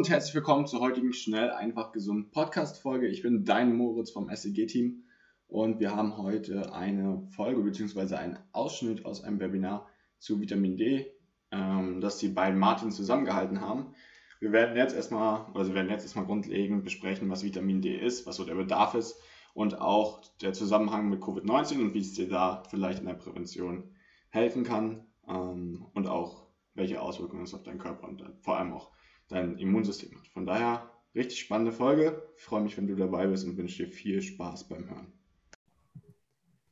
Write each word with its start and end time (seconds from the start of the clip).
Und 0.00 0.08
herzlich 0.08 0.34
willkommen 0.34 0.66
zur 0.66 0.80
heutigen 0.80 1.12
Schnell, 1.12 1.50
einfach 1.50 1.92
gesund 1.92 2.30
Podcast-Folge. 2.30 3.06
Ich 3.06 3.20
bin 3.20 3.44
dein 3.44 3.76
Moritz 3.76 4.10
vom 4.10 4.34
SEG-Team 4.34 5.04
und 5.46 5.78
wir 5.78 5.94
haben 5.94 6.16
heute 6.16 6.72
eine 6.72 7.28
Folge 7.36 7.60
bzw. 7.60 8.14
einen 8.14 8.38
Ausschnitt 8.52 9.04
aus 9.04 9.22
einem 9.22 9.40
Webinar 9.40 9.90
zu 10.18 10.40
Vitamin 10.40 10.78
D, 10.78 11.12
ähm, 11.50 12.00
das 12.00 12.16
die 12.16 12.28
beiden 12.28 12.58
Martin 12.58 12.90
zusammengehalten 12.90 13.60
haben. 13.60 13.94
Wir 14.40 14.52
werden 14.52 14.74
jetzt 14.74 14.96
erstmal, 14.96 15.44
also 15.52 15.72
wir 15.72 15.74
werden 15.74 15.90
jetzt 15.90 16.04
erstmal 16.04 16.24
grundlegend 16.24 16.82
besprechen, 16.82 17.28
was 17.28 17.44
Vitamin 17.44 17.82
D 17.82 17.94
ist, 17.94 18.26
was 18.26 18.36
so 18.36 18.46
der 18.46 18.54
Bedarf 18.54 18.94
ist 18.94 19.20
und 19.52 19.82
auch 19.82 20.22
der 20.40 20.54
Zusammenhang 20.54 21.10
mit 21.10 21.20
Covid-19 21.20 21.78
und 21.78 21.92
wie 21.92 22.00
es 22.00 22.14
dir 22.14 22.26
da 22.30 22.62
vielleicht 22.70 23.00
in 23.00 23.06
der 23.06 23.12
Prävention 23.12 23.94
helfen 24.30 24.64
kann 24.64 25.04
ähm, 25.28 25.84
und 25.92 26.06
auch 26.06 26.46
welche 26.72 27.02
Auswirkungen 27.02 27.42
es 27.42 27.52
auf 27.52 27.64
deinen 27.64 27.78
Körper 27.78 28.08
und 28.08 28.22
dann 28.22 28.38
vor 28.40 28.56
allem 28.56 28.72
auch 28.72 28.92
dein 29.30 29.56
Immunsystem 29.56 30.10
hat. 30.18 30.26
Von 30.28 30.44
daher 30.44 30.90
richtig 31.14 31.40
spannende 31.40 31.72
Folge. 31.72 32.22
Ich 32.36 32.42
freue 32.42 32.60
mich, 32.60 32.76
wenn 32.76 32.86
du 32.86 32.96
dabei 32.96 33.26
bist 33.26 33.46
und 33.46 33.56
wünsche 33.56 33.84
dir 33.84 33.90
viel 33.90 34.20
Spaß 34.20 34.68
beim 34.68 34.88
Hören. 34.88 35.12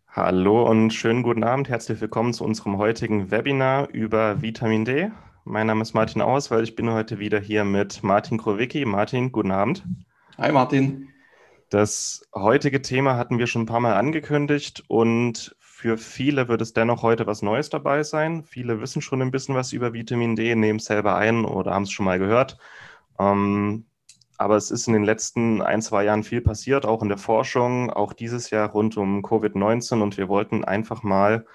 Hallo 0.08 0.68
und 0.68 0.92
schönen 0.92 1.22
guten 1.22 1.44
Abend. 1.44 1.68
Herzlich 1.68 2.00
willkommen 2.00 2.32
zu 2.32 2.44
unserem 2.44 2.76
heutigen 2.76 3.30
Webinar 3.30 3.88
über 3.90 4.42
Vitamin 4.42 4.84
D. 4.84 5.10
Mein 5.44 5.68
Name 5.68 5.82
ist 5.82 5.94
Martin 5.94 6.20
Auswald. 6.20 6.68
Ich 6.68 6.74
bin 6.74 6.90
heute 6.90 7.20
wieder 7.20 7.38
hier 7.38 7.64
mit 7.64 8.02
Martin 8.02 8.38
Krowicki. 8.38 8.84
Martin, 8.84 9.30
guten 9.30 9.52
Abend. 9.52 9.84
Hi 10.36 10.50
Martin. 10.50 11.08
Das 11.70 12.26
heutige 12.34 12.82
Thema 12.82 13.16
hatten 13.16 13.38
wir 13.38 13.46
schon 13.46 13.62
ein 13.62 13.66
paar 13.66 13.80
Mal 13.80 13.94
angekündigt 13.94 14.82
und 14.88 15.54
für 15.78 15.96
viele 15.96 16.48
wird 16.48 16.60
es 16.60 16.72
dennoch 16.72 17.04
heute 17.04 17.28
was 17.28 17.40
Neues 17.40 17.70
dabei 17.70 18.02
sein. 18.02 18.42
Viele 18.42 18.80
wissen 18.80 19.00
schon 19.00 19.22
ein 19.22 19.30
bisschen 19.30 19.54
was 19.54 19.72
über 19.72 19.92
Vitamin 19.92 20.34
D, 20.34 20.56
nehmen 20.56 20.80
es 20.80 20.86
selber 20.86 21.14
ein 21.14 21.44
oder 21.44 21.72
haben 21.72 21.84
es 21.84 21.92
schon 21.92 22.04
mal 22.04 22.18
gehört. 22.18 22.58
Ähm, 23.20 23.86
aber 24.38 24.56
es 24.56 24.72
ist 24.72 24.88
in 24.88 24.94
den 24.94 25.04
letzten 25.04 25.62
ein, 25.62 25.80
zwei 25.80 26.02
Jahren 26.02 26.24
viel 26.24 26.40
passiert, 26.40 26.84
auch 26.84 27.00
in 27.00 27.08
der 27.08 27.16
Forschung, 27.16 27.90
auch 27.90 28.12
dieses 28.12 28.50
Jahr 28.50 28.70
rund 28.70 28.96
um 28.96 29.22
Covid-19 29.22 30.02
und 30.02 30.16
wir 30.16 30.28
wollten 30.28 30.64
einfach 30.64 31.04
mal 31.04 31.46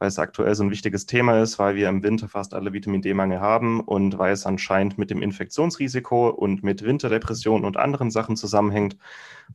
weil 0.00 0.08
es 0.08 0.18
aktuell 0.18 0.54
so 0.54 0.64
ein 0.64 0.70
wichtiges 0.70 1.04
Thema 1.04 1.42
ist, 1.42 1.58
weil 1.58 1.74
wir 1.74 1.88
im 1.90 2.02
Winter 2.02 2.26
fast 2.26 2.54
alle 2.54 2.72
Vitamin 2.72 3.02
D-Mangel 3.02 3.38
haben 3.38 3.80
und 3.80 4.18
weil 4.18 4.32
es 4.32 4.46
anscheinend 4.46 4.96
mit 4.96 5.10
dem 5.10 5.20
Infektionsrisiko 5.20 6.30
und 6.30 6.64
mit 6.64 6.82
Winterdepressionen 6.82 7.66
und 7.66 7.76
anderen 7.76 8.10
Sachen 8.10 8.34
zusammenhängt, 8.34 8.96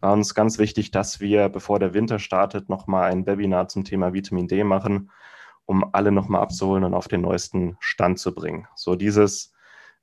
war 0.01 0.13
uns 0.13 0.35
ganz 0.35 0.59
wichtig, 0.59 0.91
dass 0.91 1.19
wir, 1.19 1.49
bevor 1.49 1.79
der 1.79 1.95
Winter 1.95 2.19
startet, 2.19 2.69
nochmal 2.69 3.11
ein 3.11 3.25
Webinar 3.25 3.69
zum 3.69 3.85
Thema 3.85 4.13
Vitamin 4.13 4.47
D 4.47 4.63
machen, 4.63 5.09
um 5.65 5.83
alle 5.93 6.11
nochmal 6.11 6.41
abzuholen 6.41 6.83
und 6.83 6.93
auf 6.93 7.07
den 7.07 7.21
neuesten 7.21 7.75
Stand 7.79 8.19
zu 8.19 8.35
bringen. 8.35 8.67
So 8.75 8.95
dieses 8.95 9.51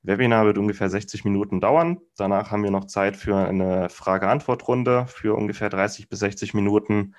Webinar 0.01 0.45
wird 0.45 0.57
ungefähr 0.57 0.89
60 0.89 1.23
Minuten 1.23 1.61
dauern. 1.61 2.01
Danach 2.17 2.51
haben 2.51 2.63
wir 2.63 2.71
noch 2.71 2.87
Zeit 2.87 3.15
für 3.15 3.37
eine 3.37 3.87
Frage-Antwort-Runde 3.87 5.05
für 5.07 5.35
ungefähr 5.35 5.69
30 5.69 6.09
bis 6.09 6.19
60 6.19 6.53
Minuten. 6.53 7.15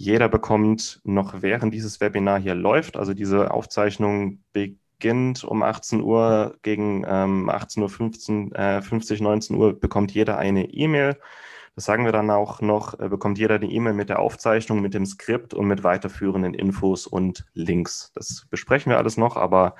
Jeder 0.00 0.28
bekommt 0.28 1.00
noch 1.02 1.42
während 1.42 1.74
dieses 1.74 2.00
Webinar 2.00 2.38
hier 2.38 2.54
läuft, 2.54 2.96
also 2.96 3.14
diese 3.14 3.50
Aufzeichnung 3.50 4.44
beginnt 4.52 5.42
um 5.42 5.64
18 5.64 6.02
Uhr 6.02 6.54
gegen 6.62 7.02
ähm, 7.04 7.50
18.15 7.50 8.50
Uhr, 8.52 8.56
äh, 8.56 8.80
50, 8.80 9.20
19 9.20 9.56
Uhr 9.56 9.78
bekommt 9.78 10.12
jeder 10.14 10.38
eine 10.38 10.66
E-Mail. 10.66 11.18
Das 11.74 11.84
sagen 11.84 12.04
wir 12.04 12.12
dann 12.12 12.30
auch 12.30 12.60
noch, 12.60 12.96
äh, 13.00 13.08
bekommt 13.08 13.38
jeder 13.38 13.56
eine 13.56 13.66
E-Mail 13.66 13.92
mit 13.92 14.08
der 14.08 14.20
Aufzeichnung, 14.20 14.80
mit 14.82 14.94
dem 14.94 15.04
Skript 15.04 15.52
und 15.52 15.66
mit 15.66 15.82
weiterführenden 15.82 16.54
Infos 16.54 17.08
und 17.08 17.44
Links. 17.54 18.12
Das 18.14 18.46
besprechen 18.48 18.90
wir 18.90 18.98
alles 18.98 19.16
noch, 19.16 19.36
aber 19.36 19.74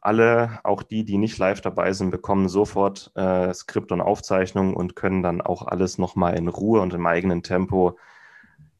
alle, 0.00 0.58
auch 0.64 0.82
die, 0.82 1.04
die 1.04 1.18
nicht 1.18 1.36
live 1.36 1.60
dabei 1.60 1.92
sind, 1.92 2.10
bekommen 2.10 2.48
sofort 2.48 3.12
äh, 3.14 3.52
Skript 3.52 3.92
und 3.92 4.00
Aufzeichnung 4.00 4.72
und 4.74 4.96
können 4.96 5.22
dann 5.22 5.42
auch 5.42 5.66
alles 5.66 5.98
nochmal 5.98 6.34
in 6.38 6.48
Ruhe 6.48 6.80
und 6.80 6.94
im 6.94 7.06
eigenen 7.06 7.42
Tempo 7.42 7.98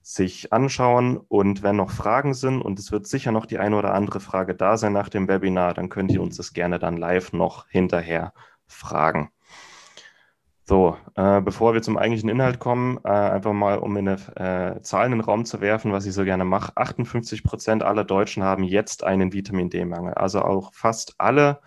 sich 0.04 0.52
anschauen. 0.52 1.16
Und 1.16 1.62
wenn 1.62 1.76
noch 1.76 1.90
Fragen 1.90 2.34
sind, 2.34 2.60
und 2.62 2.78
es 2.78 2.92
wird 2.92 3.06
sicher 3.06 3.32
noch 3.32 3.46
die 3.46 3.58
eine 3.58 3.76
oder 3.76 3.94
andere 3.94 4.20
Frage 4.20 4.54
da 4.54 4.76
sein 4.76 4.92
nach 4.92 5.08
dem 5.08 5.28
Webinar, 5.28 5.74
dann 5.74 5.88
könnt 5.88 6.12
ihr 6.12 6.22
uns 6.22 6.36
das 6.36 6.52
gerne 6.52 6.78
dann 6.78 6.98
live 6.98 7.32
noch 7.32 7.66
hinterher 7.68 8.34
fragen. 8.66 9.30
So, 10.66 10.96
äh, 11.14 11.40
bevor 11.40 11.74
wir 11.74 11.82
zum 11.82 11.98
eigentlichen 11.98 12.28
Inhalt 12.28 12.58
kommen, 12.58 12.98
äh, 13.04 13.08
einfach 13.08 13.52
mal, 13.52 13.78
um 13.78 13.96
in 13.96 14.08
eine 14.08 14.76
äh, 14.76 14.80
Zahl 14.82 15.06
in 15.06 15.12
den 15.12 15.20
Raum 15.20 15.44
zu 15.44 15.60
werfen, 15.60 15.92
was 15.92 16.06
ich 16.06 16.14
so 16.14 16.24
gerne 16.24 16.44
mache. 16.44 16.72
58 16.76 17.42
Prozent 17.42 17.82
aller 17.82 18.04
Deutschen 18.04 18.42
haben 18.42 18.64
jetzt 18.64 19.04
einen 19.04 19.32
Vitamin 19.32 19.68
D-Mangel. 19.68 20.14
Also 20.14 20.42
auch 20.42 20.72
fast 20.72 21.14
alle, 21.18 21.60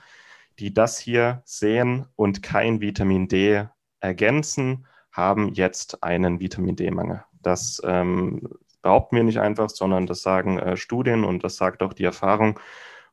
die 0.60 0.74
das 0.74 0.98
hier 1.00 1.42
sehen 1.46 2.08
und 2.16 2.42
kein 2.42 2.82
Vitamin 2.82 3.28
D 3.28 3.66
ergänzen, 4.00 4.88
haben 5.12 5.54
jetzt 5.54 6.04
einen 6.04 6.40
Vitamin 6.40 6.76
D-Mangel. 6.76 7.24
Das 7.48 7.82
ähm, 7.86 8.42
behaupten 8.82 9.16
wir 9.16 9.24
nicht 9.24 9.40
einfach, 9.40 9.70
sondern 9.70 10.06
das 10.06 10.22
sagen 10.22 10.60
äh, 10.60 10.76
Studien 10.76 11.24
und 11.24 11.46
das 11.46 11.56
sagt 11.56 11.82
auch 11.82 11.94
die 11.94 12.04
Erfahrung. 12.04 12.60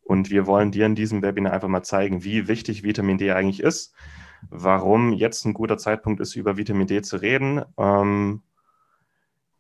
Und 0.02 0.28
wir 0.28 0.48
wollen 0.48 0.72
dir 0.72 0.86
in 0.86 0.96
diesem 0.96 1.22
Webinar 1.22 1.52
einfach 1.52 1.68
mal 1.68 1.84
zeigen, 1.84 2.24
wie 2.24 2.48
wichtig 2.48 2.82
Vitamin 2.82 3.16
D 3.16 3.30
eigentlich 3.30 3.60
ist, 3.60 3.94
warum 4.50 5.12
jetzt 5.12 5.44
ein 5.44 5.54
guter 5.54 5.78
Zeitpunkt 5.78 6.20
ist, 6.20 6.34
über 6.34 6.56
Vitamin 6.56 6.88
D 6.88 7.00
zu 7.00 7.16
reden. 7.16 7.62
Ähm, 7.78 8.42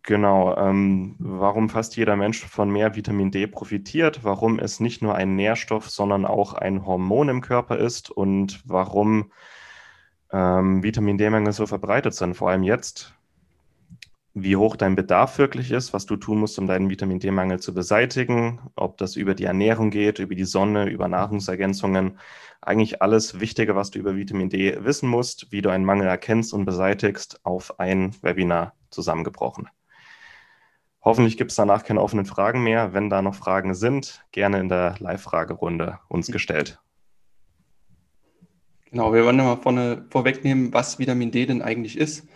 genau, 0.02 0.56
ähm, 0.56 1.14
warum 1.20 1.68
fast 1.68 1.96
jeder 1.96 2.16
Mensch 2.16 2.44
von 2.44 2.68
mehr 2.68 2.96
Vitamin 2.96 3.30
D 3.30 3.46
profitiert, 3.46 4.24
warum 4.24 4.58
es 4.58 4.80
nicht 4.80 5.02
nur 5.02 5.14
ein 5.14 5.36
Nährstoff, 5.36 5.88
sondern 5.88 6.26
auch 6.26 6.52
ein 6.52 6.84
Hormon 6.84 7.28
im 7.28 7.42
Körper 7.42 7.78
ist 7.78 8.10
und 8.10 8.60
warum 8.64 9.30
ähm, 10.32 10.82
Vitamin 10.82 11.16
D-Mängel 11.16 11.52
so 11.52 11.64
verbreitet 11.64 12.14
sind, 12.14 12.34
vor 12.34 12.50
allem 12.50 12.64
jetzt, 12.64 13.14
wie 14.34 14.56
hoch 14.56 14.74
dein 14.74 14.96
Bedarf 14.96 15.38
wirklich 15.38 15.70
ist, 15.70 15.92
was 15.92 16.06
du 16.06 16.16
tun 16.16 16.40
musst, 16.40 16.58
um 16.58 16.66
deinen 16.66 16.90
Vitamin 16.90 17.20
D-Mangel 17.20 17.60
zu 17.60 17.72
beseitigen, 17.72 18.60
ob 18.74 18.98
das 18.98 19.14
über 19.14 19.34
die 19.34 19.44
Ernährung 19.44 19.90
geht, 19.90 20.18
über 20.18 20.34
die 20.34 20.44
Sonne, 20.44 20.90
über 20.90 21.06
Nahrungsergänzungen. 21.06 22.18
Eigentlich 22.60 23.00
alles 23.00 23.38
Wichtige, 23.38 23.76
was 23.76 23.92
du 23.92 24.00
über 24.00 24.16
Vitamin 24.16 24.48
D 24.48 24.76
wissen 24.84 25.08
musst, 25.08 25.52
wie 25.52 25.62
du 25.62 25.70
einen 25.70 25.84
Mangel 25.84 26.08
erkennst 26.08 26.52
und 26.52 26.64
beseitigst, 26.64 27.40
auf 27.44 27.78
ein 27.78 28.12
Webinar 28.22 28.74
zusammengebrochen. 28.90 29.68
Hoffentlich 31.00 31.36
gibt 31.36 31.52
es 31.52 31.56
danach 31.56 31.84
keine 31.84 32.00
offenen 32.00 32.24
Fragen 32.24 32.64
mehr. 32.64 32.92
Wenn 32.92 33.10
da 33.10 33.22
noch 33.22 33.36
Fragen 33.36 33.74
sind, 33.74 34.24
gerne 34.32 34.58
in 34.58 34.68
der 34.68 34.96
Live-Fragerunde 34.98 36.00
uns 36.08 36.26
gestellt. 36.26 36.80
Genau, 38.90 39.12
wir 39.12 39.24
wollen 39.24 39.36
mal 39.36 39.56
vorne 39.56 40.06
vorwegnehmen, 40.10 40.72
was 40.72 40.98
Vitamin 40.98 41.30
D 41.30 41.46
denn 41.46 41.62
eigentlich 41.62 41.98
ist. 41.98 42.26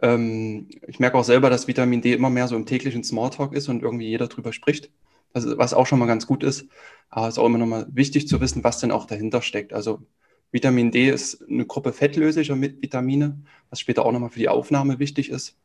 Ähm, 0.00 0.68
ich 0.86 0.98
merke 1.00 1.18
auch 1.18 1.24
selber, 1.24 1.50
dass 1.50 1.68
Vitamin 1.68 2.00
D 2.00 2.12
immer 2.12 2.30
mehr 2.30 2.48
so 2.48 2.56
im 2.56 2.66
täglichen 2.66 3.04
Smalltalk 3.04 3.52
ist 3.52 3.68
und 3.68 3.82
irgendwie 3.82 4.08
jeder 4.08 4.28
drüber 4.28 4.52
spricht, 4.52 4.90
also, 5.34 5.56
was 5.58 5.74
auch 5.74 5.86
schon 5.86 5.98
mal 5.98 6.06
ganz 6.06 6.26
gut 6.26 6.42
ist. 6.42 6.66
Aber 7.10 7.28
es 7.28 7.34
ist 7.34 7.38
auch 7.38 7.46
immer 7.46 7.58
noch 7.58 7.66
mal 7.66 7.86
wichtig 7.90 8.28
zu 8.28 8.40
wissen, 8.40 8.64
was 8.64 8.80
denn 8.80 8.90
auch 8.90 9.06
dahinter 9.06 9.42
steckt. 9.42 9.72
Also 9.72 10.00
Vitamin 10.50 10.90
D 10.90 11.08
ist 11.08 11.42
eine 11.48 11.66
Gruppe 11.66 11.92
fettlöslicher 11.92 12.60
Vitamine, 12.60 13.38
was 13.70 13.80
später 13.80 14.04
auch 14.04 14.12
nochmal 14.12 14.30
für 14.30 14.38
die 14.38 14.48
Aufnahme 14.48 14.98
wichtig 14.98 15.30
ist 15.30 15.56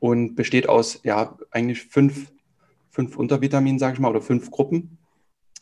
und 0.00 0.34
besteht 0.34 0.68
aus 0.68 1.00
ja 1.04 1.38
eigentlich 1.50 1.82
fünf, 1.82 2.32
fünf 2.90 3.16
Untervitaminen, 3.16 3.78
sage 3.78 3.94
ich 3.94 4.00
mal, 4.00 4.08
oder 4.08 4.22
fünf 4.22 4.50
Gruppen. 4.50 4.98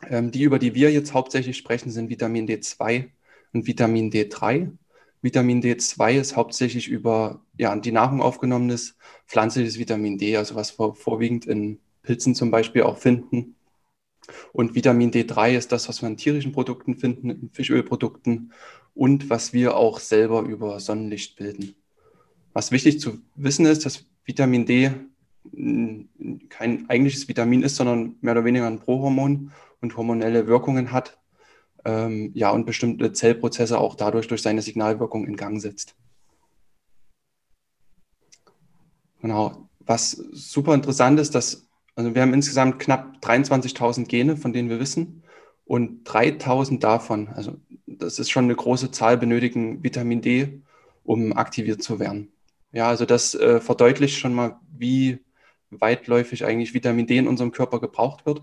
Ähm, 0.09 0.31
die, 0.31 0.45
über 0.45 0.59
die 0.59 0.75
wir 0.75 0.93
jetzt 0.93 1.13
hauptsächlich 1.13 1.57
sprechen, 1.57 1.91
sind 1.91 2.09
Vitamin 2.09 2.47
D2 2.47 3.09
und 3.53 3.67
Vitamin 3.67 4.11
D3. 4.11 4.71
Vitamin 5.21 5.63
D2 5.63 6.21
ist 6.21 6.37
hauptsächlich 6.37 6.89
über 6.89 7.43
ja, 7.57 7.75
die 7.77 7.93
Nahrung 7.93 8.23
aufgenommenes 8.23 8.97
pflanzliches 9.27 9.79
Vitamin 9.79 10.19
D, 10.19 10.37
also 10.37 10.55
was 10.55 10.79
wir 10.79 10.95
vorwiegend 10.95 11.47
in 11.47 11.81
Pilzen 12.03 12.35
zum 12.35 12.51
Beispiel 12.51 12.83
auch 12.83 12.99
finden. 12.99 13.57
Und 14.53 14.75
Vitamin 14.75 15.11
D3 15.11 15.57
ist 15.57 15.73
das, 15.73 15.89
was 15.89 16.03
wir 16.03 16.09
in 16.09 16.17
tierischen 16.17 16.53
Produkten 16.53 16.97
finden, 16.97 17.31
in 17.31 17.51
Fischölprodukten 17.51 18.53
und 18.95 19.31
was 19.31 19.53
wir 19.53 19.77
auch 19.77 20.01
selber 20.01 20.43
über 20.43 20.81
Sonnenlicht 20.81 21.37
bilden. 21.37 21.75
Was 22.53 22.71
wichtig 22.71 23.01
zu 23.01 23.21
wissen 23.37 23.67
ist, 23.67 23.87
dass 23.87 24.05
Vitamin 24.25 24.67
D 24.67 24.91
kein 26.49 26.85
eigentliches 26.89 27.29
Vitamin 27.29 27.63
ist, 27.63 27.77
sondern 27.77 28.17
mehr 28.21 28.33
oder 28.33 28.45
weniger 28.45 28.67
ein 28.67 28.81
Prohormon 28.81 29.53
und 29.81 29.97
hormonelle 29.97 30.47
Wirkungen 30.47 30.93
hat 30.93 31.18
ähm, 31.89 32.31
ja, 32.35 32.51
und 32.51 32.67
bestimmte 32.67 33.13
Zellprozesse 33.13 33.79
auch 33.79 33.95
dadurch 33.95 34.29
durch 34.29 34.43
seine 34.43 34.61
Signalwirkung 34.61 35.27
in 35.27 35.37
Gang 35.37 35.61
setzt. 35.61 35.97
Genau. 39.23 39.69
Was 39.81 40.11
super 40.11 40.75
interessant 40.75 41.19
ist, 41.19 41.35
dass 41.35 41.67
also 41.97 42.15
wir 42.15 42.23
haben 42.23 42.35
insgesamt 42.35 42.79
knapp 42.79 43.17
23.000 43.23 44.07
Gene, 44.07 44.37
von 44.37 44.53
denen 44.53 44.69
wir 44.69 44.79
wissen. 44.79 45.25
Und 45.65 46.07
3.000 46.09 46.79
davon, 46.79 47.29
also 47.29 47.57
das 47.87 48.19
ist 48.19 48.31
schon 48.31 48.45
eine 48.45 48.55
große 48.55 48.91
Zahl, 48.91 49.19
benötigen 49.19 49.83
Vitamin 49.83 50.21
D, 50.21 50.63
um 51.05 51.33
aktiviert 51.33 51.83
zu 51.83 51.99
werden. 51.99 52.31
Ja, 52.71 52.89
also 52.89 53.05
das 53.05 53.35
äh, 53.35 53.61
verdeutlicht 53.61 54.19
schon 54.19 54.35
mal, 54.35 54.61
wie 54.71 55.19
weitläufig 55.71 56.45
eigentlich 56.45 56.75
Vitamin 56.75 57.07
D 57.07 57.17
in 57.17 57.27
unserem 57.27 57.51
Körper 57.51 57.81
gebraucht 57.81 58.27
wird. 58.27 58.43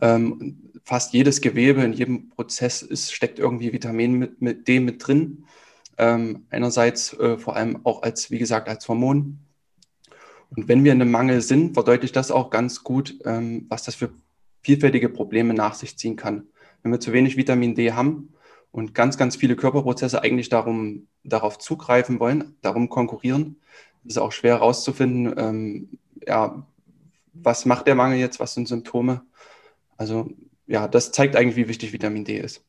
Ähm, 0.00 0.70
fast 0.84 1.12
jedes 1.12 1.40
Gewebe 1.40 1.82
in 1.82 1.92
jedem 1.92 2.30
Prozess 2.30 2.82
ist, 2.82 3.12
steckt 3.12 3.38
irgendwie 3.38 3.72
Vitamin 3.72 4.14
mit, 4.14 4.40
mit 4.40 4.68
D 4.68 4.80
mit 4.80 5.06
drin. 5.06 5.44
Ähm, 5.98 6.46
einerseits 6.50 7.12
äh, 7.14 7.38
vor 7.38 7.56
allem 7.56 7.80
auch 7.84 8.02
als, 8.02 8.30
wie 8.30 8.38
gesagt, 8.38 8.68
als 8.68 8.86
Hormon. 8.88 9.38
Und 10.50 10.68
wenn 10.68 10.84
wir 10.84 10.92
in 10.92 11.00
einem 11.00 11.10
Mangel 11.10 11.40
sind, 11.40 11.74
verdeutlicht 11.74 12.14
das 12.14 12.30
auch 12.30 12.50
ganz 12.50 12.84
gut, 12.84 13.18
ähm, 13.24 13.66
was 13.68 13.84
das 13.84 13.94
für 13.94 14.10
vielfältige 14.62 15.08
Probleme 15.08 15.54
nach 15.54 15.74
sich 15.74 15.96
ziehen 15.96 16.16
kann. 16.16 16.48
Wenn 16.82 16.92
wir 16.92 17.00
zu 17.00 17.12
wenig 17.12 17.36
Vitamin 17.36 17.74
D 17.74 17.92
haben 17.92 18.32
und 18.70 18.94
ganz, 18.94 19.16
ganz 19.16 19.36
viele 19.36 19.56
Körperprozesse 19.56 20.22
eigentlich 20.22 20.48
darum, 20.48 21.08
darauf 21.24 21.58
zugreifen 21.58 22.20
wollen, 22.20 22.56
darum 22.62 22.88
konkurrieren, 22.88 23.56
ist 24.04 24.12
es 24.12 24.18
auch 24.18 24.32
schwer 24.32 24.54
herauszufinden, 24.54 25.34
ähm, 25.36 25.88
ja, 26.26 26.66
was 27.32 27.64
macht 27.64 27.86
der 27.86 27.94
Mangel 27.94 28.18
jetzt, 28.18 28.40
was 28.40 28.54
sind 28.54 28.68
Symptome. 28.68 29.22
Also 29.96 30.30
ja, 30.66 30.88
das 30.88 31.12
zeigt 31.12 31.36
eigentlich, 31.36 31.56
wie 31.56 31.68
wichtig 31.68 31.92
Vitamin 31.92 32.24
D 32.24 32.38
ist. 32.38 32.64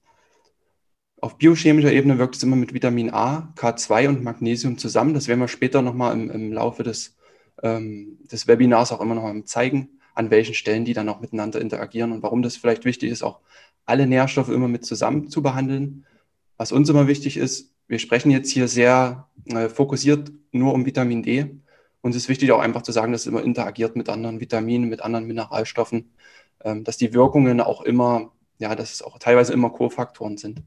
Auf 1.19 1.37
biochemischer 1.37 1.91
Ebene 1.91 2.19
wirkt 2.19 2.35
es 2.35 2.43
immer 2.43 2.55
mit 2.55 2.73
Vitamin 2.73 3.11
A, 3.11 3.51
K2 3.55 4.07
und 4.09 4.23
Magnesium 4.23 4.77
zusammen. 4.77 5.15
Das 5.15 5.27
werden 5.27 5.39
wir 5.39 5.47
später 5.47 5.81
nochmal 5.81 6.13
im, 6.13 6.29
im 6.29 6.53
Laufe 6.53 6.83
des 6.83 7.17
ähm, 7.63 8.19
des 8.31 8.47
Webinars 8.47 8.91
auch 8.91 9.01
immer 9.01 9.15
noch 9.15 9.23
mal 9.23 9.43
zeigen, 9.45 9.99
an 10.13 10.29
welchen 10.29 10.53
Stellen 10.53 10.85
die 10.85 10.93
dann 10.93 11.09
auch 11.09 11.19
miteinander 11.19 11.61
interagieren 11.61 12.11
und 12.11 12.23
warum 12.23 12.41
das 12.41 12.57
vielleicht 12.57 12.85
wichtig 12.85 13.11
ist, 13.11 13.23
auch 13.23 13.39
alle 13.85 14.07
Nährstoffe 14.07 14.49
immer 14.49 14.67
mit 14.67 14.85
zusammen 14.85 15.29
zu 15.29 15.41
behandeln. 15.41 16.05
Was 16.57 16.71
uns 16.71 16.89
immer 16.89 17.07
wichtig 17.07 17.37
ist, 17.37 17.73
wir 17.87 17.99
sprechen 17.99 18.31
jetzt 18.31 18.51
hier 18.51 18.67
sehr 18.67 19.27
äh, 19.45 19.69
fokussiert 19.69 20.31
nur 20.51 20.73
um 20.73 20.85
Vitamin 20.85 21.23
D. 21.23 21.57
Uns 22.01 22.15
ist 22.15 22.29
wichtig 22.29 22.51
auch 22.51 22.59
einfach 22.59 22.81
zu 22.81 22.91
sagen, 22.91 23.11
dass 23.11 23.21
es 23.21 23.27
immer 23.27 23.43
interagiert 23.43 23.95
mit 23.95 24.09
anderen 24.09 24.39
Vitaminen, 24.39 24.89
mit 24.89 25.01
anderen 25.01 25.25
Mineralstoffen, 25.25 26.11
dass 26.59 26.97
die 26.97 27.13
Wirkungen 27.13 27.61
auch 27.61 27.81
immer, 27.81 28.31
ja, 28.57 28.75
dass 28.75 28.93
es 28.93 29.01
auch 29.01 29.19
teilweise 29.19 29.53
immer 29.53 29.69
Kofaktoren 29.69 30.37
sind. 30.37 30.63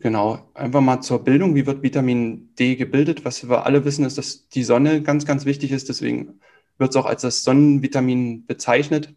Genau, 0.00 0.38
einfach 0.54 0.80
mal 0.80 1.02
zur 1.02 1.22
Bildung. 1.24 1.54
Wie 1.54 1.66
wird 1.66 1.82
Vitamin 1.82 2.54
D 2.58 2.76
gebildet? 2.76 3.26
Was 3.26 3.46
wir 3.46 3.66
alle 3.66 3.84
wissen, 3.84 4.06
ist, 4.06 4.16
dass 4.16 4.48
die 4.48 4.64
Sonne 4.64 5.02
ganz, 5.02 5.26
ganz 5.26 5.44
wichtig 5.44 5.72
ist. 5.72 5.90
Deswegen 5.90 6.40
wird 6.78 6.90
es 6.90 6.96
auch 6.96 7.04
als 7.04 7.20
das 7.22 7.42
Sonnenvitamin 7.42 8.46
bezeichnet. 8.46 9.14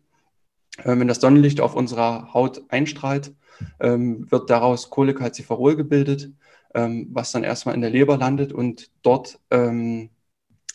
Ähm, 0.83 0.99
wenn 0.99 1.07
das 1.07 1.21
Sonnenlicht 1.21 1.61
auf 1.61 1.75
unserer 1.75 2.33
Haut 2.33 2.63
einstrahlt, 2.67 3.33
ähm, 3.79 4.29
wird 4.29 4.49
daraus 4.49 4.89
Cholecalciferol 4.89 5.77
gebildet, 5.77 6.31
ähm, 6.73 7.07
was 7.11 7.31
dann 7.31 7.43
erstmal 7.43 7.75
in 7.75 7.81
der 7.81 7.89
Leber 7.89 8.17
landet 8.17 8.51
und 8.51 8.91
dort 9.03 9.39
ähm, 9.51 10.09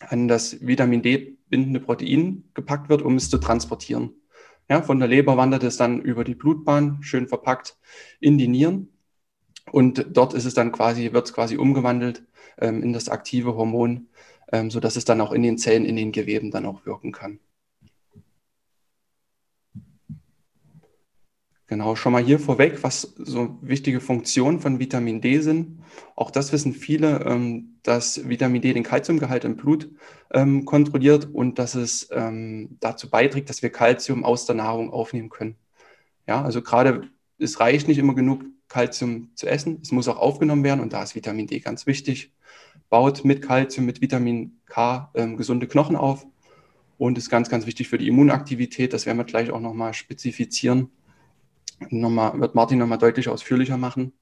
an 0.00 0.28
das 0.28 0.66
Vitamin 0.66 1.02
D 1.02 1.37
bindende 1.48 1.80
Protein 1.80 2.44
gepackt 2.54 2.88
wird, 2.88 3.02
um 3.02 3.16
es 3.16 3.30
zu 3.30 3.38
transportieren. 3.38 4.12
Ja, 4.68 4.82
von 4.82 4.98
der 4.98 5.08
Leber 5.08 5.36
wandert 5.36 5.62
es 5.62 5.76
dann 5.76 6.02
über 6.02 6.24
die 6.24 6.34
Blutbahn, 6.34 6.98
schön 7.02 7.26
verpackt, 7.26 7.78
in 8.20 8.36
die 8.36 8.48
Nieren 8.48 8.88
und 9.72 10.06
dort 10.12 10.34
ist 10.34 10.44
es 10.44 10.54
dann 10.54 10.72
quasi, 10.72 11.12
wird 11.12 11.26
es 11.26 11.32
quasi 11.32 11.56
umgewandelt 11.56 12.22
ähm, 12.58 12.82
in 12.82 12.92
das 12.92 13.08
aktive 13.08 13.54
Hormon, 13.54 14.08
ähm, 14.52 14.70
sodass 14.70 14.96
es 14.96 15.04
dann 15.04 15.20
auch 15.20 15.32
in 15.32 15.42
den 15.42 15.58
Zellen, 15.58 15.84
in 15.84 15.96
den 15.96 16.12
Geweben 16.12 16.50
dann 16.50 16.66
auch 16.66 16.86
wirken 16.86 17.12
kann. 17.12 17.40
Genau, 21.68 21.96
schon 21.96 22.12
mal 22.12 22.24
hier 22.24 22.38
vorweg, 22.38 22.82
was 22.82 23.02
so 23.18 23.58
wichtige 23.60 24.00
Funktionen 24.00 24.58
von 24.58 24.78
Vitamin 24.78 25.20
D 25.20 25.40
sind. 25.40 25.82
Auch 26.16 26.30
das 26.30 26.50
wissen 26.50 26.72
viele, 26.72 27.26
ähm, 27.26 27.76
dass 27.82 28.26
Vitamin 28.26 28.62
D 28.62 28.72
den 28.72 28.84
Kalziumgehalt 28.84 29.44
im 29.44 29.56
Blut 29.56 29.90
ähm, 30.32 30.64
kontrolliert 30.64 31.26
und 31.26 31.58
dass 31.58 31.74
es 31.74 32.08
ähm, 32.10 32.78
dazu 32.80 33.10
beiträgt, 33.10 33.50
dass 33.50 33.62
wir 33.62 33.68
Kalzium 33.68 34.24
aus 34.24 34.46
der 34.46 34.54
Nahrung 34.54 34.90
aufnehmen 34.90 35.28
können. 35.28 35.56
Ja, 36.26 36.42
also 36.42 36.62
gerade 36.62 37.02
es 37.38 37.60
reicht 37.60 37.86
nicht 37.86 37.98
immer 37.98 38.14
genug 38.14 38.46
Kalzium 38.68 39.30
zu 39.34 39.46
essen. 39.46 39.80
Es 39.82 39.92
muss 39.92 40.08
auch 40.08 40.16
aufgenommen 40.16 40.64
werden 40.64 40.80
und 40.80 40.94
da 40.94 41.02
ist 41.02 41.14
Vitamin 41.14 41.48
D 41.48 41.60
ganz 41.60 41.86
wichtig. 41.86 42.32
Baut 42.88 43.26
mit 43.26 43.42
Kalzium, 43.42 43.84
mit 43.84 44.00
Vitamin 44.00 44.58
K 44.64 45.10
ähm, 45.14 45.36
gesunde 45.36 45.66
Knochen 45.66 45.96
auf 45.96 46.26
und 46.96 47.18
ist 47.18 47.28
ganz, 47.28 47.50
ganz 47.50 47.66
wichtig 47.66 47.88
für 47.88 47.98
die 47.98 48.08
Immunaktivität. 48.08 48.94
Das 48.94 49.04
werden 49.04 49.18
wir 49.18 49.24
gleich 49.24 49.50
auch 49.50 49.60
nochmal 49.60 49.92
spezifizieren. 49.92 50.90
Nochmal, 51.90 52.40
wird 52.40 52.54
Martin 52.54 52.78
nochmal 52.78 52.98
deutlich 52.98 53.28
ausführlicher 53.28 53.76
machen. 53.76 54.12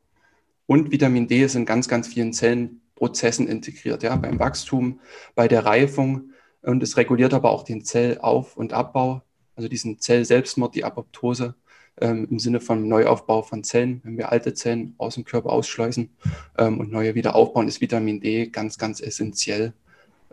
Und 0.66 0.90
Vitamin 0.90 1.28
D 1.28 1.42
ist 1.42 1.54
in 1.54 1.64
ganz, 1.64 1.88
ganz 1.88 2.08
vielen 2.08 2.32
Zellenprozessen 2.32 3.48
integriert, 3.48 4.02
ja, 4.02 4.16
beim 4.16 4.38
Wachstum, 4.38 5.00
bei 5.34 5.48
der 5.48 5.64
Reifung 5.64 6.30
und 6.66 6.82
es 6.82 6.96
reguliert 6.96 7.32
aber 7.32 7.50
auch 7.50 7.62
den 7.62 7.84
Zellauf- 7.84 8.56
und 8.56 8.72
Abbau, 8.72 9.22
also 9.54 9.68
diesen 9.68 10.00
Zellselbstmord, 10.00 10.74
die 10.74 10.84
Apoptose 10.84 11.54
ähm, 12.00 12.26
im 12.28 12.40
Sinne 12.40 12.60
von 12.60 12.88
Neuaufbau 12.88 13.42
von 13.42 13.62
Zellen. 13.62 14.00
Wenn 14.02 14.18
wir 14.18 14.32
alte 14.32 14.52
Zellen 14.52 14.94
aus 14.98 15.14
dem 15.14 15.24
Körper 15.24 15.50
ausschleusen 15.50 16.10
ähm, 16.58 16.80
und 16.80 16.90
neue 16.90 17.14
wieder 17.14 17.36
aufbauen, 17.36 17.68
ist 17.68 17.80
Vitamin 17.80 18.20
D 18.20 18.48
ganz, 18.48 18.78
ganz 18.78 19.00
essentiell, 19.00 19.74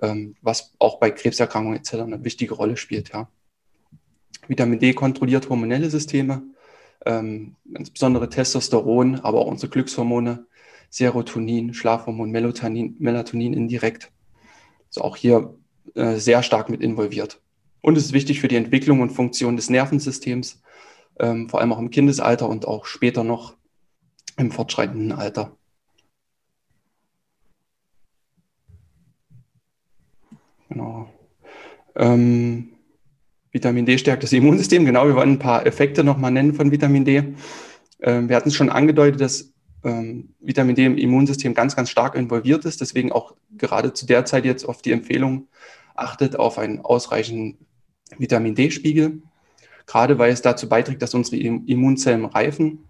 ähm, 0.02 0.36
was 0.42 0.74
auch 0.80 1.00
bei 1.00 1.12
Krebserkrankungen 1.12 1.78
etc. 1.78 1.94
eine 1.94 2.24
wichtige 2.24 2.56
Rolle 2.56 2.78
spielt. 2.78 3.10
Ja. 3.14 3.30
Vitamin 4.48 4.80
D 4.80 4.94
kontrolliert 4.94 5.50
hormonelle 5.50 5.92
Systeme, 5.92 6.42
ähm, 7.06 7.56
insbesondere 7.74 8.30
Testosteron, 8.30 9.20
aber 9.22 9.40
auch 9.40 9.48
unsere 9.48 9.70
Glückshormone, 9.70 10.46
Serotonin, 10.90 11.74
Schlafhormon, 11.74 12.32
Melatonin, 12.32 12.96
Melatonin 13.00 13.54
indirekt. 13.54 14.12
Also 14.88 15.02
auch 15.02 15.16
hier 15.16 15.56
äh, 15.96 16.16
sehr 16.16 16.44
stark 16.44 16.70
mit 16.70 16.82
involviert. 16.82 17.42
Und 17.82 17.98
es 17.98 18.06
ist 18.06 18.14
wichtig 18.14 18.40
für 18.40 18.48
die 18.48 18.56
Entwicklung 18.56 19.02
und 19.02 19.10
Funktion 19.12 19.56
des 19.56 19.70
Nervensystems, 19.70 20.62
ähm, 21.20 21.50
vor 21.50 21.60
allem 21.60 21.74
auch 21.74 21.80
im 21.80 21.90
Kindesalter 21.90 22.48
und 22.48 22.68
auch 22.68 22.86
später 22.86 23.24
noch 23.24 23.56
im 24.38 24.52
fortschreitenden 24.52 25.12
Alter. 25.12 25.56
Genau. 30.70 31.10
Ähm, 31.96 32.73
Vitamin 33.54 33.86
D 33.86 33.98
stärkt 33.98 34.24
das 34.24 34.34
Immunsystem. 34.34 34.84
Genau, 34.84 35.08
wir 35.08 35.16
wollen 35.16 35.34
ein 35.34 35.40
paar 35.40 35.66
Effekte 35.66 36.04
nochmal 36.04 36.32
nennen 36.32 36.54
von 36.54 36.72
Vitamin 36.72 37.06
D. 37.06 37.24
Ähm, 38.02 38.28
wir 38.28 38.36
hatten 38.36 38.50
es 38.50 38.56
schon 38.56 38.70
angedeutet, 38.70 39.22
dass 39.22 39.54
ähm, 39.86 40.34
Vitamin 40.42 40.76
D 40.76 40.86
im 40.86 40.98
Immunsystem 40.98 41.54
ganz, 41.54 41.76
ganz 41.76 41.90
stark 41.90 42.16
involviert 42.16 42.66
ist. 42.66 42.82
Deswegen 42.82 43.14
auch 43.14 43.36
gerade 43.58 43.94
zu 43.94 44.06
der 44.06 44.26
Zeit 44.26 44.44
jetzt 44.44 44.66
auf 44.66 44.82
die 44.82 44.92
Empfehlung 44.92 45.48
achtet 45.96 46.36
auf 46.36 46.58
einen 46.58 46.82
ausreichenden 46.82 47.60
Vitamin 48.18 48.56
D-Spiegel 48.56 49.22
gerade 49.86 50.18
weil 50.18 50.32
es 50.32 50.42
dazu 50.42 50.68
beiträgt, 50.70 51.02
dass 51.02 51.14
unsere 51.14 51.38
Immunzellen 51.38 52.26
reifen. 52.26 52.86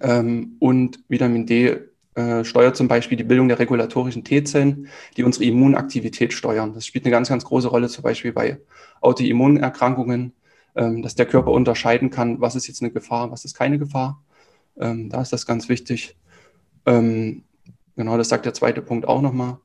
Ähm, 0.00 0.56
und 0.58 1.00
Vitamin 1.08 1.46
D 1.46 1.78
äh, 2.14 2.44
steuert 2.44 2.76
zum 2.76 2.88
Beispiel 2.88 3.16
die 3.16 3.24
Bildung 3.24 3.48
der 3.48 3.58
regulatorischen 3.58 4.24
T-Zellen, 4.24 4.88
die 5.16 5.24
unsere 5.24 5.44
Immunaktivität 5.44 6.32
steuern. 6.32 6.74
Das 6.74 6.86
spielt 6.86 7.04
eine 7.04 7.12
ganz, 7.12 7.28
ganz 7.28 7.44
große 7.44 7.68
Rolle, 7.68 7.88
zum 7.88 8.02
Beispiel 8.02 8.32
bei 8.32 8.60
Autoimmunerkrankungen, 9.00 10.32
ähm, 10.74 11.02
dass 11.02 11.14
der 11.14 11.26
Körper 11.26 11.52
unterscheiden 11.52 12.10
kann, 12.10 12.40
was 12.40 12.56
ist 12.56 12.66
jetzt 12.66 12.82
eine 12.82 12.90
Gefahr, 12.90 13.30
was 13.30 13.44
ist 13.44 13.54
keine 13.54 13.78
Gefahr. 13.78 14.22
Ähm, 14.78 15.08
da 15.08 15.22
ist 15.22 15.32
das 15.32 15.46
ganz 15.46 15.68
wichtig. 15.68 16.16
Ähm, 16.86 17.44
genau, 17.96 18.16
das 18.16 18.28
sagt 18.28 18.44
der 18.44 18.54
zweite 18.54 18.82
Punkt 18.82 19.06
auch 19.06 19.22
nochmal. 19.22 19.58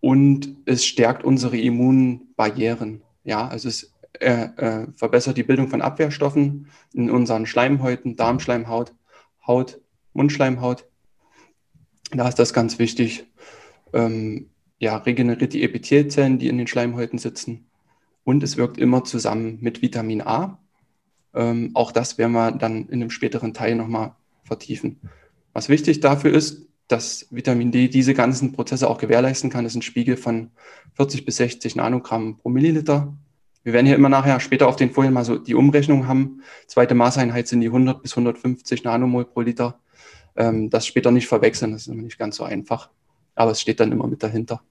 Und 0.00 0.56
es 0.66 0.84
stärkt 0.84 1.24
unsere 1.24 1.56
Immunbarrieren. 1.58 3.02
Ja, 3.24 3.46
also 3.46 3.68
es 3.68 3.92
er 4.20 4.58
äh, 4.58 4.86
verbessert 4.94 5.36
die 5.36 5.42
Bildung 5.42 5.68
von 5.68 5.82
Abwehrstoffen 5.82 6.68
in 6.92 7.10
unseren 7.10 7.46
Schleimhäuten, 7.46 8.16
Darmschleimhaut, 8.16 8.94
Haut, 9.46 9.80
Mundschleimhaut. 10.12 10.86
Da 12.12 12.28
ist 12.28 12.38
das 12.38 12.52
ganz 12.52 12.78
wichtig. 12.78 13.24
Ähm, 13.92 14.50
ja, 14.78 14.96
regeneriert 14.96 15.52
die 15.52 15.62
Epithelzellen, 15.62 16.38
die 16.38 16.48
in 16.48 16.58
den 16.58 16.66
Schleimhäuten 16.66 17.18
sitzen. 17.18 17.66
Und 18.24 18.42
es 18.42 18.56
wirkt 18.56 18.78
immer 18.78 19.04
zusammen 19.04 19.58
mit 19.60 19.82
Vitamin 19.82 20.20
A. 20.22 20.58
Ähm, 21.34 21.70
auch 21.74 21.92
das 21.92 22.18
werden 22.18 22.32
wir 22.32 22.52
dann 22.52 22.88
in 22.88 23.00
einem 23.00 23.10
späteren 23.10 23.54
Teil 23.54 23.74
nochmal 23.74 24.14
vertiefen. 24.44 25.00
Was 25.52 25.68
wichtig 25.68 26.00
dafür 26.00 26.32
ist, 26.32 26.66
dass 26.88 27.26
Vitamin 27.30 27.72
D 27.72 27.88
diese 27.88 28.12
ganzen 28.12 28.52
Prozesse 28.52 28.88
auch 28.88 28.98
gewährleisten 28.98 29.48
kann, 29.48 29.64
ist 29.64 29.74
ein 29.74 29.82
Spiegel 29.82 30.16
von 30.16 30.50
40 30.94 31.24
bis 31.24 31.36
60 31.36 31.76
Nanogramm 31.76 32.36
pro 32.36 32.50
Milliliter 32.50 33.16
Wir 33.64 33.72
werden 33.72 33.86
hier 33.86 33.94
immer 33.96 34.10
nachher 34.10 34.40
später 34.40 34.68
auf 34.68 34.76
den 34.76 34.90
Folien 34.90 35.14
mal 35.14 35.24
so 35.24 35.38
die 35.38 35.54
Umrechnung 35.54 36.06
haben. 36.06 36.42
Zweite 36.66 36.94
Maßeinheit 36.94 37.48
sind 37.48 37.60
die 37.60 37.68
100 37.68 38.02
bis 38.02 38.12
150 38.12 38.84
Nanomol 38.84 39.24
pro 39.24 39.40
Liter. 39.40 39.80
Ähm, 40.36 40.70
das 40.70 40.86
später 40.86 41.10
nicht 41.10 41.28
verwechseln, 41.28 41.72
das 41.72 41.82
ist 41.82 41.88
immer 41.88 42.02
nicht 42.02 42.18
ganz 42.18 42.36
so 42.36 42.44
einfach. 42.44 42.90
Aber 43.34 43.50
es 43.50 43.60
steht 43.60 43.80
dann 43.80 43.92
immer 43.92 44.06
mit 44.06 44.22
dahinter. 44.22 44.62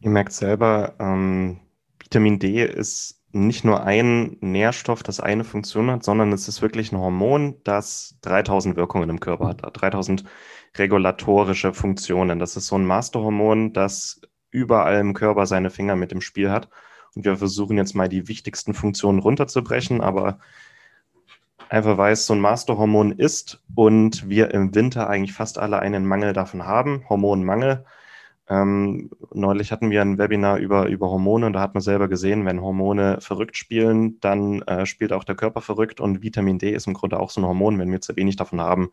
Ihr 0.00 0.10
merkt 0.10 0.32
selber, 0.32 0.94
ähm, 0.98 1.60
Vitamin 1.98 2.38
D 2.38 2.64
ist 2.64 3.22
nicht 3.32 3.64
nur 3.64 3.82
ein 3.82 4.36
Nährstoff, 4.40 5.02
das 5.02 5.18
eine 5.18 5.44
Funktion 5.44 5.90
hat, 5.90 6.04
sondern 6.04 6.32
es 6.32 6.46
ist 6.46 6.62
wirklich 6.62 6.92
ein 6.92 6.98
Hormon, 6.98 7.56
das 7.64 8.16
3000 8.22 8.76
Wirkungen 8.76 9.10
im 9.10 9.18
Körper 9.18 9.48
hat, 9.48 9.62
3000 9.62 10.24
regulatorische 10.76 11.72
Funktionen. 11.72 12.38
Das 12.38 12.56
ist 12.56 12.66
so 12.66 12.76
ein 12.76 12.84
Masterhormon, 12.84 13.72
das 13.72 14.20
überall 14.50 15.00
im 15.00 15.14
Körper 15.14 15.46
seine 15.46 15.70
Finger 15.70 15.96
mit 15.96 16.12
im 16.12 16.20
Spiel 16.20 16.50
hat. 16.50 16.68
Und 17.14 17.24
wir 17.24 17.36
versuchen 17.36 17.76
jetzt 17.76 17.94
mal 17.94 18.08
die 18.08 18.28
wichtigsten 18.28 18.74
Funktionen 18.74 19.18
runterzubrechen, 19.18 20.00
aber 20.00 20.38
einfach 21.74 21.98
weil 21.98 22.12
es 22.12 22.26
so 22.26 22.34
ein 22.34 22.40
Masterhormon 22.40 23.12
ist 23.12 23.60
und 23.74 24.28
wir 24.28 24.52
im 24.52 24.74
Winter 24.76 25.10
eigentlich 25.10 25.32
fast 25.32 25.58
alle 25.58 25.80
einen 25.80 26.06
Mangel 26.06 26.32
davon 26.32 26.64
haben, 26.64 27.04
Hormonmangel. 27.08 27.84
Ähm, 28.48 29.10
neulich 29.32 29.72
hatten 29.72 29.90
wir 29.90 30.00
ein 30.00 30.16
Webinar 30.16 30.58
über, 30.58 30.86
über 30.86 31.10
Hormone 31.10 31.46
und 31.46 31.54
da 31.54 31.60
hat 31.60 31.74
man 31.74 31.80
selber 31.80 32.06
gesehen, 32.08 32.46
wenn 32.46 32.62
Hormone 32.62 33.18
verrückt 33.20 33.56
spielen, 33.56 34.20
dann 34.20 34.62
äh, 34.62 34.86
spielt 34.86 35.12
auch 35.12 35.24
der 35.24 35.34
Körper 35.34 35.62
verrückt 35.62 36.00
und 36.00 36.22
Vitamin 36.22 36.58
D 36.58 36.70
ist 36.70 36.86
im 36.86 36.94
Grunde 36.94 37.18
auch 37.18 37.30
so 37.30 37.40
ein 37.40 37.46
Hormon. 37.46 37.78
Wenn 37.78 37.90
wir 37.90 38.00
zu 38.00 38.14
wenig 38.14 38.36
davon 38.36 38.60
haben, 38.60 38.90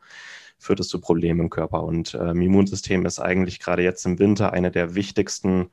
führt 0.57 0.79
es 0.79 0.87
zu 0.87 0.99
Problemen 0.99 1.41
im 1.41 1.49
Körper. 1.51 1.83
Und 1.83 2.15
äh, 2.15 2.31
Immunsystem 2.31 3.05
ist 3.05 3.19
eigentlich 3.19 3.59
gerade 3.59 3.83
jetzt 3.83 4.05
im 4.07 4.17
Winter 4.17 4.53
eine 4.53 4.71
der 4.71 4.95
wichtigsten 4.95 5.69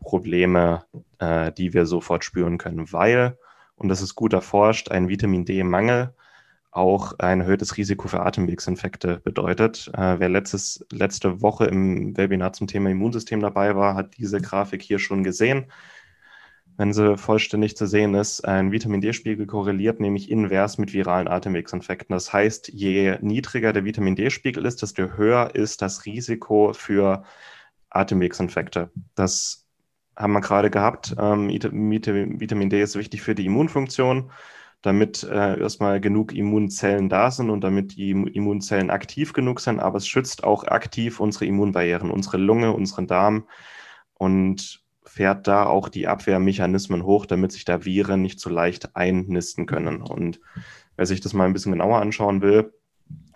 Probleme, 0.00 0.84
äh, 1.18 1.52
die 1.52 1.74
wir 1.74 1.84
sofort 1.84 2.24
spüren 2.24 2.56
können, 2.56 2.90
weil, 2.92 3.36
und 3.76 3.88
das 3.88 4.00
ist 4.00 4.14
gut 4.14 4.32
erforscht, 4.32 4.90
ein 4.90 5.08
Vitamin 5.08 5.44
D-Mangel 5.44 6.14
auch 6.78 7.18
ein 7.18 7.40
erhöhtes 7.40 7.76
Risiko 7.76 8.08
für 8.08 8.20
Atemwegsinfekte 8.20 9.20
bedeutet. 9.24 9.90
Äh, 9.94 10.18
wer 10.18 10.28
letztes, 10.28 10.86
letzte 10.90 11.42
Woche 11.42 11.66
im 11.66 12.16
Webinar 12.16 12.52
zum 12.54 12.66
Thema 12.66 12.90
Immunsystem 12.90 13.40
dabei 13.40 13.76
war, 13.76 13.94
hat 13.94 14.16
diese 14.16 14.40
Grafik 14.40 14.82
hier 14.82 14.98
schon 14.98 15.24
gesehen 15.24 15.66
wenn 16.78 16.92
sie 16.92 17.18
vollständig 17.18 17.76
zu 17.76 17.86
sehen 17.86 18.14
ist, 18.14 18.46
ein 18.46 18.70
Vitamin 18.70 19.00
D-Spiegel 19.00 19.46
korreliert 19.46 19.98
nämlich 19.98 20.30
invers 20.30 20.78
mit 20.78 20.92
viralen 20.92 21.26
Atemwegsinfekten. 21.26 22.14
Das 22.14 22.32
heißt, 22.32 22.68
je 22.68 23.18
niedriger 23.20 23.72
der 23.72 23.84
Vitamin 23.84 24.14
D-Spiegel 24.14 24.64
ist, 24.64 24.80
desto 24.80 25.16
höher 25.16 25.56
ist 25.56 25.82
das 25.82 26.06
Risiko 26.06 26.72
für 26.72 27.24
Atemwegsinfekte. 27.90 28.92
Das 29.16 29.66
haben 30.16 30.32
wir 30.32 30.40
gerade 30.40 30.70
gehabt. 30.70 31.16
Ähm, 31.18 31.48
Vitamin 31.50 32.70
D 32.70 32.80
ist 32.80 32.96
wichtig 32.96 33.22
für 33.22 33.34
die 33.34 33.46
Immunfunktion, 33.46 34.30
damit 34.82 35.24
äh, 35.24 35.58
erstmal 35.60 36.00
genug 36.00 36.32
Immunzellen 36.32 37.08
da 37.08 37.30
sind 37.30 37.50
und 37.50 37.62
damit 37.62 37.96
die 37.96 38.10
Immunzellen 38.10 38.90
aktiv 38.90 39.32
genug 39.32 39.60
sind, 39.60 39.80
aber 39.80 39.98
es 39.98 40.06
schützt 40.06 40.44
auch 40.44 40.64
aktiv 40.64 41.20
unsere 41.20 41.46
Immunbarrieren, 41.46 42.10
unsere 42.10 42.36
Lunge, 42.36 42.72
unseren 42.72 43.06
Darm 43.06 43.48
und 44.14 44.82
fährt 45.04 45.48
da 45.48 45.66
auch 45.66 45.88
die 45.88 46.06
Abwehrmechanismen 46.06 47.02
hoch, 47.02 47.26
damit 47.26 47.52
sich 47.52 47.64
da 47.64 47.84
Viren 47.84 48.22
nicht 48.22 48.38
so 48.40 48.50
leicht 48.50 48.94
einnisten 48.94 49.66
können. 49.66 50.02
Und 50.02 50.38
wer 50.96 51.06
sich 51.06 51.20
das 51.20 51.32
mal 51.32 51.46
ein 51.46 51.52
bisschen 51.52 51.72
genauer 51.72 52.00
anschauen 52.00 52.42
will, 52.42 52.72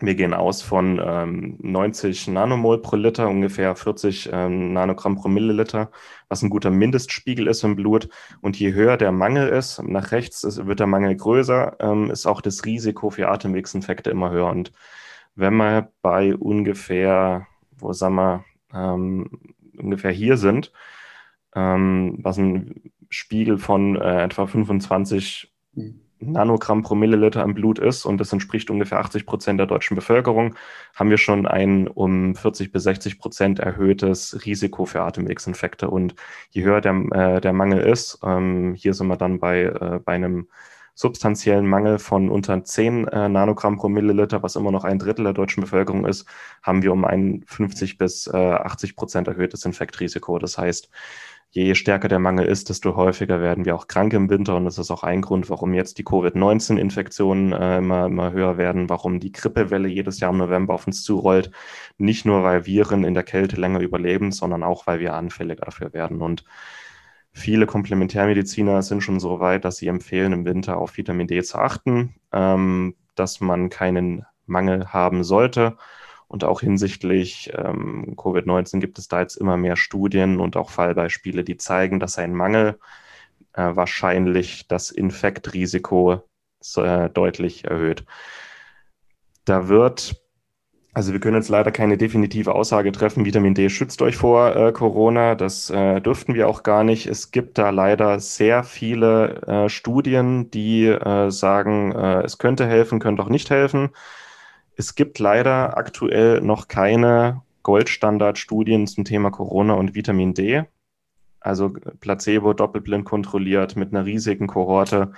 wir 0.03 0.15
gehen 0.17 0.35
aus 0.35 0.63
von 0.63 1.01
ähm, 1.05 1.57
90 1.61 2.29
Nanomol 2.29 2.83
pro 2.83 2.97
Liter, 2.97 3.29
ungefähr 3.29 3.77
40 3.77 4.31
ähm, 4.33 4.73
Nanogramm 4.73 5.17
pro 5.17 5.29
Milliliter, 5.29 5.91
was 6.29 6.43
ein 6.43 6.51
guter 6.51 6.71
Mindestspiegel 6.71 7.47
ist 7.47 7.63
im 7.63 7.77
Blut. 7.77 8.09
Und 8.41 8.59
je 8.59 8.73
höher 8.73 8.97
der 8.97 9.13
Mangel 9.13 9.49
ist, 9.49 9.81
nach 9.83 10.11
rechts 10.11 10.43
ist, 10.43 10.67
wird 10.67 10.81
der 10.81 10.89
Mangel 10.89 11.15
größer, 11.15 11.77
ähm, 11.79 12.11
ist 12.11 12.27
auch 12.27 12.41
das 12.41 12.65
Risiko 12.65 13.11
für 13.11 13.29
Atemwegsinfekte 13.29 14.11
immer 14.11 14.31
höher. 14.31 14.51
Und 14.51 14.73
wenn 15.37 15.55
wir 15.55 15.93
bei 16.03 16.35
ungefähr, 16.35 17.47
wo 17.79 17.93
sagen 17.93 18.17
wir, 18.17 18.45
ähm, 18.75 19.31
ungefähr 19.79 20.11
hier 20.11 20.37
sind, 20.37 20.73
ähm, 21.55 22.19
was 22.23 22.39
ein 22.39 22.93
Spiegel 23.09 23.59
von 23.59 23.97
äh, 23.97 24.25
etwa 24.25 24.47
25 24.47 25.53
mhm. 25.75 26.01
Nanogramm 26.23 26.83
pro 26.83 26.95
Milliliter 26.95 27.43
im 27.43 27.55
Blut 27.55 27.79
ist, 27.79 28.05
und 28.05 28.19
das 28.19 28.33
entspricht 28.33 28.71
ungefähr 28.71 28.99
80 29.01 29.27
Prozent 29.27 29.59
der 29.59 29.67
deutschen 29.67 29.95
Bevölkerung, 29.95 30.55
haben 30.95 31.11
wir 31.11 31.19
schon 31.19 31.47
ein 31.47 31.89
um 31.89 32.35
40 32.35 32.73
bis 32.73 32.85
60 32.85 33.19
Prozent 33.19 33.59
erhöhtes 33.59 34.45
Risiko 34.47 34.87
für 34.87 35.03
Atemwegsinfekte. 35.03 35.91
Und 35.91 36.15
je 36.51 36.63
höher 36.65 36.81
der, 36.81 36.95
äh, 37.13 37.41
der 37.41 37.53
Mangel 37.53 37.81
ist, 37.81 38.19
ähm, 38.25 38.75
hier 38.75 38.95
sind 38.95 39.09
wir 39.09 39.17
dann 39.17 39.41
bei, 39.41 39.65
äh, 39.65 40.01
bei 40.05 40.13
einem 40.13 40.49
substanziellen 40.95 41.67
Mangel 41.67 41.99
von 41.99 42.29
unter 42.29 42.63
10 42.63 43.09
äh, 43.09 43.29
Nanogramm 43.29 43.77
pro 43.77 43.89
Milliliter, 43.89 44.43
was 44.43 44.57
immer 44.57 44.71
noch 44.71 44.85
ein 44.85 44.99
Drittel 44.99 45.25
der 45.25 45.33
deutschen 45.33 45.63
Bevölkerung 45.63 46.05
ist, 46.07 46.27
haben 46.63 46.83
wir 46.83 46.93
um 46.93 47.05
ein 47.05 47.45
50 47.47 47.97
bis 47.99 48.27
äh, 48.27 48.37
80 48.37 48.95
Prozent 48.97 49.29
erhöhtes 49.29 49.65
Infektrisiko. 49.65 50.39
Das 50.39 50.59
heißt, 50.59 50.91
je 51.55 51.75
stärker 51.75 52.09
der 52.09 52.19
Mangel 52.19 52.47
ist, 52.47 52.71
desto 52.71 52.97
häufiger 52.97 53.41
werden 53.41 53.67
wir 53.67 53.75
auch 53.75 53.87
krank 53.87 54.15
im 54.15 54.31
Winter. 54.31 54.57
Und 54.57 54.65
das 54.65 54.79
ist 54.79 54.91
auch 54.91 55.03
ein 55.03 55.21
Grund, 55.21 55.51
warum 55.51 55.75
jetzt 55.75 55.99
die 55.99 56.05
Covid-19-Infektionen 56.05 57.53
äh, 57.53 57.79
immer, 57.79 58.07
immer 58.07 58.33
höher 58.33 58.57
werden, 58.57 58.89
warum 58.89 59.21
die 59.21 59.33
Grippewelle 59.33 59.89
jedes 59.89 60.19
Jahr 60.21 60.33
im 60.33 60.39
November 60.39 60.73
auf 60.73 60.87
uns 60.87 61.03
zurollt. 61.03 61.51
Nicht 61.99 62.25
nur, 62.25 62.43
weil 62.43 62.65
Viren 62.65 63.05
in 63.05 63.13
der 63.13 63.23
Kälte 63.23 63.57
länger 63.57 63.81
überleben, 63.81 64.33
sondern 64.33 64.63
auch, 64.63 64.87
weil 64.87 64.99
wir 65.01 65.13
anfälliger 65.13 65.67
dafür 65.67 65.93
werden. 65.93 66.23
Und 66.23 66.45
viele 67.33 67.67
Komplementärmediziner 67.67 68.81
sind 68.83 69.03
schon 69.03 69.21
so 69.21 69.39
weit, 69.39 69.67
dass 69.67 69.77
sie 69.77 69.89
empfehlen, 69.89 70.33
im 70.33 70.47
Winter 70.47 70.79
auf 70.79 70.97
Vitamin 70.97 71.27
D 71.27 71.43
zu 71.43 71.59
achten, 71.59 72.15
ähm, 72.33 72.95
dass 73.15 73.41
man 73.41 73.69
keinen 73.69 74.25
Mangel 74.47 74.93
haben 74.93 75.23
sollte. 75.23 75.77
Und 76.33 76.45
auch 76.45 76.63
hinsichtlich 76.63 77.53
ähm, 77.55 78.15
Covid-19 78.17 78.81
gibt 78.81 78.99
es 78.99 79.07
da 79.07 79.21
jetzt 79.21 79.37
immer 79.37 79.59
mehr 79.59 79.77
Studien 79.77 80.41
und 80.41 80.57
auch 80.57 80.71
Fallbeispiele, 80.71 81.45
die 81.45 81.59
zeigen, 81.59 82.01
dass 82.01 82.17
ein 82.17 82.35
Mangel 82.35 82.79
äh, 83.53 83.77
wahrscheinlich 83.77 84.67
das 84.67 84.91
Infektrisiko 84.91 86.23
äh, 86.77 87.11
deutlich 87.11 87.65
erhöht. 87.65 88.07
Da 89.45 89.69
wird, 89.69 90.25
also 90.95 91.13
wir 91.13 91.21
können 91.21 91.37
jetzt 91.37 91.51
leider 91.51 91.71
keine 91.71 91.99
definitive 91.99 92.55
Aussage 92.55 92.93
treffen, 92.93 93.27
Vitamin 93.27 93.55
D 93.55 93.69
schützt 93.69 94.01
euch 94.01 94.17
vor 94.17 94.57
äh, 94.57 94.73
Corona, 94.73 95.35
das 95.35 95.69
äh, 95.69 96.01
dürften 96.01 96.33
wir 96.33 96.49
auch 96.49 96.63
gar 96.63 96.83
nicht. 96.83 97.07
Es 97.07 97.31
gibt 97.31 97.59
da 97.59 97.69
leider 97.69 98.21
sehr 98.21 98.65
viele 98.65 99.43
äh, 99.43 99.69
Studien, 99.69 100.51
die 100.51 100.87
äh, 100.87 101.31
sagen, 101.31 101.93
es 101.93 102.39
könnte 102.39 102.67
helfen, 102.67 103.01
könnte 103.01 103.23
auch 103.23 103.29
nicht 103.29 103.51
helfen. 103.51 103.91
Es 104.77 104.95
gibt 104.95 105.19
leider 105.19 105.77
aktuell 105.77 106.41
noch 106.41 106.69
keine 106.69 107.43
Goldstandard-Studien 107.63 108.87
zum 108.87 109.05
Thema 109.05 109.31
Corona 109.31 109.75
und 109.75 109.95
Vitamin 109.95 110.35
D. 110.35 110.65
Also 111.41 111.75
Placebo 112.01 112.53
doppelblind 112.53 113.05
kontrolliert 113.05 113.77
mit 113.77 113.93
einer 113.93 114.05
riesigen 114.05 114.47
Kohorte. 114.47 115.13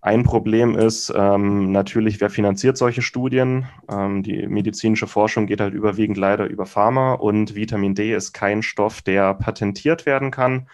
Ein 0.00 0.22
Problem 0.22 0.76
ist 0.76 1.12
ähm, 1.16 1.72
natürlich, 1.72 2.20
wer 2.20 2.28
finanziert 2.28 2.76
solche 2.76 3.00
Studien? 3.00 3.66
Ähm, 3.88 4.22
die 4.22 4.46
medizinische 4.46 5.06
Forschung 5.06 5.46
geht 5.46 5.60
halt 5.60 5.72
überwiegend 5.72 6.18
leider 6.18 6.46
über 6.46 6.66
Pharma 6.66 7.14
und 7.14 7.54
Vitamin 7.54 7.94
D 7.94 8.14
ist 8.14 8.34
kein 8.34 8.62
Stoff, 8.62 9.00
der 9.00 9.32
patentiert 9.32 10.04
werden 10.04 10.30
kann. 10.30 10.68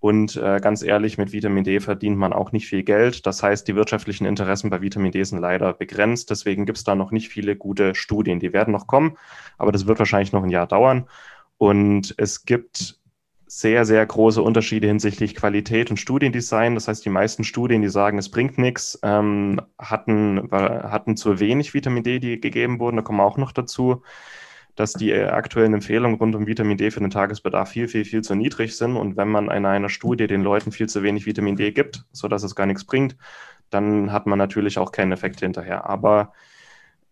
Und 0.00 0.36
äh, 0.36 0.60
ganz 0.60 0.82
ehrlich, 0.82 1.18
mit 1.18 1.32
Vitamin 1.32 1.64
D 1.64 1.80
verdient 1.80 2.16
man 2.16 2.32
auch 2.32 2.52
nicht 2.52 2.68
viel 2.68 2.84
Geld. 2.84 3.26
Das 3.26 3.42
heißt, 3.42 3.66
die 3.66 3.74
wirtschaftlichen 3.74 4.26
Interessen 4.26 4.70
bei 4.70 4.80
Vitamin 4.80 5.10
D 5.10 5.22
sind 5.24 5.40
leider 5.40 5.72
begrenzt. 5.72 6.30
Deswegen 6.30 6.66
gibt 6.66 6.78
es 6.78 6.84
da 6.84 6.94
noch 6.94 7.10
nicht 7.10 7.28
viele 7.28 7.56
gute 7.56 7.94
Studien. 7.94 8.38
Die 8.38 8.52
werden 8.52 8.72
noch 8.72 8.86
kommen, 8.86 9.16
aber 9.56 9.72
das 9.72 9.86
wird 9.86 9.98
wahrscheinlich 9.98 10.32
noch 10.32 10.44
ein 10.44 10.50
Jahr 10.50 10.68
dauern. 10.68 11.08
Und 11.56 12.14
es 12.16 12.44
gibt 12.44 13.00
sehr, 13.48 13.84
sehr 13.84 14.04
große 14.04 14.42
Unterschiede 14.42 14.86
hinsichtlich 14.86 15.34
Qualität 15.34 15.90
und 15.90 15.96
Studiendesign. 15.96 16.74
Das 16.74 16.86
heißt, 16.86 17.04
die 17.04 17.10
meisten 17.10 17.42
Studien, 17.44 17.82
die 17.82 17.88
sagen, 17.88 18.18
es 18.18 18.30
bringt 18.30 18.58
nichts, 18.58 18.98
ähm, 19.02 19.60
hatten, 19.78 20.48
hatten 20.52 21.16
zu 21.16 21.40
wenig 21.40 21.74
Vitamin 21.74 22.04
D, 22.04 22.20
die 22.20 22.40
gegeben 22.40 22.78
wurden. 22.78 22.96
Da 22.96 23.02
kommen 23.02 23.18
wir 23.18 23.24
auch 23.24 23.38
noch 23.38 23.52
dazu 23.52 24.02
dass 24.78 24.92
die 24.92 25.10
äh, 25.10 25.26
aktuellen 25.26 25.74
Empfehlungen 25.74 26.18
rund 26.18 26.36
um 26.36 26.46
Vitamin 26.46 26.76
D 26.76 26.90
für 26.92 27.00
den 27.00 27.10
Tagesbedarf 27.10 27.70
viel, 27.70 27.88
viel, 27.88 28.04
viel 28.04 28.22
zu 28.22 28.36
niedrig 28.36 28.76
sind. 28.76 28.96
Und 28.96 29.16
wenn 29.16 29.28
man 29.28 29.50
in 29.50 29.66
einer 29.66 29.88
Studie 29.88 30.28
den 30.28 30.42
Leuten 30.42 30.70
viel 30.70 30.88
zu 30.88 31.02
wenig 31.02 31.26
Vitamin 31.26 31.56
D 31.56 31.72
gibt, 31.72 32.04
sodass 32.12 32.44
es 32.44 32.54
gar 32.54 32.66
nichts 32.66 32.84
bringt, 32.84 33.16
dann 33.70 34.12
hat 34.12 34.26
man 34.26 34.38
natürlich 34.38 34.78
auch 34.78 34.92
keinen 34.92 35.10
Effekt 35.10 35.40
hinterher. 35.40 35.90
Aber 35.90 36.32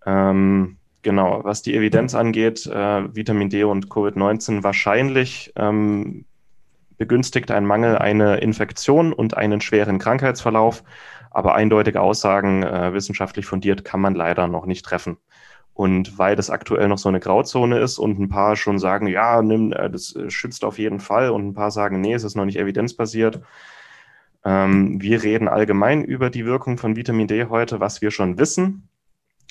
ähm, 0.07 0.77
genau, 1.03 1.43
was 1.43 1.63
die 1.63 1.75
Evidenz 1.75 2.15
angeht, 2.15 2.67
äh, 2.67 3.15
Vitamin 3.15 3.51
D 3.51 3.65
und 3.65 3.89
Covid-19 3.89 4.63
wahrscheinlich 4.63 5.53
ähm, 5.57 6.25
begünstigt 6.99 7.51
ein 7.51 7.67
Mangel 7.67 7.99
eine 7.99 8.37
Infektion 8.37 9.13
und 9.13 9.37
einen 9.37 9.61
schweren 9.61 9.99
Krankheitsverlauf. 9.99 10.85
Aber 11.33 11.57
eindeutige 11.57 12.01
Aussagen, 12.01 12.63
äh, 12.63 12.93
wissenschaftlich 12.93 13.45
fundiert, 13.45 13.85
kann 13.85 14.01
man 14.01 14.15
leider 14.15 14.47
noch 14.47 14.67
nicht 14.67 14.85
treffen. 14.85 15.19
Und 15.77 16.17
weil 16.17 16.37
das 16.37 16.49
aktuell 16.49 16.89
noch 16.89 16.97
so 16.97 17.11
eine 17.11 17.21
Grauzone 17.21 17.79
ist 17.81 17.99
und 17.99 18.19
ein 18.19 18.31
paar 18.31 18.57
schon 18.57 18.79
sagen, 18.79 19.09
ja, 19.09 19.43
nimm, 19.43 19.73
äh, 19.73 19.91
das 19.91 20.15
schützt 20.29 20.65
auf 20.65 20.79
jeden 20.79 21.01
Fall 21.01 21.29
und 21.29 21.49
ein 21.49 21.53
paar 21.53 21.71
sagen, 21.71 22.01
nee, 22.01 22.15
es 22.15 22.25
ist 22.25 22.35
noch 22.35 22.47
nicht 22.47 22.59
evidenzbasiert. 22.59 23.43
Ähm, 24.43 25.03
wir 25.03 25.23
reden 25.23 25.49
allgemein 25.49 26.03
über 26.03 26.31
die 26.31 26.47
Wirkung 26.47 26.79
von 26.79 26.97
Vitamin 26.97 27.27
D 27.27 27.45
heute, 27.51 27.79
was 27.79 28.01
wir 28.01 28.11
schon 28.11 28.39
wissen. 28.39 28.89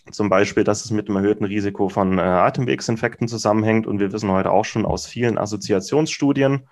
Zum 0.09 0.27
Beispiel, 0.29 0.63
dass 0.63 0.83
es 0.83 0.89
mit 0.89 1.09
einem 1.09 1.17
erhöhten 1.17 1.45
Risiko 1.45 1.89
von 1.89 2.17
äh, 2.17 2.21
Atemwegsinfekten 2.21 3.27
zusammenhängt. 3.27 3.85
Und 3.85 3.99
wir 3.99 4.11
wissen 4.11 4.31
heute 4.31 4.49
auch 4.49 4.65
schon 4.65 4.83
aus 4.83 5.05
vielen 5.05 5.37
Assoziationsstudien, 5.37 6.67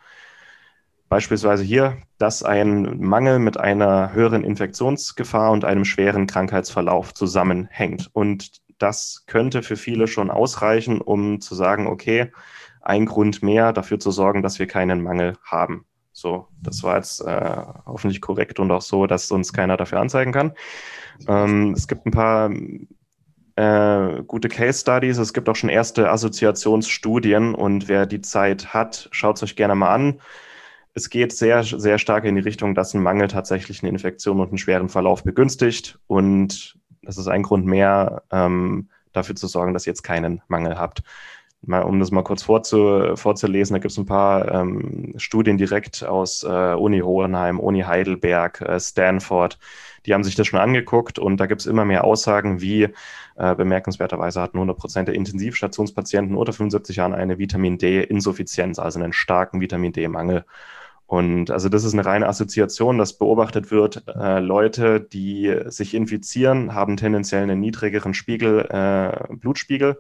beispielsweise 1.10 1.62
hier, 1.62 1.98
dass 2.18 2.42
ein 2.42 3.00
Mangel 3.02 3.38
mit 3.38 3.60
einer 3.60 4.14
höheren 4.14 4.44
Infektionsgefahr 4.44 5.52
und 5.52 5.64
einem 5.64 5.86
schweren 5.86 6.26
Krankheitsverlauf 6.26 7.14
zusammenhängt. 7.14 8.10
Und 8.14 8.63
das 8.78 9.24
könnte 9.28 9.64
für 9.64 9.78
viele 9.78 10.08
schon 10.08 10.30
ausreichen, 10.30 11.02
um 11.02 11.42
zu 11.42 11.56
sagen, 11.56 11.88
okay, 11.88 12.32
ein 12.82 13.06
Grund 13.06 13.42
mehr 13.44 13.74
dafür 13.74 14.00
zu 14.00 14.12
sorgen, 14.12 14.42
dass 14.42 14.60
wir 14.60 14.68
keinen 14.68 15.02
Mangel 15.02 15.38
haben. 15.44 15.86
So, 16.12 16.48
das 16.62 16.84
war 16.84 16.98
jetzt 16.98 17.22
äh, 17.22 17.64
hoffentlich 17.86 18.22
korrekt 18.22 18.60
und 18.60 18.72
auch 18.72 18.82
so, 18.82 19.08
dass 19.08 19.32
uns 19.32 19.52
keiner 19.52 19.78
dafür 19.78 20.00
anzeigen 20.00 20.32
kann. 20.32 20.54
Ähm, 21.28 21.74
es 21.74 21.88
gibt 21.88 22.06
ein 22.06 22.12
paar 22.12 22.52
äh, 23.56 24.24
gute 24.24 24.50
Case 24.50 24.80
Studies. 24.80 25.18
Es 25.18 25.34
gibt 25.34 25.50
auch 25.50 25.56
schon 25.56 25.70
erste 25.70 26.10
Assoziationsstudien 26.10 27.56
und 27.56 27.88
wer 27.88 28.06
die 28.06 28.22
Zeit 28.22 28.74
hat, 28.74 29.10
schaut 29.12 29.38
es 29.38 29.44
euch 29.44 29.56
gerne 29.56 29.76
mal 29.76 29.94
an. 29.94 30.22
Es 30.96 31.10
geht 31.10 31.34
sehr, 31.34 31.64
sehr 31.64 31.98
stark 31.98 32.26
in 32.26 32.36
die 32.36 32.42
Richtung, 32.42 32.76
dass 32.76 32.94
ein 32.94 33.02
Mangel 33.02 33.28
tatsächlich 33.28 33.82
eine 33.82 33.90
Infektion 33.90 34.40
und 34.40 34.50
einen 34.50 34.60
schweren 34.60 34.90
Verlauf 34.90 35.24
begünstigt. 35.24 35.98
Und 36.06 36.78
das 37.04 37.18
ist 37.18 37.28
ein 37.28 37.44
Grund 37.44 37.66
mehr, 37.66 38.24
ähm, 38.32 38.90
dafür 39.12 39.36
zu 39.36 39.48
sorgen, 39.48 39.74
dass 39.74 39.86
ihr 39.86 39.92
jetzt 39.92 40.04
keinen 40.04 40.42
Mangel 40.48 40.78
habt. 40.78 41.04
Mal, 41.66 41.84
um 41.84 42.00
das 42.00 42.12
mal 42.12 42.24
kurz 42.24 42.44
vorzu, 42.44 43.16
vorzulesen, 43.16 43.76
da 43.76 43.80
gibt 43.80 43.92
es 43.92 43.98
ein 43.98 44.06
paar 44.06 44.52
ähm, 44.52 45.14
Studien 45.16 45.58
direkt 45.58 46.04
aus 46.04 46.44
äh, 46.44 46.48
Uni 46.74 47.00
Hohenheim, 47.00 47.58
Uni 47.60 47.82
Heidelberg, 47.82 48.60
äh, 48.62 48.80
Stanford, 48.80 49.58
die 50.06 50.14
haben 50.14 50.26
sich 50.26 50.36
das 50.36 50.48
schon 50.48 50.60
angeguckt 50.60 51.20
und 51.20 51.38
da 51.38 51.46
gibt 51.46 51.62
es 51.62 51.68
immer 51.68 51.86
mehr 51.86 52.04
Aussagen 52.04 52.60
wie, 52.60 52.90
äh, 53.36 53.56
bemerkenswerterweise 53.56 54.42
hatten 54.42 54.58
100 54.58 54.78
Prozent 54.78 55.08
der 55.08 55.16
Intensivstationspatienten 55.16 56.36
unter 56.36 56.52
75 56.52 56.98
Jahren 56.98 57.14
eine 57.14 57.40
Vitamin 57.40 57.78
D-Insuffizienz, 57.78 58.78
also 58.78 59.00
einen 59.00 59.14
starken 59.14 59.62
Vitamin 59.62 59.94
D-Mangel. 59.94 60.46
Und 61.14 61.52
also 61.52 61.70
das 61.70 61.84
ist 61.84 61.94
eine 61.94 62.08
reine 62.08 62.28
Assoziation, 62.28 62.98
dass 62.98 63.20
beobachtet 63.20 63.70
wird, 63.70 64.04
äh, 64.08 64.40
Leute, 64.40 65.00
die 65.00 65.56
sich 65.68 65.94
infizieren, 65.94 66.74
haben 66.74 66.98
tendenziell 66.98 67.44
einen 67.44 67.60
niedrigeren 67.60 68.16
Spiegel, 68.16 68.62
äh, 68.62 69.32
Blutspiegel. 69.36 70.00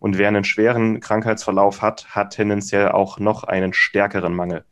Und 0.00 0.18
wer 0.18 0.26
einen 0.26 0.42
schweren 0.42 0.98
Krankheitsverlauf 0.98 1.82
hat, 1.82 2.16
hat 2.16 2.32
tendenziell 2.32 2.88
auch 2.88 3.20
noch 3.20 3.44
einen 3.44 3.72
stärkeren 3.72 4.34
Mangel. 4.34 4.64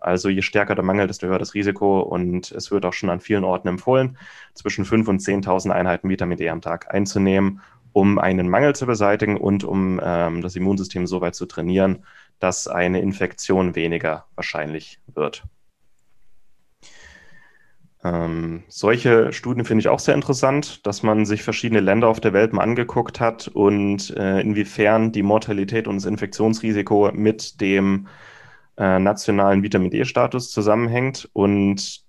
Also 0.00 0.30
je 0.30 0.40
stärker 0.40 0.74
der 0.74 0.84
Mangel, 0.84 1.06
desto 1.06 1.26
höher 1.26 1.38
das 1.38 1.52
Risiko. 1.52 2.00
Und 2.00 2.50
es 2.50 2.70
wird 2.70 2.86
auch 2.86 2.94
schon 2.94 3.10
an 3.10 3.20
vielen 3.20 3.44
Orten 3.44 3.68
empfohlen, 3.68 4.16
zwischen 4.54 4.86
5.000 4.86 5.08
und 5.10 5.20
10.000 5.20 5.70
Einheiten 5.72 6.08
Vitamin 6.08 6.38
D 6.38 6.48
am 6.48 6.62
Tag 6.62 6.94
einzunehmen, 6.94 7.60
um 7.92 8.18
einen 8.18 8.48
Mangel 8.48 8.74
zu 8.74 8.86
beseitigen 8.86 9.36
und 9.36 9.62
um 9.62 10.00
ähm, 10.02 10.40
das 10.40 10.56
Immunsystem 10.56 11.06
so 11.06 11.20
weit 11.20 11.34
zu 11.34 11.44
trainieren, 11.44 11.98
dass 12.38 12.68
eine 12.68 13.00
Infektion 13.00 13.74
weniger 13.74 14.26
wahrscheinlich 14.34 15.00
wird. 15.06 15.44
Ähm, 18.04 18.62
solche 18.68 19.32
Studien 19.32 19.64
finde 19.64 19.80
ich 19.80 19.88
auch 19.88 19.98
sehr 19.98 20.14
interessant, 20.14 20.86
dass 20.86 21.02
man 21.02 21.26
sich 21.26 21.42
verschiedene 21.42 21.80
Länder 21.80 22.08
auf 22.08 22.20
der 22.20 22.32
Welt 22.32 22.52
mal 22.52 22.62
angeguckt 22.62 23.18
hat 23.18 23.48
und 23.48 24.10
äh, 24.16 24.40
inwiefern 24.40 25.10
die 25.10 25.24
Mortalität 25.24 25.88
und 25.88 25.96
das 25.96 26.04
Infektionsrisiko 26.04 27.10
mit 27.12 27.60
dem 27.60 28.06
äh, 28.76 29.00
nationalen 29.00 29.64
Vitamin 29.64 29.90
D-Status 29.90 30.52
zusammenhängt. 30.52 31.28
Und 31.32 32.04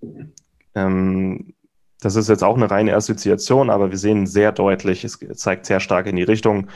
ähm, 0.76 1.56
das 2.02 2.16
ist 2.16 2.30
jetzt 2.30 2.44
auch 2.44 2.56
eine 2.56 2.70
reine 2.70 2.96
Assoziation, 2.96 3.72
aber 3.72 3.90
wir 3.90 3.98
sehen 3.98 4.28
sehr 4.28 4.52
deutlich, 4.52 5.04
es 5.04 5.20
zeigt 5.34 5.66
sehr 5.66 5.80
stark 5.80 6.06
in 6.06 6.16
die 6.16 6.24
Richtung. 6.24 6.68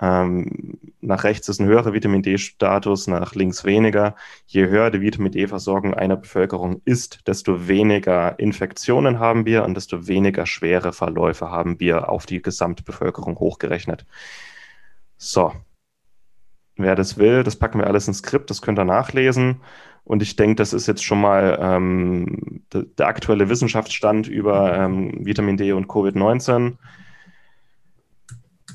Ähm, 0.00 0.78
nach 1.00 1.24
rechts 1.24 1.48
ist 1.48 1.60
ein 1.60 1.66
höherer 1.66 1.92
Vitamin 1.92 2.22
D-Status, 2.22 3.06
nach 3.06 3.34
links 3.34 3.64
weniger. 3.64 4.16
Je 4.46 4.66
höher 4.66 4.90
die 4.90 5.00
Vitamin 5.00 5.32
D-Versorgung 5.32 5.94
einer 5.94 6.16
Bevölkerung 6.16 6.82
ist, 6.84 7.26
desto 7.26 7.68
weniger 7.68 8.38
Infektionen 8.38 9.18
haben 9.18 9.46
wir 9.46 9.64
und 9.64 9.74
desto 9.74 10.06
weniger 10.06 10.46
schwere 10.46 10.92
Verläufe 10.92 11.50
haben 11.50 11.80
wir 11.80 12.08
auf 12.08 12.26
die 12.26 12.42
Gesamtbevölkerung 12.42 13.38
hochgerechnet. 13.38 14.04
So, 15.16 15.52
wer 16.76 16.94
das 16.94 17.18
will, 17.18 17.42
das 17.42 17.56
packen 17.56 17.78
wir 17.78 17.86
alles 17.86 18.08
ins 18.08 18.18
Skript, 18.18 18.50
das 18.50 18.62
könnt 18.62 18.78
ihr 18.78 18.84
nachlesen. 18.84 19.60
Und 20.04 20.22
ich 20.22 20.36
denke, 20.36 20.56
das 20.56 20.72
ist 20.72 20.86
jetzt 20.86 21.04
schon 21.04 21.20
mal 21.20 21.58
ähm, 21.60 22.62
der, 22.72 23.08
aktuelle 23.08 23.48
Wissenschaftsstand 23.48 24.28
über 24.28 24.76
ähm, 24.76 25.26
Vitamin 25.26 25.56
D 25.56 25.72
und 25.72 25.88
Covid-19. 25.88 26.74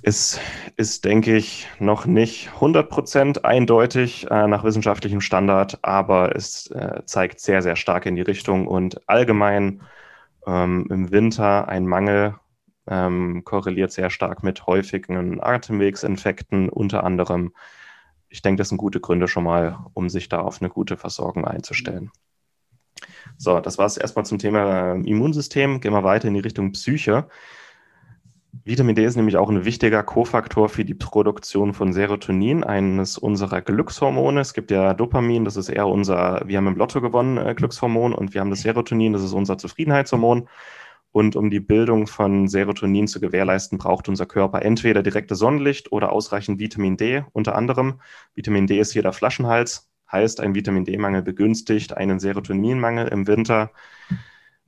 Es 0.04 0.40
ist, 0.78 1.06
denke 1.06 1.36
ich, 1.36 1.68
noch 1.80 2.06
nicht 2.06 2.50
100% 2.60 3.44
eindeutig 3.44 4.30
äh, 4.32 4.48
nach 4.48 4.64
wissenschaftlichem 4.64 5.22
Standard, 5.22 5.80
aber 5.84 6.36
es 6.36 6.68
äh, 6.72 7.04
zeigt 7.06 7.40
sehr, 7.40 7.62
sehr 7.62 7.76
stark 7.76 8.06
in 8.06 8.16
die 8.16 8.22
Richtung 8.22 8.68
und 8.68 9.08
allgemein 9.08 9.82
ähm, 10.48 10.88
im 10.90 11.12
Winter 11.12 11.68
ein 11.68 11.86
Mangel 11.86 12.36
ähm, 12.88 13.44
korreliert 13.44 13.92
sehr 13.92 14.10
stark 14.10 14.42
mit 14.42 14.66
häufigen 14.66 15.42
Atemwegsinfekten, 15.42 16.70
unter 16.70 17.04
anderem 17.04 17.54
ich 18.32 18.42
denke, 18.42 18.60
das 18.60 18.70
sind 18.70 18.78
gute 18.78 19.02
Gründe 19.02 19.28
schon 19.28 19.44
mal, 19.44 19.78
um 19.94 20.10
sich 20.10 20.30
da 20.30 20.40
auf 20.40 20.62
eine 20.62 20.70
gute 20.70 20.98
Versorgung 20.98 21.46
einzustellen. 21.46 22.12
So, 23.38 23.60
das 23.60 23.78
war 23.78 23.86
es 23.86 23.98
erstmal 23.98 24.26
zum 24.26 24.40
Thema 24.40 24.94
äh, 24.94 25.02
Immunsystem. 25.02 25.82
Gehen 25.82 25.94
wir 25.94 26.04
weiter 26.04 26.30
in 26.30 26.34
die 26.34 26.40
Richtung 26.40 26.72
Psyche. 26.72 27.28
Vitamin 28.64 28.94
D 28.94 29.04
ist 29.04 29.16
nämlich 29.16 29.38
auch 29.38 29.50
ein 29.50 29.66
wichtiger 29.66 30.04
Kofaktor 30.04 30.70
für 30.70 30.86
die 30.86 30.94
Produktion 30.94 31.74
von 31.74 31.94
Serotonin, 31.94 32.64
eines 32.64 33.18
unserer 33.18 33.60
Glückshormone. 33.62 34.40
Es 34.40 34.54
gibt 34.54 34.70
ja 34.70 34.94
Dopamin, 34.94 35.46
das 35.46 35.58
ist 35.58 35.70
eher 35.70 35.88
unser, 35.88 36.44
wir 36.46 36.58
haben 36.58 36.68
im 36.68 36.76
Lotto 36.76 37.02
gewonnen, 37.02 37.38
äh, 37.38 37.56
Glückshormon, 37.56 38.14
und 38.14 38.36
wir 38.36 38.42
haben 38.42 38.52
das 38.52 38.62
Serotonin, 38.62 39.14
das 39.14 39.24
ist 39.24 39.34
unser 39.34 39.58
Zufriedenheitshormon. 39.58 40.48
Und 41.12 41.36
um 41.36 41.50
die 41.50 41.60
Bildung 41.60 42.06
von 42.06 42.48
Serotonin 42.48 43.08
zu 43.08 43.20
gewährleisten, 43.20 43.80
braucht 43.80 44.08
unser 44.08 44.28
Körper 44.28 44.62
entweder 44.62 45.02
direkte 45.02 45.34
Sonnenlicht 45.34 45.92
oder 45.92 46.12
ausreichend 46.12 46.60
Vitamin 46.60 46.98
D. 46.98 47.24
Unter 47.34 47.56
anderem, 47.56 48.00
Vitamin 48.36 48.68
D 48.68 48.80
ist 48.80 48.94
hier 48.94 49.02
der 49.02 49.14
Flaschenhals, 49.14 49.90
heißt, 50.12 50.40
ein 50.40 50.54
Vitamin 50.54 50.86
D-Mangel 50.86 51.24
begünstigt 51.24 51.98
einen 51.98 52.20
Serotoninmangel 52.20 53.08
im 53.08 53.26
Winter, 53.26 53.72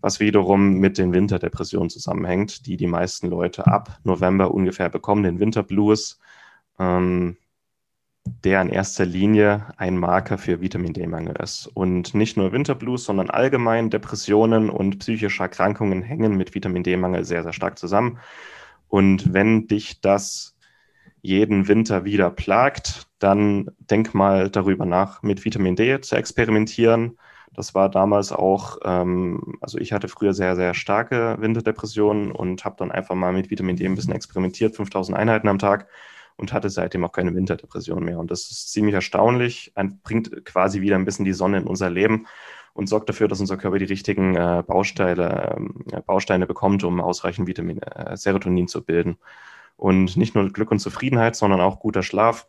was 0.04 0.20
wiederum 0.20 0.76
mit 0.76 0.98
den 0.98 1.14
Winterdepressionen 1.14 1.90
zusammenhängt, 1.90 2.68
die 2.68 2.78
die 2.78 2.88
meisten 2.88 3.30
Leute 3.30 3.66
ab 3.66 4.00
November 4.04 4.54
ungefähr 4.54 4.90
bekommen, 4.90 5.24
den 5.24 5.40
Winterblues. 5.40 6.20
Ähm, 6.78 7.38
der 8.26 8.62
in 8.62 8.70
erster 8.70 9.06
Linie 9.06 9.68
ein 9.78 9.98
Marker 9.98 10.38
für 10.38 10.62
Vitamin 10.62 10.94
D-Mangel 10.94 11.36
ist. 11.42 11.68
Und 11.68 12.14
nicht 12.14 12.38
nur 12.38 12.52
Winterblues, 12.52 13.04
sondern 13.04 13.30
allgemein 13.30 13.90
Depressionen 13.90 14.70
und 14.70 15.00
psychische 15.00 15.44
Erkrankungen 15.44 16.02
hängen 16.02 16.38
mit 16.38 16.56
Vitamin 16.56 16.84
D-Mangel 16.84 17.26
sehr, 17.26 17.44
sehr 17.44 17.54
stark 17.54 17.78
zusammen. 17.78 18.20
Und 18.88 19.34
wenn 19.34 19.68
dich 19.68 20.02
das 20.02 20.56
jeden 21.22 21.68
Winter 21.68 22.06
wieder 22.06 22.30
plagt, 22.30 23.08
dann 23.20 23.70
denk 23.78 24.14
mal 24.14 24.50
darüber 24.50 24.86
nach, 24.86 25.22
mit 25.22 25.44
Vitamin 25.44 25.76
D 25.76 26.00
zu 26.02 26.16
experimentieren. 26.16 27.18
Das 27.56 27.76
war 27.76 27.90
damals 27.90 28.32
auch, 28.32 28.78
ähm, 28.84 29.58
also 29.62 29.78
ich 29.78 29.94
hatte 29.94 30.08
früher 30.08 30.34
sehr, 30.34 30.56
sehr 30.56 30.74
starke 30.74 31.38
Winterdepressionen 31.40 32.32
und 32.32 32.66
habe 32.66 32.76
dann 32.78 32.92
einfach 32.92 33.16
mal 33.16 33.34
mit 33.34 33.52
Vitamin 33.52 33.76
D 33.76 33.86
ein 33.86 33.96
bisschen 33.96 34.14
experimentiert, 34.14 34.76
5000 34.76 35.18
Einheiten 35.18 35.48
am 35.48 35.60
Tag 35.60 35.88
und 36.36 36.52
hatte 36.52 36.70
seitdem 36.70 37.06
auch 37.06 37.12
keine 37.12 37.36
Winterdepression 37.36 38.04
mehr. 38.04 38.20
Und 38.20 38.32
das 38.32 38.50
ist 38.50 38.72
ziemlich 38.72 38.96
erstaunlich, 38.96 39.72
ein, 39.76 40.00
bringt 40.04 40.46
quasi 40.46 40.82
wieder 40.82 40.96
ein 40.96 41.06
bisschen 41.06 41.26
die 41.26 41.34
Sonne 41.34 41.60
in 41.60 41.68
unser 41.68 41.90
Leben 41.90 42.26
und 42.74 42.88
sorgt 42.88 43.10
dafür, 43.10 43.28
dass 43.28 43.40
unser 43.40 43.58
Körper 43.58 43.78
die 43.78 43.86
richtigen 43.86 44.36
äh, 44.36 44.64
Bausteine, 44.66 45.58
äh, 45.92 46.02
Bausteine 46.02 46.48
bekommt, 46.48 46.84
um 46.84 47.00
ausreichend 47.02 47.48
Vitamin, 47.48 47.82
äh, 47.82 48.18
Serotonin 48.18 48.68
zu 48.68 48.84
bilden. 48.84 49.18
Und 49.76 50.18
nicht 50.18 50.36
nur 50.36 50.52
Glück 50.52 50.72
und 50.72 50.80
Zufriedenheit, 50.80 51.36
sondern 51.36 51.62
auch 51.62 51.80
guter 51.80 52.04
Schlaf 52.04 52.48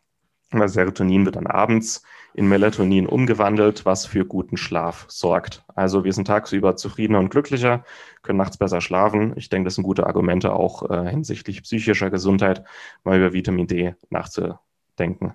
weil 0.60 0.68
Serotonin 0.68 1.24
wird 1.24 1.36
dann 1.36 1.46
abends 1.46 2.02
in 2.34 2.48
Melatonin 2.48 3.06
umgewandelt, 3.06 3.86
was 3.86 4.06
für 4.06 4.26
guten 4.26 4.56
Schlaf 4.56 5.06
sorgt. 5.08 5.64
Also 5.74 6.04
wir 6.04 6.12
sind 6.12 6.26
tagsüber 6.26 6.76
zufriedener 6.76 7.20
und 7.20 7.30
glücklicher, 7.30 7.84
können 8.22 8.38
nachts 8.38 8.56
besser 8.56 8.80
schlafen. 8.80 9.34
Ich 9.36 9.48
denke, 9.48 9.66
das 9.66 9.76
sind 9.76 9.84
gute 9.84 10.06
Argumente 10.06 10.52
auch 10.52 10.90
äh, 10.90 11.08
hinsichtlich 11.08 11.62
psychischer 11.62 12.10
Gesundheit, 12.10 12.64
mal 13.04 13.18
über 13.18 13.32
Vitamin 13.32 13.68
D 13.68 13.94
nachzudenken. 14.10 15.34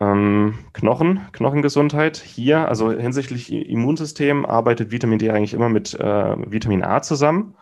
Ähm, 0.00 0.54
Knochen, 0.72 1.20
Knochengesundheit. 1.32 2.16
Hier, 2.16 2.68
also 2.68 2.90
hinsichtlich 2.90 3.52
Immunsystem, 3.52 4.44
arbeitet 4.44 4.90
Vitamin 4.90 5.20
D 5.20 5.30
eigentlich 5.30 5.54
immer 5.54 5.68
mit 5.68 5.94
äh, 5.94 6.50
Vitamin 6.50 6.82
A 6.82 7.02
zusammen. 7.02 7.54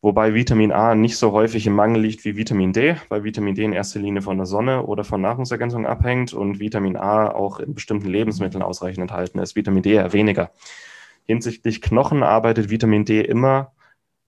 Wobei 0.00 0.32
Vitamin 0.32 0.70
A 0.70 0.94
nicht 0.94 1.16
so 1.16 1.32
häufig 1.32 1.66
im 1.66 1.74
Mangel 1.74 2.00
liegt 2.02 2.24
wie 2.24 2.36
Vitamin 2.36 2.72
D, 2.72 2.96
weil 3.08 3.24
Vitamin 3.24 3.56
D 3.56 3.64
in 3.64 3.72
erster 3.72 3.98
Linie 3.98 4.22
von 4.22 4.36
der 4.36 4.46
Sonne 4.46 4.84
oder 4.84 5.02
von 5.02 5.20
Nahrungsergänzung 5.20 5.86
abhängt 5.86 6.32
und 6.32 6.60
Vitamin 6.60 6.96
A 6.96 7.28
auch 7.32 7.58
in 7.58 7.74
bestimmten 7.74 8.06
Lebensmitteln 8.06 8.62
ausreichend 8.62 9.02
enthalten 9.02 9.40
ist, 9.40 9.56
Vitamin 9.56 9.82
D 9.82 9.94
eher 9.94 10.12
weniger. 10.12 10.52
Hinsichtlich 11.24 11.82
Knochen 11.82 12.22
arbeitet 12.22 12.70
Vitamin 12.70 13.04
D 13.04 13.22
immer 13.22 13.72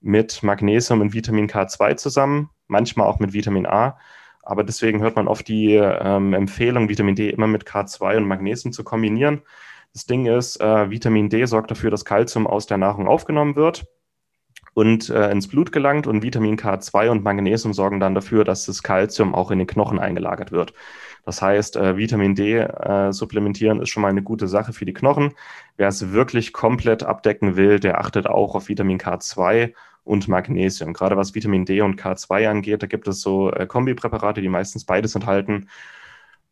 mit 0.00 0.42
Magnesium 0.42 1.02
und 1.02 1.14
Vitamin 1.14 1.46
K2 1.48 1.94
zusammen, 1.96 2.50
manchmal 2.66 3.06
auch 3.06 3.20
mit 3.20 3.32
Vitamin 3.32 3.66
A. 3.66 3.96
Aber 4.42 4.64
deswegen 4.64 5.00
hört 5.00 5.14
man 5.14 5.28
oft 5.28 5.46
die 5.46 5.74
ähm, 5.74 6.34
Empfehlung, 6.34 6.88
Vitamin 6.88 7.14
D 7.14 7.30
immer 7.30 7.46
mit 7.46 7.64
K2 7.64 8.16
und 8.16 8.26
Magnesium 8.26 8.72
zu 8.72 8.82
kombinieren. 8.82 9.42
Das 9.92 10.04
Ding 10.04 10.26
ist, 10.26 10.60
äh, 10.60 10.90
Vitamin 10.90 11.28
D 11.28 11.44
sorgt 11.44 11.70
dafür, 11.70 11.92
dass 11.92 12.04
Kalzium 12.04 12.48
aus 12.48 12.66
der 12.66 12.78
Nahrung 12.78 13.06
aufgenommen 13.06 13.54
wird 13.54 13.86
und 14.80 15.10
äh, 15.10 15.30
ins 15.30 15.46
Blut 15.46 15.72
gelangt 15.72 16.06
und 16.06 16.22
Vitamin 16.22 16.56
K2 16.56 17.10
und 17.10 17.22
Magnesium 17.22 17.74
sorgen 17.74 18.00
dann 18.00 18.14
dafür, 18.14 18.44
dass 18.44 18.64
das 18.64 18.82
Kalzium 18.82 19.34
auch 19.34 19.50
in 19.50 19.58
den 19.58 19.66
Knochen 19.66 19.98
eingelagert 19.98 20.52
wird. 20.52 20.72
Das 21.26 21.42
heißt, 21.42 21.76
äh, 21.76 21.98
Vitamin 21.98 22.34
D 22.34 22.56
äh, 22.56 23.12
supplementieren 23.12 23.82
ist 23.82 23.90
schon 23.90 24.00
mal 24.00 24.08
eine 24.08 24.22
gute 24.22 24.48
Sache 24.48 24.72
für 24.72 24.86
die 24.86 24.94
Knochen. 24.94 25.34
Wer 25.76 25.88
es 25.88 26.12
wirklich 26.12 26.54
komplett 26.54 27.02
abdecken 27.02 27.56
will, 27.56 27.78
der 27.78 28.00
achtet 28.00 28.26
auch 28.26 28.54
auf 28.54 28.70
Vitamin 28.70 28.96
K2 28.96 29.74
und 30.02 30.28
Magnesium. 30.28 30.94
Gerade 30.94 31.18
was 31.18 31.34
Vitamin 31.34 31.66
D 31.66 31.82
und 31.82 32.00
K2 32.00 32.48
angeht, 32.48 32.82
da 32.82 32.86
gibt 32.86 33.06
es 33.06 33.20
so 33.20 33.52
äh, 33.52 33.66
Kombipräparate, 33.66 34.40
die 34.40 34.48
meistens 34.48 34.86
beides 34.86 35.14
enthalten. 35.14 35.68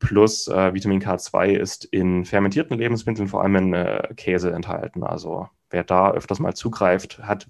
Plus 0.00 0.48
äh, 0.48 0.74
Vitamin 0.74 1.00
K2 1.00 1.54
ist 1.54 1.86
in 1.86 2.26
fermentierten 2.26 2.76
Lebensmitteln, 2.76 3.26
vor 3.26 3.42
allem 3.42 3.56
in 3.56 3.72
äh, 3.72 4.12
Käse 4.16 4.52
enthalten. 4.52 5.02
Also 5.02 5.48
wer 5.70 5.84
da 5.84 6.12
öfters 6.12 6.40
mal 6.40 6.54
zugreift, 6.54 7.20
hat 7.20 7.48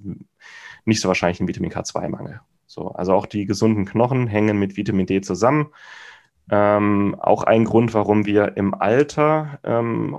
nicht 0.88 1.00
so 1.00 1.08
wahrscheinlich 1.08 1.40
einen 1.40 1.48
Vitamin 1.48 1.70
K2-Mangel. 1.70 2.40
So, 2.66 2.88
also 2.88 3.14
auch 3.14 3.26
die 3.26 3.46
gesunden 3.46 3.84
Knochen 3.84 4.26
hängen 4.26 4.58
mit 4.58 4.76
Vitamin 4.76 5.06
D 5.06 5.20
zusammen. 5.20 5.68
Ähm, 6.50 7.16
auch 7.18 7.44
ein 7.44 7.64
Grund, 7.64 7.94
warum 7.94 8.26
wir 8.26 8.56
im 8.56 8.74
Alter 8.74 9.58
ähm, 9.64 10.18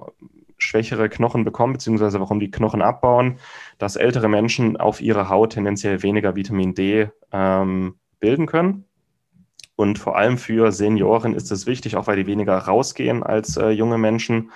schwächere 0.57 1.09
Knochen 1.09 1.43
bekommen, 1.43 1.73
beziehungsweise 1.73 2.19
warum 2.19 2.39
die 2.39 2.51
Knochen 2.51 2.81
abbauen, 2.81 3.39
dass 3.77 3.95
ältere 3.95 4.29
Menschen 4.29 4.77
auf 4.77 5.01
ihrer 5.01 5.29
Haut 5.29 5.53
tendenziell 5.53 6.03
weniger 6.03 6.35
Vitamin 6.35 6.75
D 6.75 7.09
ähm, 7.31 7.95
bilden 8.19 8.45
können. 8.45 8.85
Und 9.75 9.97
vor 9.97 10.17
allem 10.17 10.37
für 10.37 10.71
Senioren 10.71 11.33
ist 11.33 11.51
es 11.51 11.65
wichtig, 11.65 11.95
auch 11.95 12.07
weil 12.07 12.17
die 12.17 12.27
weniger 12.27 12.57
rausgehen 12.57 13.23
als 13.23 13.55
äh, 13.55 13.69
junge 13.69 13.97
Menschen, 13.97 14.51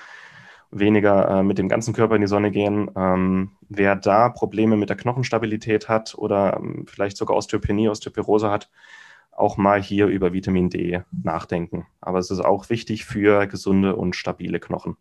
weniger 0.73 1.29
äh, 1.29 1.43
mit 1.43 1.57
dem 1.57 1.69
ganzen 1.69 1.93
Körper 1.93 2.15
in 2.15 2.21
die 2.21 2.27
Sonne 2.27 2.51
gehen. 2.51 2.89
Ähm, 2.95 3.51
wer 3.69 3.95
da 3.95 4.29
Probleme 4.29 4.75
mit 4.75 4.89
der 4.89 4.97
Knochenstabilität 4.97 5.89
hat 5.89 6.15
oder 6.15 6.57
ähm, 6.57 6.85
vielleicht 6.87 7.17
sogar 7.17 7.37
Osteopenie, 7.37 7.89
Osteoporose 7.89 8.49
hat, 8.49 8.69
auch 9.31 9.57
mal 9.57 9.81
hier 9.81 10.07
über 10.07 10.33
Vitamin 10.33 10.69
D 10.69 11.01
nachdenken. 11.11 11.87
Aber 12.01 12.19
es 12.19 12.31
ist 12.31 12.41
auch 12.41 12.69
wichtig 12.69 13.05
für 13.05 13.47
gesunde 13.47 13.95
und 13.95 14.15
stabile 14.15 14.59
Knochen. 14.59 14.97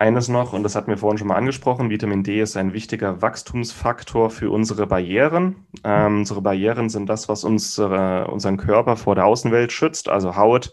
Eines 0.00 0.28
noch, 0.28 0.54
und 0.54 0.62
das 0.62 0.76
hatten 0.76 0.88
wir 0.88 0.96
vorhin 0.96 1.18
schon 1.18 1.28
mal 1.28 1.36
angesprochen, 1.36 1.90
Vitamin 1.90 2.22
D 2.22 2.40
ist 2.40 2.56
ein 2.56 2.72
wichtiger 2.72 3.20
Wachstumsfaktor 3.20 4.30
für 4.30 4.50
unsere 4.50 4.86
Barrieren. 4.86 5.66
Ähm, 5.84 6.20
unsere 6.20 6.40
Barrieren 6.40 6.88
sind 6.88 7.06
das, 7.10 7.28
was 7.28 7.44
unsere, 7.44 8.28
unseren 8.28 8.56
Körper 8.56 8.96
vor 8.96 9.14
der 9.14 9.26
Außenwelt 9.26 9.72
schützt, 9.72 10.08
also 10.08 10.36
Haut, 10.36 10.72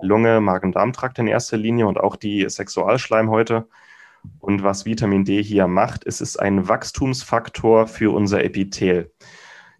Lunge, 0.00 0.40
Magen-Darm-Trakt 0.40 1.18
in 1.18 1.26
erster 1.26 1.56
Linie 1.56 1.86
und 1.86 1.98
auch 1.98 2.16
die 2.16 2.48
Sexualschleimhäute. 2.48 3.68
Und 4.40 4.62
was 4.62 4.84
Vitamin 4.84 5.24
D 5.24 5.42
hier 5.42 5.66
macht, 5.66 6.04
ist 6.04 6.20
es 6.20 6.36
ein 6.36 6.68
Wachstumsfaktor 6.68 7.86
für 7.86 8.14
unser 8.14 8.44
Epithel. 8.44 9.12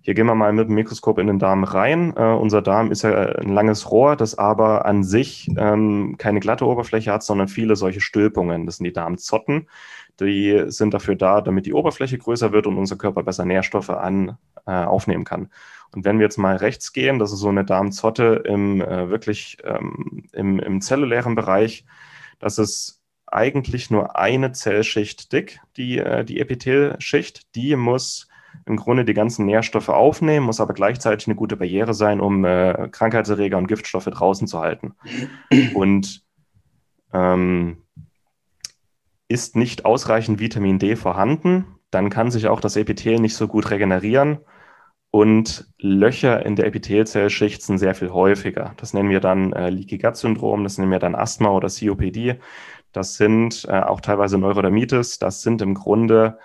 Hier 0.08 0.14
gehen 0.14 0.24
wir 0.24 0.34
mal 0.34 0.54
mit 0.54 0.70
dem 0.70 0.74
Mikroskop 0.74 1.18
in 1.18 1.26
den 1.26 1.38
Darm 1.38 1.64
rein. 1.64 2.14
Äh, 2.16 2.32
unser 2.32 2.62
Darm 2.62 2.90
ist 2.90 3.02
ja 3.02 3.10
ein 3.12 3.52
langes 3.52 3.90
Rohr, 3.90 4.16
das 4.16 4.38
aber 4.38 4.86
an 4.86 5.04
sich 5.04 5.50
ähm, 5.58 6.14
keine 6.16 6.40
glatte 6.40 6.64
Oberfläche 6.64 7.12
hat, 7.12 7.22
sondern 7.22 7.46
viele 7.46 7.76
solche 7.76 8.00
Stülpungen. 8.00 8.64
Das 8.64 8.78
sind 8.78 8.84
die 8.84 8.94
Darmzotten. 8.94 9.68
Die 10.18 10.64
sind 10.68 10.94
dafür 10.94 11.14
da, 11.14 11.42
damit 11.42 11.66
die 11.66 11.74
Oberfläche 11.74 12.16
größer 12.16 12.52
wird 12.52 12.66
und 12.66 12.78
unser 12.78 12.96
Körper 12.96 13.22
besser 13.22 13.44
Nährstoffe 13.44 13.90
an, 13.90 14.38
äh, 14.66 14.70
aufnehmen 14.70 15.24
kann. 15.24 15.50
Und 15.94 16.06
wenn 16.06 16.18
wir 16.18 16.24
jetzt 16.24 16.38
mal 16.38 16.56
rechts 16.56 16.94
gehen, 16.94 17.18
das 17.18 17.30
ist 17.30 17.40
so 17.40 17.50
eine 17.50 17.66
Darmzotte 17.66 18.44
im 18.46 18.80
äh, 18.80 19.10
wirklich 19.10 19.58
ähm, 19.62 20.24
im, 20.32 20.58
im 20.58 20.80
zellulären 20.80 21.34
Bereich, 21.34 21.84
das 22.38 22.56
ist 22.56 23.02
eigentlich 23.26 23.90
nur 23.90 24.16
eine 24.16 24.52
Zellschicht 24.52 25.34
dick, 25.34 25.60
die, 25.76 25.98
äh, 25.98 26.24
die 26.24 26.40
Epithelschicht. 26.40 27.54
Die 27.54 27.76
muss 27.76 28.27
im 28.66 28.76
Grunde 28.76 29.04
die 29.04 29.14
ganzen 29.14 29.46
Nährstoffe 29.46 29.88
aufnehmen, 29.88 30.46
muss 30.46 30.60
aber 30.60 30.74
gleichzeitig 30.74 31.26
eine 31.26 31.36
gute 31.36 31.56
Barriere 31.56 31.94
sein, 31.94 32.20
um 32.20 32.44
äh, 32.44 32.88
Krankheitserreger 32.90 33.56
und 33.56 33.66
Giftstoffe 33.66 34.04
draußen 34.04 34.46
zu 34.46 34.60
halten. 34.60 34.94
Und 35.74 36.22
ähm, 37.12 37.78
ist 39.28 39.56
nicht 39.56 39.84
ausreichend 39.84 40.40
Vitamin 40.40 40.78
D 40.78 40.96
vorhanden, 40.96 41.66
dann 41.90 42.10
kann 42.10 42.30
sich 42.30 42.48
auch 42.48 42.60
das 42.60 42.76
Epithel 42.76 43.18
nicht 43.18 43.34
so 43.34 43.48
gut 43.48 43.70
regenerieren 43.70 44.38
und 45.10 45.66
Löcher 45.78 46.44
in 46.44 46.56
der 46.56 46.66
Epithelzellschicht 46.66 47.62
sind 47.62 47.78
sehr 47.78 47.94
viel 47.94 48.10
häufiger. 48.10 48.74
Das 48.76 48.92
nennen 48.92 49.08
wir 49.08 49.20
dann 49.20 49.52
äh, 49.54 49.70
Leaky 49.70 49.98
Gut 49.98 50.16
Syndrom, 50.16 50.64
das 50.64 50.76
nennen 50.76 50.90
wir 50.90 50.98
dann 50.98 51.14
Asthma 51.14 51.50
oder 51.50 51.68
COPD. 51.68 52.38
Das 52.92 53.14
sind 53.16 53.66
äh, 53.68 53.80
auch 53.80 54.00
teilweise 54.00 54.38
Neurodermitis. 54.38 55.18
Das 55.18 55.42
sind 55.42 55.62
im 55.62 55.74
Grunde 55.74 56.38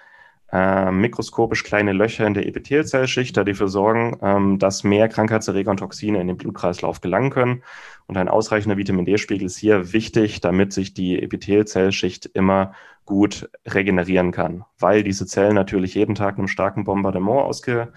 äh, 0.53 0.91
mikroskopisch 0.91 1.63
kleine 1.63 1.93
Löcher 1.93 2.27
in 2.27 2.35
der 2.35 2.45
Epithelzellschicht, 2.45 3.35
die 3.35 3.43
dafür 3.43 3.67
sorgen, 3.67 4.19
ähm, 4.21 4.59
dass 4.59 4.83
mehr 4.83 5.09
Krankheitserreger 5.09 5.71
und 5.71 5.77
Toxine 5.77 6.21
in 6.21 6.27
den 6.27 6.37
Blutkreislauf 6.37 7.01
gelangen 7.01 7.31
können. 7.31 7.63
Und 8.05 8.17
ein 8.17 8.29
ausreichender 8.29 8.77
Vitamin 8.77 9.05
D-Spiegel 9.05 9.47
ist 9.47 9.57
hier 9.57 9.93
wichtig, 9.93 10.41
damit 10.41 10.71
sich 10.71 10.93
die 10.93 11.19
Epithelzellschicht 11.19 12.27
immer 12.27 12.73
gut 13.05 13.49
regenerieren 13.65 14.31
kann, 14.31 14.63
weil 14.77 15.01
diese 15.01 15.25
Zellen 15.25 15.55
natürlich 15.55 15.95
jeden 15.95 16.13
Tag 16.13 16.37
einem 16.37 16.47
starken 16.47 16.83
Bombardement 16.83 17.41
ausge, 17.41 17.91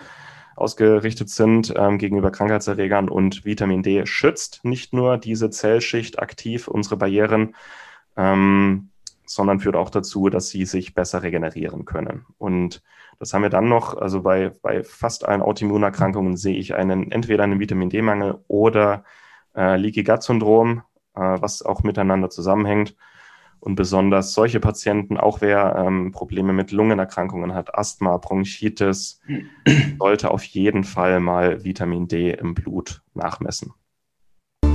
ausgerichtet 0.57 1.29
sind 1.29 1.75
ähm, 1.77 1.99
gegenüber 1.99 2.31
Krankheitserregern 2.31 3.11
und 3.11 3.45
Vitamin 3.45 3.83
D 3.83 4.07
schützt 4.07 4.65
nicht 4.65 4.95
nur 4.95 5.19
diese 5.19 5.51
Zellschicht 5.51 6.19
aktiv 6.19 6.69
unsere 6.69 6.97
Barrieren, 6.97 7.55
ähm, 8.17 8.89
sondern 9.27 9.61
führt 9.61 9.77
auch 9.77 9.91
dazu, 9.91 10.29
dass 10.29 10.49
sie 10.49 10.65
sich 10.65 10.95
besser 10.95 11.23
regenerieren 11.23 11.85
können. 11.85 12.27
Und 12.39 12.83
das 13.19 13.33
haben 13.33 13.43
wir 13.43 13.51
dann 13.51 13.69
noch, 13.69 13.97
also 13.97 14.23
bei, 14.23 14.53
bei 14.63 14.83
fast 14.83 15.27
allen 15.27 15.43
Autoimmunerkrankungen 15.43 16.37
sehe 16.37 16.57
ich 16.57 16.75
einen, 16.75 17.11
entweder 17.11 17.45
einen 17.45 17.61
Vitamin 17.61 17.91
D-Mangel 17.91 18.39
oder 18.49 19.05
äh, 19.55 19.77
Leaky 19.77 20.05
Gut 20.05 20.23
Syndrom, 20.23 20.83
äh, 21.15 21.21
was 21.21 21.63
auch 21.63 21.83
miteinander 21.83 22.31
zusammenhängt. 22.31 22.95
Und 23.59 23.75
besonders 23.75 24.35
solche 24.35 24.61
Patienten, 24.61 25.17
auch 25.17 25.41
wer 25.41 25.77
ähm, 25.77 26.13
Probleme 26.13 26.53
mit 26.53 26.73
Lungenerkrankungen 26.73 27.55
hat, 27.55 27.77
Asthma, 27.77 28.17
Bronchitis, 28.19 29.21
sollte 29.99 30.31
auf 30.31 30.45
jeden 30.45 30.85
Fall 30.85 31.21
mal 31.21 31.65
Vitamin 31.65 32.07
D 32.07 32.31
im 32.31 32.55
Blut 32.55 33.03
nachmessen. 33.15 33.73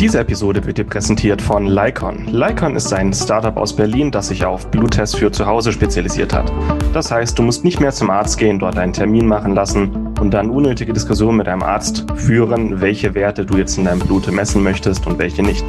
Diese 0.02 0.18
Episode 0.18 0.66
wird 0.66 0.80
dir 0.80 0.84
präsentiert 0.84 1.44
von 1.44 1.68
Lycon. 1.68 2.26
Lycon 2.26 2.76
ist 2.76 2.92
ein 2.92 3.14
Startup 3.14 3.56
aus 3.56 3.76
Berlin, 3.76 4.10
das 4.10 4.30
sich 4.30 4.44
auf 4.44 4.66
Bluttests 4.72 5.16
für 5.16 5.32
zu 5.32 5.46
Hause 5.46 5.72
spezialisiert 5.72 6.34
hat. 6.34 6.52
Das 6.92 7.12
heißt, 7.12 7.38
du 7.38 7.44
musst 7.44 7.64
nicht 7.64 7.80
mehr 7.80 7.92
zum 7.92 8.10
Arzt 8.10 8.40
gehen, 8.40 8.58
dort 8.58 8.80
einen 8.80 8.94
Termin 8.94 9.28
machen 9.28 9.54
lassen 9.54 10.12
und 10.20 10.34
dann 10.34 10.50
unnötige 10.50 10.92
Diskussionen 10.92 11.38
mit 11.38 11.46
deinem 11.46 11.62
Arzt 11.62 12.06
führen, 12.16 12.82
welche 12.82 13.14
Werte 13.14 13.46
du 13.46 13.58
jetzt 13.58 13.78
in 13.78 13.86
deinem 13.86 14.00
Blut 14.00 14.32
messen 14.32 14.64
möchtest 14.64 15.06
und 15.06 15.20
welche 15.20 15.44
nicht. 15.44 15.64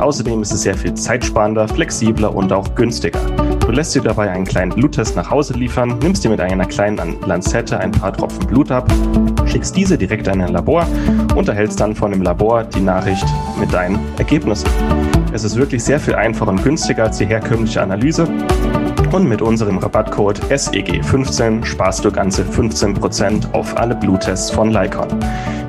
Außerdem 0.00 0.42
ist 0.42 0.52
es 0.52 0.62
sehr 0.62 0.74
viel 0.74 0.94
zeitsparender, 0.94 1.68
flexibler 1.68 2.34
und 2.34 2.52
auch 2.52 2.74
günstiger. 2.74 3.20
Du 3.60 3.72
lässt 3.72 3.94
dir 3.94 4.02
dabei 4.02 4.30
einen 4.30 4.44
kleinen 4.44 4.70
Bluttest 4.70 5.16
nach 5.16 5.30
Hause 5.30 5.54
liefern, 5.54 5.98
nimmst 6.00 6.24
dir 6.24 6.28
mit 6.28 6.40
einer 6.40 6.66
kleinen 6.66 7.20
Lanzette 7.26 7.78
ein 7.78 7.90
paar 7.90 8.12
Tropfen 8.12 8.46
Blut 8.46 8.70
ab, 8.70 8.92
schickst 9.46 9.76
diese 9.76 9.98
direkt 9.98 10.28
in 10.28 10.40
ein 10.40 10.52
Labor 10.52 10.86
und 11.34 11.48
erhältst 11.48 11.80
dann 11.80 11.94
von 11.94 12.12
dem 12.12 12.22
Labor 12.22 12.62
die 12.62 12.80
Nachricht 12.80 13.26
mit 13.58 13.72
deinen 13.76 13.98
Ergebnissen. 14.16 14.68
Es 15.34 15.44
ist 15.44 15.56
wirklich 15.56 15.84
sehr 15.84 16.00
viel 16.00 16.14
einfacher 16.14 16.50
und 16.50 16.64
günstiger 16.64 17.04
als 17.04 17.18
die 17.18 17.26
herkömmliche 17.26 17.82
Analyse. 17.82 18.26
Und 19.12 19.28
mit 19.28 19.42
unserem 19.42 19.78
Rabattcode 19.78 20.40
SEG15 20.46 21.64
sparst 21.64 22.04
du 22.04 22.10
ganze 22.10 22.42
15% 22.42 23.52
auf 23.52 23.76
alle 23.76 23.94
Bluttests 23.94 24.50
von 24.50 24.70
Lycon. 24.70 25.08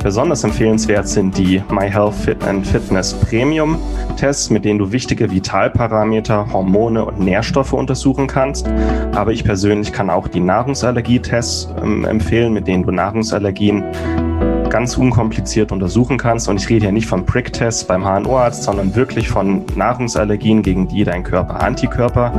Besonders 0.01 0.45
empfehlenswert 0.45 1.07
sind 1.07 1.37
die 1.37 1.61
MyHealth 1.69 2.15
Fit 2.15 2.43
and 2.45 2.65
Fitness 2.65 3.13
Premium 3.13 3.77
Tests, 4.15 4.49
mit 4.49 4.63
denen 4.63 4.79
du 4.79 4.91
wichtige 4.91 5.29
Vitalparameter, 5.29 6.51
Hormone 6.51 7.03
und 7.03 7.19
Nährstoffe 7.19 7.73
untersuchen 7.73 8.27
kannst. 8.27 8.69
Aber 9.13 9.33
ich 9.33 9.43
persönlich 9.43 9.91
kann 9.91 10.09
auch 10.09 10.29
die 10.29 10.39
Nahrungsallergietests 10.39 11.69
ähm, 11.83 12.05
empfehlen, 12.05 12.53
mit 12.53 12.67
denen 12.67 12.83
du 12.83 12.91
Nahrungsallergien 12.91 13.83
ganz 14.69 14.97
unkompliziert 14.97 15.71
untersuchen 15.71 16.17
kannst. 16.17 16.47
Und 16.49 16.57
ich 16.57 16.69
rede 16.69 16.85
hier 16.85 16.91
nicht 16.91 17.07
von 17.07 17.25
Prick-Tests 17.25 17.85
beim 17.85 18.03
HNO-Arzt, 18.03 18.63
sondern 18.63 18.95
wirklich 18.95 19.29
von 19.29 19.65
Nahrungsallergien, 19.75 20.61
gegen 20.61 20.87
die 20.87 21.03
dein 21.03 21.23
Körper 21.23 21.61
Antikörper 21.61 22.33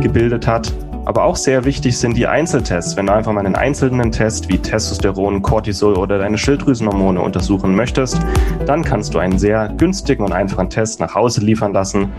gebildet 0.00 0.46
hat. 0.46 0.72
Aber 1.04 1.24
auch 1.24 1.36
sehr 1.36 1.64
wichtig 1.64 1.98
sind 1.98 2.16
die 2.16 2.28
Einzeltests. 2.28 2.96
Wenn 2.96 3.06
du 3.06 3.12
einfach 3.12 3.32
mal 3.32 3.44
einen 3.44 3.56
einzelnen 3.56 4.12
Test 4.12 4.48
wie 4.48 4.58
Testosteron, 4.58 5.42
Cortisol 5.42 5.94
oder 5.94 6.18
deine 6.18 6.38
Schilddrüsenhormone 6.38 7.20
untersuchen 7.20 7.74
möchtest, 7.74 8.20
dann 8.66 8.84
kannst 8.84 9.14
du 9.14 9.18
einen 9.18 9.38
sehr 9.38 9.68
günstigen 9.76 10.24
und 10.24 10.32
einfachen 10.32 10.70
Test 10.70 11.00
nach 11.00 11.14
Hause 11.14 11.40
liefern 11.40 11.72
lassen, 11.72 12.12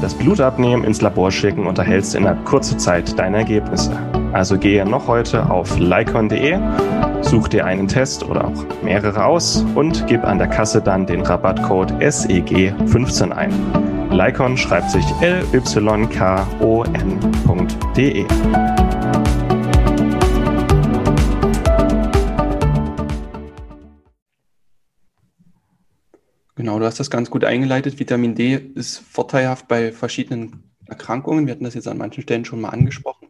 das 0.00 0.14
Blut 0.14 0.40
abnehmen, 0.40 0.84
ins 0.84 1.02
Labor 1.02 1.30
schicken 1.30 1.66
und 1.66 1.78
erhältst 1.78 2.14
in 2.14 2.26
einer 2.26 2.40
kurzen 2.44 2.78
Zeit 2.78 3.18
deine 3.18 3.38
Ergebnisse. 3.38 3.92
Also 4.32 4.56
gehe 4.56 4.86
noch 4.86 5.06
heute 5.06 5.50
auf 5.50 5.78
lycon.de, 5.78 6.58
such 7.32 7.48
dir 7.48 7.64
einen 7.64 7.88
Test 7.88 8.24
oder 8.24 8.46
auch 8.46 8.66
mehrere 8.82 9.24
aus 9.24 9.64
und 9.74 10.06
gib 10.06 10.22
an 10.22 10.36
der 10.36 10.48
Kasse 10.48 10.82
dann 10.82 11.06
den 11.06 11.22
Rabattcode 11.22 11.90
SEG15 11.92 13.30
ein. 13.30 14.10
Lycon 14.10 14.58
schreibt 14.58 14.90
sich 14.90 15.02
L-Y-K-O-N.de. 15.22 15.86
Genau, 26.54 26.78
du 26.78 26.84
hast 26.84 27.00
das 27.00 27.08
ganz 27.08 27.30
gut 27.30 27.44
eingeleitet. 27.44 27.98
Vitamin 27.98 28.34
D 28.34 28.56
ist 28.74 28.98
vorteilhaft 28.98 29.68
bei 29.68 29.90
verschiedenen 29.90 30.70
Erkrankungen. 30.86 31.46
Wir 31.46 31.52
hatten 31.52 31.64
das 31.64 31.72
jetzt 31.72 31.88
an 31.88 31.96
manchen 31.96 32.22
Stellen 32.22 32.44
schon 32.44 32.60
mal 32.60 32.68
angesprochen. 32.68 33.21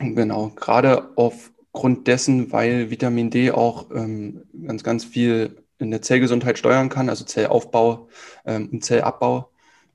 Genau, 0.00 0.50
gerade 0.50 1.10
aufgrund 1.16 2.06
dessen, 2.06 2.52
weil 2.52 2.90
Vitamin 2.90 3.30
D 3.30 3.50
auch 3.50 3.90
ähm, 3.92 4.44
ganz, 4.66 4.82
ganz 4.82 5.04
viel 5.04 5.62
in 5.78 5.90
der 5.90 6.02
Zellgesundheit 6.02 6.58
steuern 6.58 6.88
kann, 6.88 7.08
also 7.08 7.24
Zellaufbau 7.24 8.08
ähm, 8.44 8.68
und 8.72 8.84
Zellabbau, 8.84 9.50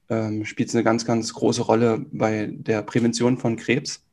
ähm, 0.09 0.45
spielt 0.45 0.69
es 0.69 0.75
eine 0.75 0.83
ganz, 0.83 1.05
ganz 1.05 1.33
große 1.33 1.61
Rolle 1.63 2.05
bei 2.11 2.49
der 2.51 2.81
Prävention 2.81 3.37
von 3.37 3.57
Krebs. 3.57 4.03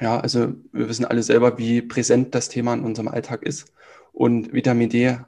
Ja, 0.00 0.20
also 0.20 0.54
wir 0.72 0.88
wissen 0.88 1.04
alle 1.06 1.22
selber, 1.22 1.58
wie 1.58 1.80
präsent 1.82 2.34
das 2.34 2.48
Thema 2.48 2.74
in 2.74 2.84
unserem 2.84 3.08
Alltag 3.08 3.42
ist. 3.42 3.72
Und 4.12 4.52
Vitamin 4.52 4.90
D 4.90 5.18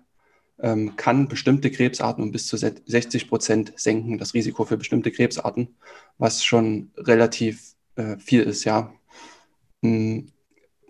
ähm, 0.58 0.96
kann 0.96 1.28
bestimmte 1.28 1.70
Krebsarten 1.70 2.22
um 2.22 2.32
bis 2.32 2.46
zu 2.46 2.56
60 2.56 3.28
Prozent 3.28 3.72
senken, 3.76 4.18
das 4.18 4.34
Risiko 4.34 4.64
für 4.64 4.76
bestimmte 4.76 5.10
Krebsarten, 5.10 5.76
was 6.18 6.44
schon 6.44 6.90
relativ 6.96 7.74
äh, 7.96 8.18
viel 8.18 8.42
ist, 8.42 8.64
ja. 8.64 8.92
Hm. 9.82 10.32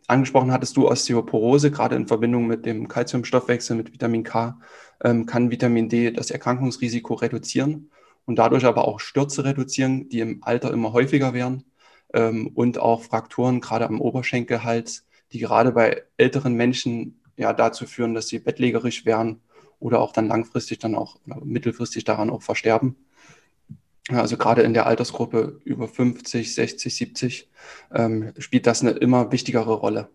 Angesprochen 0.06 0.50
hattest 0.50 0.76
du 0.76 0.88
Osteoporose, 0.88 1.70
gerade 1.70 1.94
in 1.94 2.08
Verbindung 2.08 2.48
mit 2.48 2.66
dem 2.66 2.88
Kalziumstoffwechsel, 2.88 3.76
mit 3.76 3.92
Vitamin 3.92 4.24
K, 4.24 4.58
ähm, 5.04 5.24
kann 5.24 5.52
Vitamin 5.52 5.88
D 5.88 6.10
das 6.10 6.32
Erkrankungsrisiko 6.32 7.14
reduzieren 7.14 7.90
und 8.26 8.36
dadurch 8.36 8.64
aber 8.64 8.88
auch 8.88 8.98
Stürze 8.98 9.44
reduzieren, 9.44 10.08
die 10.08 10.18
im 10.18 10.42
Alter 10.42 10.72
immer 10.72 10.92
häufiger 10.92 11.32
werden 11.32 11.64
ähm, 12.12 12.48
und 12.54 12.78
auch 12.78 13.02
Frakturen, 13.02 13.60
gerade 13.60 13.86
am 13.86 14.00
Oberschenkelhals, 14.00 15.06
die 15.32 15.38
gerade 15.38 15.70
bei 15.70 16.02
älteren 16.16 16.54
Menschen 16.54 17.20
ja 17.36 17.52
dazu 17.52 17.86
führen, 17.86 18.14
dass 18.14 18.26
sie 18.26 18.40
bettlägerisch 18.40 19.06
werden 19.06 19.42
oder 19.78 20.00
auch 20.00 20.12
dann 20.12 20.26
langfristig 20.26 20.80
dann 20.80 20.96
auch 20.96 21.18
mittelfristig 21.24 22.02
daran 22.02 22.30
auch 22.30 22.42
versterben. 22.42 22.96
Also 24.08 24.36
gerade 24.36 24.62
in 24.62 24.74
der 24.74 24.86
Altersgruppe 24.86 25.60
über 25.64 25.86
50, 25.86 26.54
60, 26.54 26.94
70 26.94 27.50
ähm, 27.94 28.32
spielt 28.38 28.66
das 28.66 28.82
eine 28.82 28.92
immer 28.92 29.30
wichtigere 29.32 29.74
Rolle. 29.74 30.08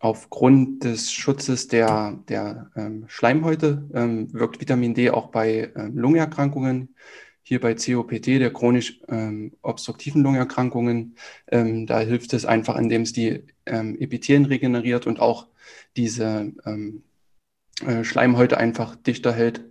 Aufgrund 0.00 0.84
des 0.84 1.12
Schutzes 1.12 1.68
der, 1.68 2.18
der 2.28 2.70
ähm, 2.76 3.04
Schleimhäute 3.08 3.88
ähm, 3.94 4.32
wirkt 4.34 4.60
Vitamin 4.60 4.92
D 4.94 5.10
auch 5.10 5.28
bei 5.28 5.72
ähm, 5.76 5.96
Lungenerkrankungen, 5.96 6.94
hier 7.42 7.60
bei 7.60 7.74
COPD, 7.74 8.38
der 8.38 8.52
chronisch 8.52 9.00
ähm, 9.08 9.52
obstruktiven 9.62 10.22
Lungenerkrankungen. 10.22 11.16
Ähm, 11.50 11.86
da 11.86 12.00
hilft 12.00 12.34
es 12.34 12.44
einfach, 12.44 12.76
indem 12.76 13.02
es 13.02 13.12
die 13.12 13.44
Epithelien 13.66 14.44
regeneriert 14.44 15.06
und 15.06 15.20
auch 15.20 15.48
diese 15.96 16.52
äh, 16.66 18.04
Schleimhäute 18.04 18.58
einfach 18.58 18.94
dichter 18.94 19.32
hält 19.32 19.64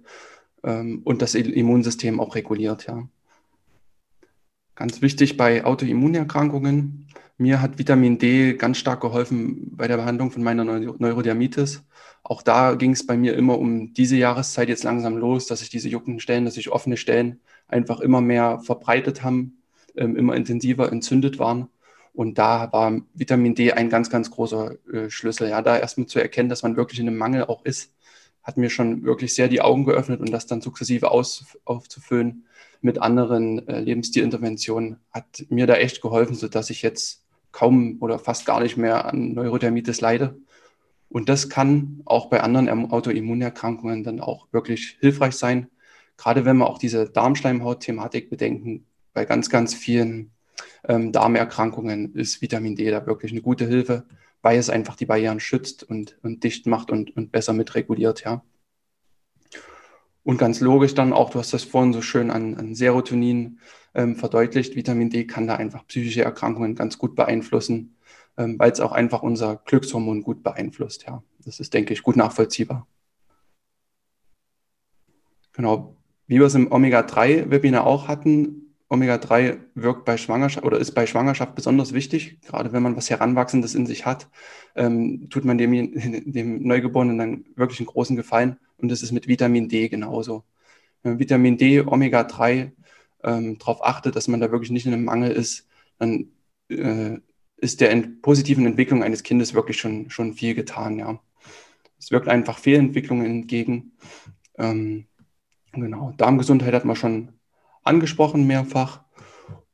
ähm, 0.63 1.01
und 1.03 1.21
das 1.21 1.35
Immunsystem 1.35 2.19
auch 2.19 2.35
reguliert. 2.35 2.87
Ja. 2.87 3.07
Ganz 4.75 5.01
wichtig 5.01 5.37
bei 5.37 5.65
Autoimmunerkrankungen. 5.65 7.07
Mir 7.37 7.61
hat 7.61 7.77
Vitamin 7.77 8.17
D 8.17 8.53
ganz 8.53 8.77
stark 8.77 9.01
geholfen 9.01 9.75
bei 9.75 9.87
der 9.87 9.97
Behandlung 9.97 10.31
von 10.31 10.43
meiner 10.43 10.63
Neurodermitis. 10.63 11.83
Auch 12.23 12.41
da 12.41 12.75
ging 12.75 12.91
es 12.91 13.05
bei 13.05 13.17
mir 13.17 13.35
immer 13.35 13.59
um 13.59 13.93
diese 13.93 14.15
Jahreszeit 14.15 14.69
jetzt 14.69 14.83
langsam 14.83 15.17
los, 15.17 15.47
dass 15.47 15.59
sich 15.59 15.69
diese 15.69 15.89
juckenden 15.89 16.19
Stellen, 16.19 16.45
dass 16.45 16.53
sich 16.53 16.71
offene 16.71 16.95
Stellen 16.95 17.41
einfach 17.67 17.99
immer 17.99 18.21
mehr 18.21 18.59
verbreitet 18.59 19.23
haben, 19.23 19.57
ähm, 19.95 20.15
immer 20.15 20.35
intensiver 20.35 20.91
entzündet 20.91 21.39
waren. 21.39 21.67
Und 22.13 22.37
da 22.37 22.71
war 22.71 23.01
Vitamin 23.13 23.55
D 23.55 23.73
ein 23.73 23.89
ganz, 23.89 24.09
ganz 24.09 24.29
großer 24.31 24.75
äh, 24.93 25.09
Schlüssel. 25.09 25.49
Ja, 25.49 25.61
da 25.61 25.77
erstmal 25.77 26.07
zu 26.07 26.19
erkennen, 26.19 26.49
dass 26.49 26.63
man 26.63 26.77
wirklich 26.77 26.99
in 26.99 27.07
einem 27.07 27.17
Mangel 27.17 27.45
auch 27.45 27.65
ist 27.65 27.91
hat 28.43 28.57
mir 28.57 28.69
schon 28.69 29.03
wirklich 29.03 29.35
sehr 29.35 29.47
die 29.47 29.61
Augen 29.61 29.85
geöffnet 29.85 30.19
und 30.19 30.31
das 30.31 30.45
dann 30.47 30.61
sukzessive 30.61 31.11
aus, 31.11 31.45
aufzufüllen 31.65 32.45
mit 32.81 33.01
anderen 33.01 33.67
äh, 33.67 33.79
Lebensstilinterventionen 33.79 34.97
hat 35.11 35.45
mir 35.49 35.65
da 35.65 35.75
echt 35.75 36.01
geholfen, 36.01 36.35
sodass 36.35 36.69
ich 36.69 36.81
jetzt 36.81 37.23
kaum 37.53 37.97
oder 38.01 38.19
fast 38.19 38.45
gar 38.45 38.59
nicht 38.59 38.75
mehr 38.77 39.05
an 39.05 39.33
Neurodermitis 39.33 40.01
leide. 40.01 40.37
Und 41.07 41.29
das 41.29 41.47
kann 41.47 42.01
auch 42.05 42.25
bei 42.25 42.41
anderen 42.41 42.67
Autoimmunerkrankungen 42.91 44.03
dann 44.03 44.19
auch 44.19 44.47
wirklich 44.51 44.97
hilfreich 44.99 45.35
sein. 45.35 45.69
Gerade 46.17 46.43
wenn 46.43 46.57
wir 46.57 46.67
auch 46.67 46.79
diese 46.79 47.09
Darmschleimhaut-Thematik 47.09 48.29
bedenken, 48.29 48.85
bei 49.13 49.23
ganz, 49.25 49.49
ganz 49.49 49.73
vielen 49.75 50.31
ähm, 50.87 51.11
Darmerkrankungen 51.11 52.15
ist 52.15 52.41
Vitamin 52.41 52.75
D 52.75 52.89
da 52.89 53.05
wirklich 53.05 53.31
eine 53.31 53.41
gute 53.41 53.67
Hilfe 53.67 54.05
weil 54.43 54.59
es 54.59 54.69
einfach 54.69 54.95
die 54.95 55.07
Barrieren 55.07 55.39
schützt 55.39 55.83
und, 55.83 56.19
und 56.21 56.43
dicht 56.43 56.67
macht 56.67 56.91
und, 56.91 57.15
und 57.15 57.31
besser 57.31 57.53
mitreguliert, 57.53 58.23
ja. 58.23 58.43
Und 60.21 60.37
ganz 60.37 60.59
logisch 60.59 60.93
dann 60.93 61.11
auch, 61.11 61.31
du 61.31 61.39
hast 61.39 61.53
das 61.53 61.63
vorhin 61.63 61.93
so 61.93 62.01
schön 62.01 62.29
an, 62.29 62.55
an 62.55 62.75
Serotonin 62.75 63.59
ähm, 63.93 64.15
verdeutlicht, 64.15 64.75
Vitamin 64.75 65.09
D 65.09 65.25
kann 65.25 65.47
da 65.47 65.55
einfach 65.55 65.87
psychische 65.87 66.23
Erkrankungen 66.23 66.75
ganz 66.75 66.97
gut 66.97 67.15
beeinflussen, 67.15 67.95
ähm, 68.37 68.59
weil 68.59 68.71
es 68.71 68.79
auch 68.79 68.91
einfach 68.91 69.23
unser 69.23 69.61
Glückshormon 69.65 70.21
gut 70.21 70.43
beeinflusst, 70.43 71.05
ja. 71.07 71.23
Das 71.39 71.59
ist, 71.59 71.73
denke 71.73 71.93
ich, 71.93 72.03
gut 72.03 72.15
nachvollziehbar. 72.15 72.87
Genau. 75.53 75.95
Wie 76.27 76.39
wir 76.39 76.47
es 76.47 76.55
im 76.55 76.71
Omega-3-Webinar 76.71 77.85
auch 77.85 78.07
hatten, 78.07 78.62
Omega-3 78.93 79.57
wirkt 79.73 80.05
bei 80.05 80.17
Schwangerschaft 80.17 80.65
oder 80.65 80.77
ist 80.77 80.91
bei 80.91 81.07
Schwangerschaft 81.07 81.55
besonders 81.55 81.93
wichtig. 81.93 82.39
Gerade 82.41 82.71
wenn 82.73 82.83
man 82.83 82.95
was 82.95 83.09
Heranwachsendes 83.09 83.73
in 83.73 83.87
sich 83.87 84.05
hat, 84.05 84.29
ähm, 84.75 85.29
tut 85.29 85.45
man 85.45 85.57
dem, 85.57 85.71
dem 86.31 86.61
Neugeborenen 86.61 87.17
dann 87.17 87.45
wirklich 87.55 87.79
einen 87.79 87.87
großen 87.87 88.15
Gefallen. 88.15 88.57
Und 88.77 88.89
das 88.89 89.01
ist 89.01 89.11
mit 89.11 89.27
Vitamin 89.27 89.67
D 89.67 89.89
genauso. 89.89 90.43
Wenn 91.01 91.19
Vitamin 91.19 91.57
D, 91.57 91.81
Omega-3 91.81 92.71
ähm, 93.23 93.57
darauf 93.57 93.83
achtet, 93.83 94.15
dass 94.15 94.27
man 94.27 94.39
da 94.39 94.51
wirklich 94.51 94.71
nicht 94.71 94.85
in 94.85 94.93
einem 94.93 95.05
Mangel 95.05 95.31
ist, 95.31 95.67
dann 95.97 96.27
äh, 96.69 97.17
ist 97.57 97.81
der 97.81 97.91
ent 97.91 98.21
positiven 98.21 98.65
Entwicklung 98.65 99.03
eines 99.03 99.23
Kindes 99.23 99.53
wirklich 99.53 99.77
schon, 99.79 100.09
schon 100.11 100.33
viel 100.33 100.53
getan. 100.53 100.99
Ja. 100.99 101.19
Es 101.97 102.11
wirkt 102.11 102.27
einfach 102.27 102.59
Fehlentwicklungen 102.59 103.25
entgegen. 103.25 103.93
Ähm, 104.57 105.07
genau. 105.71 106.13
Darmgesundheit 106.17 106.73
hat 106.73 106.85
man 106.85 106.95
schon 106.95 107.29
angesprochen 107.83 108.47
mehrfach. 108.47 109.01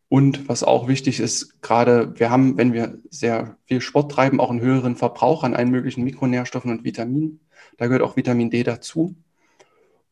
Und 0.09 0.49
was 0.49 0.63
auch 0.63 0.87
wichtig 0.87 1.19
ist, 1.19 1.61
gerade 1.61 2.19
wir 2.19 2.31
haben, 2.31 2.57
wenn 2.57 2.73
wir 2.73 2.97
sehr 3.09 3.57
viel 3.65 3.79
Sport 3.79 4.11
treiben, 4.11 4.39
auch 4.39 4.49
einen 4.49 4.61
höheren 4.61 4.95
Verbrauch 4.95 5.43
an 5.43 5.53
allen 5.53 5.69
möglichen 5.69 6.03
Mikronährstoffen 6.03 6.71
und 6.71 6.83
Vitaminen. 6.83 7.41
Da 7.77 7.85
gehört 7.85 8.01
auch 8.01 8.17
Vitamin 8.17 8.49
D 8.49 8.63
dazu. 8.63 9.15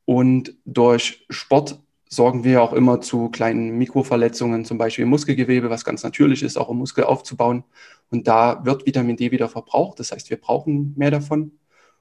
Und 0.05 0.55
durch 0.65 1.25
Sport 1.29 1.79
sorgen 2.10 2.43
wir 2.43 2.62
auch 2.62 2.73
immer 2.73 3.01
zu 3.01 3.29
kleinen 3.29 3.77
Mikroverletzungen, 3.77 4.65
zum 4.65 4.77
Beispiel 4.77 5.03
im 5.03 5.10
Muskelgewebe, 5.10 5.69
was 5.69 5.83
ganz 5.83 6.03
natürlich 6.03 6.43
ist, 6.43 6.57
auch 6.57 6.69
um 6.69 6.77
Muskel 6.77 7.03
aufzubauen. 7.03 7.63
Und 8.10 8.27
da 8.27 8.63
wird 8.65 8.86
Vitamin 8.86 9.17
D 9.17 9.31
wieder 9.31 9.49
verbraucht. 9.49 9.99
Das 9.99 10.12
heißt, 10.12 10.29
wir 10.29 10.39
brauchen 10.39 10.93
mehr 10.95 11.12
davon. 11.12 11.53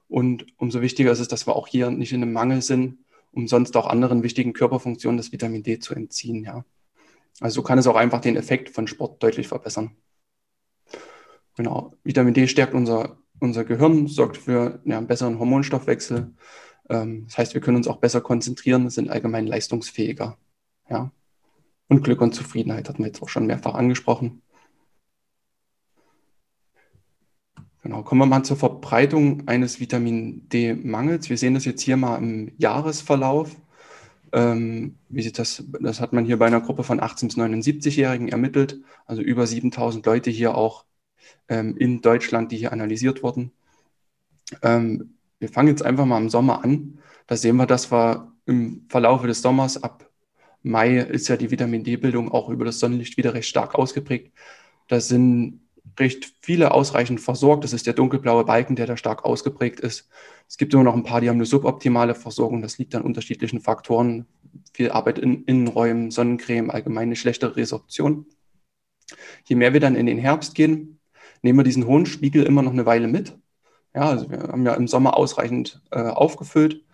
Und 0.09 0.47
umso 0.57 0.83
wichtiger 0.83 1.11
ist 1.11 1.19
es, 1.19 1.29
dass 1.29 1.47
wir 1.47 1.57
auch 1.57 1.67
hier 1.67 1.91
nicht 1.91 2.13
in 2.13 2.23
einem 2.23 2.33
Mangel 2.33 2.63
sind, 2.63 2.99
um 3.37 3.47
sonst 3.47 3.77
auch 3.77 3.87
anderen 3.87 4.23
wichtigen 4.23 4.55
Körperfunktionen 4.55 5.19
das 5.19 5.31
Vitamin 5.31 5.63
D 5.63 5.79
zu 5.79 5.95
entziehen. 5.95 6.43
Ja. 6.43 6.65
Also 7.41 7.63
kann 7.63 7.79
es 7.79 7.87
auch 7.87 7.95
einfach 7.95 8.23
den 8.23 8.35
Effekt 8.35 8.71
von 8.71 8.87
Sport 8.87 9.23
deutlich 9.23 9.47
verbessern. 9.47 9.95
Genau. 11.55 11.93
Vitamin 12.03 12.33
D 12.33 12.49
stärkt 12.49 12.73
unser, 12.73 13.19
unser 13.39 13.65
Gehirn, 13.65 14.07
sorgt 14.07 14.39
für 14.39 14.81
ja, 14.87 14.97
einen 14.97 15.07
besseren 15.07 15.39
Hormonstoffwechsel. 15.39 16.35
Ähm, 16.89 17.25
das 17.27 17.37
heißt, 17.37 17.55
wir 17.55 17.61
können 17.61 17.77
uns 17.77 17.89
auch 17.89 17.99
besser 17.99 18.23
konzentrieren, 18.23 18.89
sind 18.89 19.11
allgemein 19.11 19.47
leistungsfähiger. 19.47 20.39
Ja. 20.89 21.13
Und 21.89 22.05
Glück 22.05 22.23
und 22.23 22.35
Zufriedenheit 22.35 22.89
hatten 22.89 23.01
wir 23.01 23.09
jetzt 23.09 23.23
auch 23.23 23.29
schon 23.29 23.47
mehrfach 23.47 23.75
angesprochen. 23.75 24.41
Genau, 27.87 28.03
kommen 28.03 28.21
wir 28.23 28.27
mal 28.27 28.43
zur 28.43 28.57
Verbreitung 28.57 29.47
eines 29.47 29.79
Vitamin 29.79 30.49
D-Mangels. 30.49 31.31
Wir 31.31 31.39
sehen 31.39 31.55
das 31.55 31.65
jetzt 31.67 31.83
hier 31.83 31.97
mal 31.97 32.17
im 32.17 32.51
Jahresverlauf. 32.59 33.55
Ähm, 34.33 34.97
wie 35.09 35.23
sieht 35.23 35.39
das, 35.39 35.63
das 35.81 36.01
hat 36.01 36.13
man 36.13 36.25
hier 36.25 36.37
bei 36.37 36.49
einer 36.49 36.61
Gruppe 36.61 36.83
von 36.83 36.99
18- 37.01 37.27
bis 37.27 37.37
79-Jährigen 37.37 38.27
ermittelt, 38.27 38.81
also 39.07 39.23
über 39.23 39.47
7000 39.47 40.05
Leute 40.05 40.31
hier 40.31 40.57
auch 40.57 40.85
ähm, 41.49 41.77
in 41.77 42.01
Deutschland, 42.03 42.51
die 42.51 42.57
hier 42.57 42.73
analysiert 42.73 43.23
wurden. 43.23 43.53
Ähm, 44.63 45.15
wir 45.39 45.49
fangen 45.49 45.69
jetzt 45.69 45.85
einfach 45.85 46.07
mal 46.07 46.21
im 46.21 46.29
Sommer 46.29 46.65
an. 46.65 46.99
Da 47.29 47.37
sehen 47.37 47.55
wir, 47.55 47.67
dass 47.67 47.93
wir 47.93 48.33
im 48.47 48.87
Verlaufe 48.89 49.29
des 49.29 49.43
Sommers 49.43 49.81
ab 49.81 50.11
Mai 50.65 50.97
ist 50.99 51.29
ja 51.29 51.37
die 51.37 51.53
Vitamin 51.53 51.85
D-Bildung 51.85 52.33
auch 52.33 52.49
über 52.49 52.65
das 52.65 52.81
Sonnenlicht 52.81 53.17
wieder 53.17 53.35
recht 53.35 53.49
stark 53.49 53.77
ausgeprägt. 53.77 54.33
Da 54.89 54.99
sind 55.01 55.61
recht 55.99 56.35
viele 56.41 56.73
ausreichend 56.73 57.21
versorgt. 57.21 57.65
Das 57.65 57.73
ist 57.73 57.87
der 57.87 57.95
dunkelblaue 57.95 58.45
Balken, 58.45 58.77
der 58.77 58.87
da 58.87 58.97
stark 58.97 59.25
ausgeprägt 59.25 59.81
ist. 59.81 60.09
Es 60.49 60.59
gibt 60.59 60.75
immer 60.75 60.85
noch 60.85 60.95
ein 60.95 61.03
paar, 61.03 61.21
die 61.21 61.29
haben 61.29 61.37
eine 61.37 61.47
suboptimale 61.47 62.15
Versorgung. 62.15 62.63
Das 62.63 62.79
liegt 62.79 62.95
an 62.95 63.03
unterschiedlichen 63.03 63.61
Faktoren. 63.61 64.27
Viel 64.73 64.91
Arbeit 64.91 65.19
in 65.19 65.45
Innenräumen, 65.45 66.11
Sonnencreme, 66.11 66.71
allgemeine 66.71 67.17
schlechtere 67.17 67.57
Resorption. 67.57 68.27
Je 69.45 69.57
mehr 69.57 69.73
wir 69.73 69.81
dann 69.81 69.97
in 69.97 70.07
den 70.07 70.19
Herbst 70.19 70.55
gehen, 70.55 70.99
nehmen 71.43 71.59
wir 71.59 71.65
diesen 71.65 71.87
hohen 71.87 72.07
Spiegel 72.07 72.45
immer 72.45 72.63
noch 72.63 72.73
eine 72.73 72.87
Weile 72.87 73.09
mit. 73.09 73.37
Ja, 73.95 74.11
also 74.11 74.31
wir 74.31 74.41
haben 74.41 74.67
ja 74.67 74.75
im 74.75 74.89
Sommer 74.89 75.17
ausreichend 75.17 75.81
äh, 75.91 76.01
aufgefüllt 76.01 76.85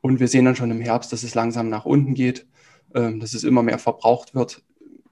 und 0.00 0.20
wir 0.20 0.28
sehen 0.28 0.44
dann 0.44 0.56
schon 0.56 0.70
im 0.70 0.80
Herbst, 0.80 1.12
dass 1.12 1.22
es 1.22 1.34
langsam 1.34 1.68
nach 1.68 1.84
unten 1.84 2.14
geht, 2.14 2.46
ähm, 2.94 3.20
dass 3.20 3.34
es 3.34 3.42
immer 3.42 3.62
mehr 3.62 3.78
verbraucht 3.78 4.34
wird. 4.34 4.62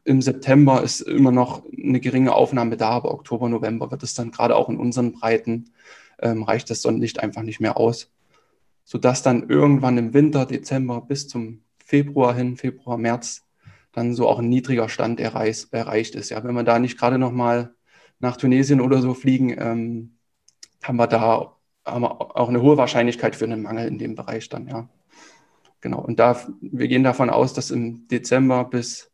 Im 0.05 0.21
September 0.21 0.83
ist 0.83 1.01
immer 1.01 1.31
noch 1.31 1.65
eine 1.67 2.01
geringe 2.01 2.35
Aufnahme 2.35 2.77
da, 2.77 2.91
aber 2.91 3.13
Oktober, 3.13 3.49
November 3.49 3.91
wird 3.91 4.03
es 4.03 4.15
dann 4.15 4.31
gerade 4.31 4.57
auch 4.57 4.69
in 4.69 4.79
unseren 4.79 5.13
Breiten, 5.13 5.73
ähm, 6.21 6.43
reicht 6.43 6.71
das 6.71 6.83
Sonnenlicht 6.83 7.21
einfach 7.21 7.43
nicht 7.43 7.61
mehr 7.61 7.77
aus. 7.77 8.11
Sodass 8.85 9.23
dann 9.23 9.49
irgendwann 9.49 9.99
im 9.99 10.13
Winter, 10.13 10.45
Dezember 10.45 11.01
bis 11.01 11.29
zum 11.29 11.63
Februar 11.85 12.35
hin, 12.35 12.57
Februar, 12.57 12.99
März, 12.99 13.45
dann 13.93 14.15
so 14.15 14.29
auch 14.29 14.41
ein 14.41 14.49
niedriger 14.49 14.89
Stand 14.89 15.21
erreich, 15.21 15.67
erreicht 15.71 16.15
ist. 16.15 16.31
Ja, 16.31 16.43
wenn 16.43 16.55
wir 16.55 16.65
da 16.65 16.79
nicht 16.79 16.99
gerade 16.99 17.19
nochmal 17.19 17.75
nach 18.19 18.37
Tunesien 18.37 18.81
oder 18.81 19.03
so 19.03 19.15
fliegen, 19.15 19.51
ähm, 19.59 20.17
haben 20.83 20.97
wir 20.97 21.07
da 21.07 21.57
haben 21.85 22.03
wir 22.03 22.37
auch 22.37 22.49
eine 22.49 22.63
hohe 22.63 22.77
Wahrscheinlichkeit 22.77 23.37
für 23.37 23.45
einen 23.45 23.63
Mangel 23.63 23.89
in 23.89 23.99
dem 23.99 24.15
Bereich 24.15 24.49
dann, 24.49 24.69
ja. 24.69 24.89
Genau. 25.81 26.01
Und 26.01 26.21
da, 26.21 26.41
wir 26.61 26.87
gehen 26.87 27.03
davon 27.03 27.29
aus, 27.29 27.55
dass 27.55 27.73
im 27.73 28.07
Dezember 28.07 28.65
bis 28.65 29.12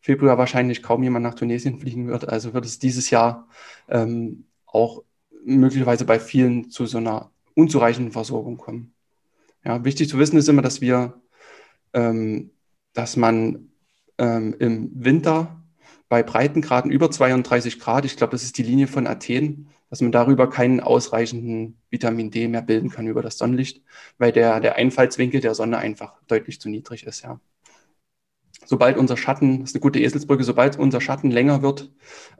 Februar 0.00 0.38
wahrscheinlich 0.38 0.82
kaum 0.82 1.02
jemand 1.02 1.24
nach 1.24 1.34
Tunesien 1.34 1.78
fliegen 1.78 2.08
wird. 2.08 2.28
Also 2.28 2.54
wird 2.54 2.64
es 2.64 2.78
dieses 2.78 3.10
Jahr 3.10 3.48
ähm, 3.88 4.44
auch 4.66 5.02
möglicherweise 5.44 6.04
bei 6.04 6.20
vielen 6.20 6.70
zu 6.70 6.86
so 6.86 6.98
einer 6.98 7.30
unzureichenden 7.54 8.12
Versorgung 8.12 8.56
kommen. 8.56 8.94
Ja, 9.64 9.84
wichtig 9.84 10.08
zu 10.08 10.18
wissen 10.18 10.38
ist 10.38 10.48
immer, 10.48 10.62
dass 10.62 10.80
wir, 10.80 11.20
ähm, 11.92 12.50
dass 12.92 13.16
man 13.16 13.70
ähm, 14.18 14.54
im 14.58 14.90
Winter 14.94 15.62
bei 16.08 16.22
Breitengraden 16.22 16.90
über 16.90 17.10
32 17.10 17.78
Grad, 17.78 18.04
ich 18.04 18.16
glaube, 18.16 18.30
das 18.32 18.42
ist 18.42 18.56
die 18.56 18.62
Linie 18.62 18.86
von 18.86 19.06
Athen, 19.06 19.68
dass 19.90 20.00
man 20.00 20.12
darüber 20.12 20.48
keinen 20.48 20.80
ausreichenden 20.80 21.78
Vitamin 21.90 22.30
D 22.30 22.48
mehr 22.48 22.62
bilden 22.62 22.90
kann 22.90 23.06
über 23.06 23.22
das 23.22 23.38
Sonnenlicht, 23.38 23.82
weil 24.18 24.32
der, 24.32 24.60
der 24.60 24.76
Einfallswinkel 24.76 25.40
der 25.40 25.54
Sonne 25.54 25.78
einfach 25.78 26.14
deutlich 26.26 26.60
zu 26.60 26.68
niedrig 26.68 27.06
ist, 27.06 27.22
ja. 27.22 27.40
Sobald 28.70 28.98
unser 28.98 29.16
Schatten, 29.16 29.60
das 29.60 29.70
ist 29.70 29.76
eine 29.76 29.80
gute 29.80 29.98
Eselsbrücke, 29.98 30.44
sobald 30.44 30.78
unser 30.78 31.00
Schatten 31.00 31.30
länger 31.30 31.62
wird 31.62 31.90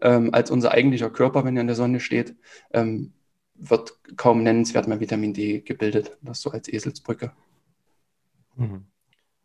ähm, 0.03 0.29
als 0.35 0.51
unser 0.51 0.73
eigentlicher 0.73 1.09
Körper, 1.09 1.43
wenn 1.47 1.57
er 1.57 1.62
in 1.62 1.69
der 1.69 1.75
Sonne 1.75 2.01
steht, 2.01 2.37
ähm, 2.75 3.14
wird 3.55 3.95
kaum 4.19 4.43
nennenswert 4.43 4.88
mehr 4.88 5.01
Vitamin 5.01 5.33
D 5.33 5.61
gebildet. 5.62 6.19
Das 6.21 6.43
so 6.43 6.51
als 6.51 6.69
Eselsbrücke. 6.69 7.33
Mhm. 8.57 8.85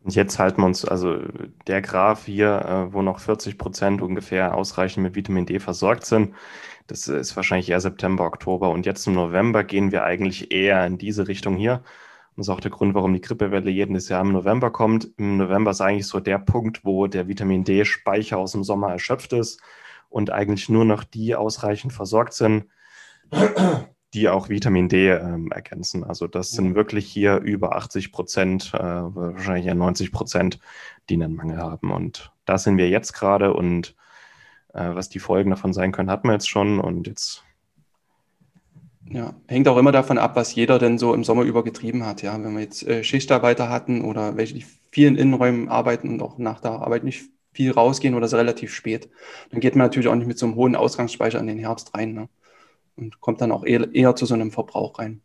Und 0.04 0.14
jetzt 0.14 0.38
halten 0.38 0.60
wir 0.62 0.66
uns, 0.66 0.84
also 0.84 1.22
der 1.68 1.82
Graph 1.82 2.26
hier, 2.26 2.90
äh, 2.90 2.94
wo 2.94 3.02
noch 3.02 3.20
40 3.20 3.58
Prozent 3.58 4.02
ungefähr 4.02 4.54
ausreichend 4.54 5.04
mit 5.04 5.16
Vitamin 5.16 5.46
D 5.46 5.60
versorgt 5.60 6.06
sind, 6.06 6.36
das 6.88 7.08
ist 7.08 7.34
wahrscheinlich 7.38 7.70
eher 7.70 7.80
September, 7.80 8.26
Oktober. 8.26 8.72
Und 8.72 8.86
jetzt 8.86 9.08
im 9.08 9.14
November 9.14 9.64
gehen 9.64 9.94
wir 9.94 10.04
eigentlich 10.04 10.52
eher 10.52 10.86
in 10.86 10.98
diese 10.98 11.30
Richtung 11.30 11.56
hier. 11.56 11.82
Und 12.36 12.40
das 12.40 12.48
ist 12.48 12.54
auch 12.54 12.60
der 12.60 12.72
Grund, 12.72 12.96
warum 12.96 13.14
die 13.14 13.22
Grippewelle 13.22 13.70
jedes 13.70 14.10
Jahr 14.10 14.22
im 14.22 14.32
November 14.32 14.72
kommt. 14.72 15.08
Im 15.18 15.38
November 15.38 15.72
ist 15.72 15.82
eigentlich 15.82 16.08
so 16.08 16.20
der 16.20 16.40
Punkt, 16.40 16.84
wo 16.84 17.06
der 17.06 17.28
Vitamin 17.28 17.64
D-Speicher 17.64 18.40
aus 18.40 18.54
dem 18.54 18.64
Sommer 18.64 18.92
erschöpft 18.92 19.34
ist 19.34 19.62
und 20.10 20.32
eigentlich 20.32 20.68
nur 20.68 20.84
noch 20.84 21.04
die 21.04 21.36
ausreichend 21.36 21.94
versorgt 21.94 22.34
sind, 22.34 22.66
die 24.14 24.30
auch 24.30 24.50
Vitamin 24.50 24.90
D 24.90 25.10
ähm, 25.12 25.52
ergänzen. 25.52 26.04
Also 26.04 26.28
das 26.28 26.52
sind 26.52 26.76
wirklich 26.76 27.06
hier 27.08 27.38
über 27.38 27.76
80 27.76 28.12
Prozent, 28.12 28.72
äh, 28.74 28.80
wahrscheinlich 28.80 29.66
ja 29.66 29.76
90 29.76 30.12
Prozent, 30.12 30.60
die 31.10 31.16
einen 31.16 31.36
Mangel 31.36 31.58
haben. 31.58 31.92
Und 31.92 32.32
da 32.46 32.58
sind 32.58 32.78
wir 32.78 32.90
jetzt 32.90 33.14
gerade 33.14 33.54
und 33.54 33.96
äh, 34.74 34.96
was 34.96 35.10
die 35.10 35.20
Folgen 35.20 35.52
davon 35.52 35.74
sein 35.74 35.92
können, 35.92 36.10
hatten 36.10 36.28
wir 36.28 36.34
jetzt 36.34 36.50
schon 36.50 36.80
und 36.80 37.08
jetzt. 37.08 37.44
Ja, 39.10 39.36
hängt 39.48 39.68
auch 39.68 39.78
immer 39.78 39.92
davon 39.92 40.18
ab, 40.18 40.36
was 40.36 40.56
jeder 40.56 40.80
denn 40.80 40.98
so 40.98 41.14
im 41.14 41.24
Sommer 41.24 41.44
über 41.44 41.64
getrieben 41.64 42.06
hat. 42.06 42.22
Ja, 42.22 42.42
wenn 42.42 42.54
wir 42.54 42.62
jetzt 42.62 42.88
äh, 42.88 43.04
Schichtarbeiter 43.04 43.70
hatten 43.70 44.04
oder 44.04 44.38
welche 44.38 44.56
die 44.56 44.66
vielen 44.92 45.18
Innenräumen 45.18 45.70
arbeiten 45.70 46.10
und 46.10 46.22
auch 46.22 46.38
nach 46.38 46.62
der 46.62 46.72
Arbeit 46.72 47.04
nicht 47.04 47.26
viel 47.52 47.72
rausgehen 47.72 48.16
oder 48.16 48.28
so 48.28 48.38
relativ 48.38 48.74
spät, 48.74 49.10
dann 49.52 49.60
geht 49.60 49.76
man 49.76 49.86
natürlich 49.86 50.08
auch 50.08 50.16
nicht 50.16 50.28
mit 50.28 50.40
so 50.40 50.46
einem 50.46 50.56
hohen 50.56 50.76
Ausgangsspeicher 50.76 51.40
in 51.40 51.48
den 51.48 51.60
Herbst 51.60 51.94
rein. 51.94 52.14
Ne? 52.14 52.30
und 52.96 53.22
kommt 53.22 53.42
dann 53.42 53.52
auch 53.52 53.66
eher, 53.66 53.94
eher 53.94 54.16
zu 54.16 54.26
so 54.26 54.34
einem 54.34 54.52
Verbrauch 54.52 55.00
rein. 55.00 55.22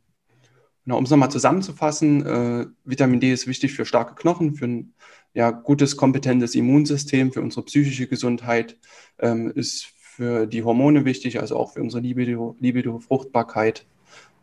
Um 0.87 1.05
es 1.05 1.11
nochmal 1.11 1.31
zusammenzufassen, 1.31 2.25
äh, 2.25 2.67
Vitamin 2.85 3.21
D 3.21 3.31
ist 3.31 3.47
wichtig 3.47 3.75
für 3.75 3.85
starke 3.85 4.15
Knochen, 4.15 4.55
für 4.55 4.65
ein 4.65 4.95
ja, 5.35 5.51
gutes, 5.51 5.99
kompetentes 5.99 6.55
Immunsystem, 6.55 7.31
für 7.31 7.43
unsere 7.43 7.67
psychische 7.67 8.07
Gesundheit, 8.07 8.79
ähm, 9.19 9.53
ist 9.55 9.93
für 10.19 10.49
die 10.49 10.65
Hormone 10.65 11.05
wichtig, 11.05 11.39
also 11.39 11.57
auch 11.57 11.75
für 11.75 11.81
unsere 11.81 12.03
Libido, 12.03 12.57
Libido 12.59 12.99
Fruchtbarkeit, 12.99 13.87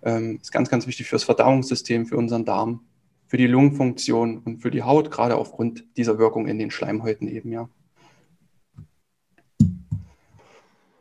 ähm, 0.03 0.39
ist 0.41 0.53
ganz, 0.53 0.69
ganz 0.69 0.87
wichtig 0.87 1.07
fürs 1.07 1.25
Verdauungssystem, 1.25 2.05
für 2.05 2.15
unseren 2.15 2.45
Darm, 2.45 2.85
für 3.27 3.35
die 3.35 3.45
Lungenfunktion 3.45 4.37
und 4.37 4.61
für 4.61 4.71
die 4.71 4.83
Haut, 4.83 5.11
gerade 5.11 5.35
aufgrund 5.35 5.83
dieser 5.97 6.17
Wirkung 6.17 6.47
in 6.47 6.59
den 6.59 6.71
Schleimhäuten 6.71 7.27
eben, 7.27 7.51
ja. 7.51 7.67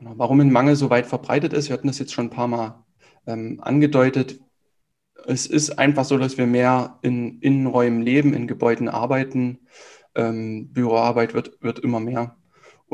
Genau. 0.00 0.14
Warum 0.16 0.40
ein 0.40 0.50
Mangel 0.50 0.74
so 0.74 0.90
weit 0.90 1.06
verbreitet 1.06 1.52
ist, 1.52 1.68
wir 1.68 1.74
hatten 1.74 1.86
das 1.86 2.00
jetzt 2.00 2.12
schon 2.12 2.26
ein 2.26 2.30
paar 2.30 2.48
Mal 2.48 2.84
ähm, 3.28 3.60
angedeutet. 3.62 4.40
Es 5.24 5.46
ist 5.46 5.78
einfach 5.78 6.04
so, 6.04 6.18
dass 6.18 6.36
wir 6.36 6.48
mehr 6.48 6.98
in 7.02 7.38
Innenräumen 7.38 8.02
leben, 8.02 8.34
in 8.34 8.48
Gebäuden 8.48 8.88
arbeiten. 8.88 9.60
Ähm, 10.16 10.72
Büroarbeit 10.72 11.32
wird, 11.32 11.62
wird 11.62 11.78
immer 11.78 12.00
mehr. 12.00 12.36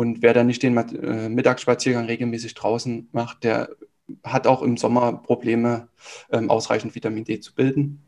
Und 0.00 0.22
wer 0.22 0.32
da 0.32 0.44
nicht 0.44 0.62
den 0.62 0.74
äh, 0.78 1.28
Mittagsspaziergang 1.28 2.06
regelmäßig 2.06 2.54
draußen 2.54 3.10
macht, 3.12 3.44
der 3.44 3.68
hat 4.24 4.46
auch 4.46 4.62
im 4.62 4.78
Sommer 4.78 5.12
Probleme, 5.12 5.88
ähm, 6.32 6.48
ausreichend 6.48 6.94
Vitamin 6.94 7.24
D 7.24 7.38
zu 7.40 7.54
bilden. 7.54 8.02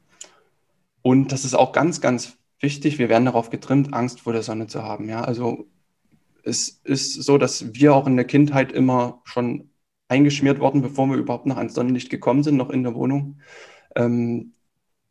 Und 1.02 1.32
das 1.32 1.44
ist 1.44 1.52
auch 1.52 1.72
ganz, 1.72 2.00
ganz 2.00 2.38
wichtig. 2.60 2.98
Wir 2.98 3.10
werden 3.10 3.26
darauf 3.26 3.50
getrimmt, 3.50 3.92
Angst 3.92 4.20
vor 4.20 4.32
der 4.32 4.42
Sonne 4.42 4.68
zu 4.68 4.82
haben. 4.82 5.06
Ja, 5.06 5.20
also 5.22 5.66
es 6.42 6.80
ist 6.82 7.12
so, 7.12 7.36
dass 7.36 7.74
wir 7.74 7.94
auch 7.94 8.06
in 8.06 8.16
der 8.16 8.24
Kindheit 8.24 8.72
immer 8.72 9.20
schon 9.24 9.68
eingeschmiert 10.08 10.60
worden, 10.60 10.80
bevor 10.80 11.08
wir 11.08 11.18
überhaupt 11.18 11.44
noch 11.44 11.58
ans 11.58 11.74
Sonnenlicht 11.74 12.08
gekommen 12.08 12.42
sind, 12.42 12.56
noch 12.56 12.70
in 12.70 12.84
der 12.84 12.94
Wohnung. 12.94 13.42
Ähm, 13.96 14.54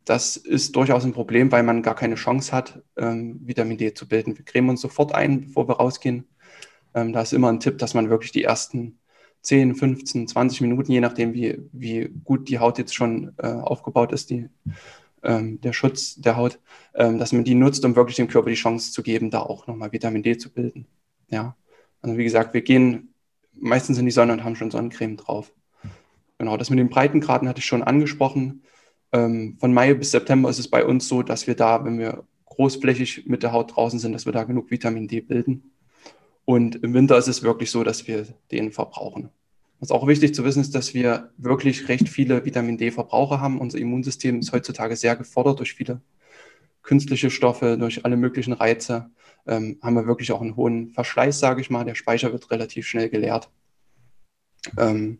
das 0.04 0.36
ist 0.36 0.74
durchaus 0.74 1.04
ein 1.04 1.12
Problem, 1.12 1.52
weil 1.52 1.62
man 1.62 1.84
gar 1.84 1.94
keine 1.94 2.16
Chance 2.16 2.50
hat, 2.50 2.82
ähm, 2.96 3.38
Vitamin 3.44 3.78
D 3.78 3.94
zu 3.94 4.08
bilden. 4.08 4.36
Wir 4.36 4.44
cremen 4.44 4.70
uns 4.70 4.80
sofort 4.80 5.14
ein, 5.14 5.42
bevor 5.42 5.68
wir 5.68 5.76
rausgehen. 5.76 6.26
Ähm, 6.94 7.12
da 7.12 7.22
ist 7.22 7.32
immer 7.32 7.48
ein 7.48 7.60
Tipp, 7.60 7.78
dass 7.78 7.94
man 7.94 8.10
wirklich 8.10 8.32
die 8.32 8.44
ersten 8.44 8.98
10, 9.42 9.74
15, 9.74 10.28
20 10.28 10.60
Minuten, 10.60 10.92
je 10.92 11.00
nachdem, 11.00 11.34
wie, 11.34 11.58
wie 11.72 12.10
gut 12.24 12.48
die 12.48 12.58
Haut 12.58 12.78
jetzt 12.78 12.94
schon 12.94 13.32
äh, 13.38 13.48
aufgebaut 13.48 14.12
ist, 14.12 14.30
die, 14.30 14.48
ähm, 15.22 15.60
der 15.60 15.72
Schutz 15.72 16.16
der 16.16 16.36
Haut, 16.36 16.60
ähm, 16.94 17.18
dass 17.18 17.32
man 17.32 17.44
die 17.44 17.54
nutzt, 17.54 17.84
um 17.84 17.96
wirklich 17.96 18.16
dem 18.16 18.28
Körper 18.28 18.50
die 18.50 18.56
Chance 18.56 18.92
zu 18.92 19.02
geben, 19.02 19.30
da 19.30 19.40
auch 19.40 19.66
nochmal 19.66 19.92
Vitamin 19.92 20.22
D 20.22 20.36
zu 20.36 20.52
bilden. 20.52 20.86
Ja, 21.28 21.56
also 22.00 22.16
wie 22.16 22.24
gesagt, 22.24 22.54
wir 22.54 22.62
gehen 22.62 23.14
meistens 23.52 23.98
in 23.98 24.04
die 24.04 24.12
Sonne 24.12 24.32
und 24.32 24.44
haben 24.44 24.56
schon 24.56 24.70
Sonnencreme 24.70 25.16
drauf. 25.16 25.52
Genau, 26.38 26.56
das 26.56 26.70
mit 26.70 26.78
den 26.78 26.88
Breitengraden 26.88 27.48
hatte 27.48 27.60
ich 27.60 27.66
schon 27.66 27.82
angesprochen. 27.82 28.62
Ähm, 29.12 29.56
von 29.60 29.72
Mai 29.72 29.94
bis 29.94 30.10
September 30.10 30.50
ist 30.50 30.58
es 30.58 30.68
bei 30.68 30.84
uns 30.84 31.06
so, 31.08 31.22
dass 31.22 31.46
wir 31.46 31.54
da, 31.54 31.84
wenn 31.84 31.98
wir 31.98 32.24
großflächig 32.46 33.26
mit 33.26 33.42
der 33.42 33.52
Haut 33.52 33.76
draußen 33.76 33.98
sind, 33.98 34.12
dass 34.12 34.26
wir 34.26 34.32
da 34.32 34.44
genug 34.44 34.70
Vitamin 34.70 35.08
D 35.08 35.20
bilden. 35.20 35.72
Und 36.44 36.76
im 36.76 36.94
Winter 36.94 37.16
ist 37.18 37.28
es 37.28 37.42
wirklich 37.42 37.70
so, 37.70 37.84
dass 37.84 38.06
wir 38.06 38.26
den 38.50 38.72
verbrauchen. 38.72 39.30
Was 39.80 39.90
auch 39.90 40.06
wichtig 40.06 40.34
zu 40.34 40.44
wissen 40.44 40.60
ist, 40.60 40.74
dass 40.74 40.94
wir 40.94 41.30
wirklich 41.38 41.88
recht 41.88 42.08
viele 42.08 42.44
Vitamin 42.44 42.78
D-Verbraucher 42.78 43.40
haben. 43.40 43.60
Unser 43.60 43.78
Immunsystem 43.78 44.38
ist 44.38 44.52
heutzutage 44.52 44.96
sehr 44.96 45.16
gefordert 45.16 45.58
durch 45.58 45.74
viele 45.74 46.00
künstliche 46.82 47.30
Stoffe, 47.30 47.76
durch 47.78 48.04
alle 48.04 48.16
möglichen 48.16 48.52
Reize 48.52 49.10
ähm, 49.46 49.78
haben 49.82 49.94
wir 49.94 50.06
wirklich 50.06 50.32
auch 50.32 50.40
einen 50.40 50.56
hohen 50.56 50.90
Verschleiß, 50.90 51.38
sage 51.38 51.60
ich 51.60 51.70
mal. 51.70 51.84
Der 51.84 51.94
Speicher 51.94 52.32
wird 52.32 52.50
relativ 52.50 52.86
schnell 52.86 53.08
geleert. 53.08 53.50
Ähm, 54.78 55.18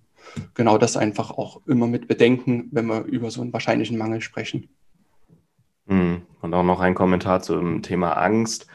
genau 0.55 0.79
das 0.79 0.97
einfach 0.97 1.31
auch 1.31 1.67
immer 1.67 1.87
mit 1.87 2.07
bedenken, 2.09 2.69
wenn 2.71 2.87
wir 2.87 3.05
über 3.05 3.31
so 3.31 3.41
einen 3.41 3.53
wahrscheinlichen 3.53 3.99
Mangel 3.99 4.21
sprechen. 4.21 4.69
Hm. 5.87 6.23
Und 6.41 6.55
auch 6.55 6.63
noch 6.63 6.81
ein 6.81 6.95
Kommentar 6.95 7.43
zum 7.43 7.83
Thema 7.83 8.13
Angst. 8.13 8.67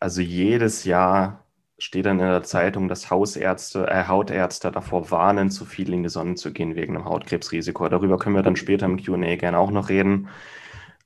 Also 0.00 0.20
jedes 0.20 0.84
Jahr 0.84 1.44
steht 1.78 2.06
dann 2.06 2.18
in 2.18 2.26
der 2.26 2.42
Zeitung, 2.42 2.88
dass 2.88 3.10
Hausärzte, 3.10 3.86
äh, 3.86 4.08
Hautärzte 4.08 4.72
davor 4.72 5.10
warnen, 5.10 5.50
zu 5.50 5.64
viel 5.64 5.92
in 5.92 6.02
die 6.02 6.08
Sonne 6.08 6.34
zu 6.34 6.52
gehen 6.52 6.74
wegen 6.74 6.96
einem 6.96 7.04
Hautkrebsrisiko. 7.04 7.88
Darüber 7.88 8.18
können 8.18 8.34
wir 8.34 8.42
dann 8.42 8.56
später 8.56 8.86
im 8.86 9.02
QA 9.02 9.36
gerne 9.36 9.58
auch 9.58 9.70
noch 9.70 9.88
reden. 9.88 10.28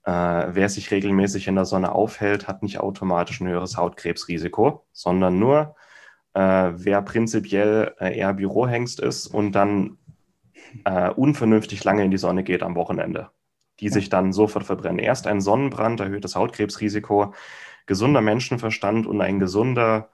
Äh, 0.04 0.10
wer 0.10 0.68
sich 0.68 0.90
regelmäßig 0.90 1.46
in 1.46 1.54
der 1.54 1.66
Sonne 1.66 1.92
aufhält, 1.92 2.48
hat 2.48 2.62
nicht 2.62 2.80
automatisch 2.80 3.40
ein 3.40 3.48
höheres 3.48 3.76
Hautkrebsrisiko, 3.76 4.84
sondern 4.92 5.38
nur, 5.38 5.76
äh, 6.34 6.40
wer 6.74 7.02
prinzipiell 7.02 7.94
äh, 8.00 8.18
eher 8.18 8.32
Bürohengst 8.32 8.98
ist 8.98 9.26
und 9.26 9.52
dann 9.52 9.98
äh, 10.84 11.10
unvernünftig 11.10 11.84
lange 11.84 12.04
in 12.04 12.10
die 12.10 12.18
Sonne 12.18 12.44
geht 12.44 12.62
am 12.62 12.74
Wochenende, 12.76 13.30
die 13.80 13.90
sich 13.90 14.08
dann 14.08 14.32
sofort 14.32 14.64
verbrennen. 14.64 14.98
Erst 14.98 15.26
ein 15.26 15.42
Sonnenbrand 15.42 16.00
erhöht 16.00 16.24
das 16.24 16.34
Hautkrebsrisiko, 16.34 17.34
gesunder 17.86 18.22
Menschenverstand 18.22 19.06
und 19.06 19.20
ein 19.20 19.38
gesunder 19.38 20.08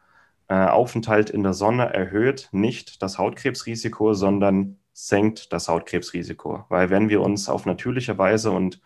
Aufenthalt 0.54 1.30
in 1.30 1.42
der 1.42 1.52
Sonne 1.52 1.92
erhöht 1.92 2.48
nicht 2.52 3.02
das 3.02 3.18
Hautkrebsrisiko, 3.18 4.14
sondern 4.14 4.78
senkt 4.92 5.52
das 5.52 5.68
Hautkrebsrisiko. 5.68 6.64
Weil 6.68 6.90
wenn 6.90 7.08
wir 7.08 7.20
uns 7.20 7.48
auf 7.48 7.66
natürliche 7.66 8.18
Weise 8.18 8.50
und 8.50 8.80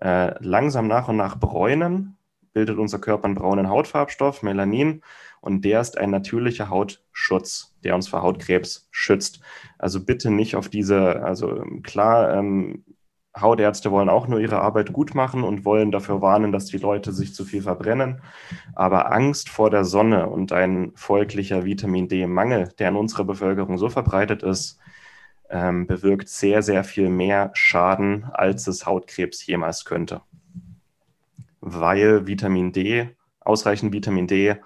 äh, 0.00 0.34
langsam 0.42 0.88
nach 0.88 1.08
und 1.08 1.16
nach 1.16 1.38
bräunen, 1.38 2.18
bildet 2.52 2.78
unser 2.78 2.98
Körper 2.98 3.26
einen 3.26 3.34
braunen 3.34 3.68
Hautfarbstoff, 3.68 4.42
Melanin, 4.42 5.02
und 5.40 5.64
der 5.64 5.80
ist 5.80 5.96
ein 5.96 6.10
natürlicher 6.10 6.70
Hautschutz, 6.70 7.76
der 7.84 7.94
uns 7.94 8.08
vor 8.08 8.22
Hautkrebs 8.22 8.88
schützt. 8.90 9.40
Also 9.78 10.04
bitte 10.04 10.30
nicht 10.30 10.56
auf 10.56 10.68
diese, 10.68 11.22
also 11.22 11.62
klar, 11.82 12.34
ähm, 12.34 12.84
Hautärzte 13.40 13.90
wollen 13.90 14.08
auch 14.08 14.28
nur 14.28 14.40
ihre 14.40 14.60
Arbeit 14.60 14.92
gut 14.92 15.14
machen 15.14 15.44
und 15.44 15.64
wollen 15.64 15.90
dafür 15.90 16.22
warnen, 16.22 16.52
dass 16.52 16.66
die 16.66 16.78
Leute 16.78 17.12
sich 17.12 17.34
zu 17.34 17.44
viel 17.44 17.62
verbrennen. 17.62 18.22
Aber 18.74 19.12
Angst 19.12 19.48
vor 19.48 19.70
der 19.70 19.84
Sonne 19.84 20.28
und 20.28 20.52
ein 20.52 20.92
folglicher 20.94 21.64
Vitamin 21.64 22.08
D-Mangel, 22.08 22.72
der 22.78 22.88
in 22.88 22.96
unserer 22.96 23.24
Bevölkerung 23.24 23.78
so 23.78 23.88
verbreitet 23.88 24.42
ist, 24.42 24.78
ähm, 25.50 25.86
bewirkt 25.86 26.28
sehr, 26.28 26.62
sehr 26.62 26.82
viel 26.82 27.08
mehr 27.08 27.50
Schaden, 27.54 28.24
als 28.32 28.66
es 28.66 28.86
Hautkrebs 28.86 29.46
jemals 29.46 29.84
könnte. 29.84 30.22
Weil 31.60 32.26
Vitamin 32.26 32.72
D, 32.72 33.16
ausreichend 33.40 33.92
Vitamin 33.92 34.26
D, 34.26 34.56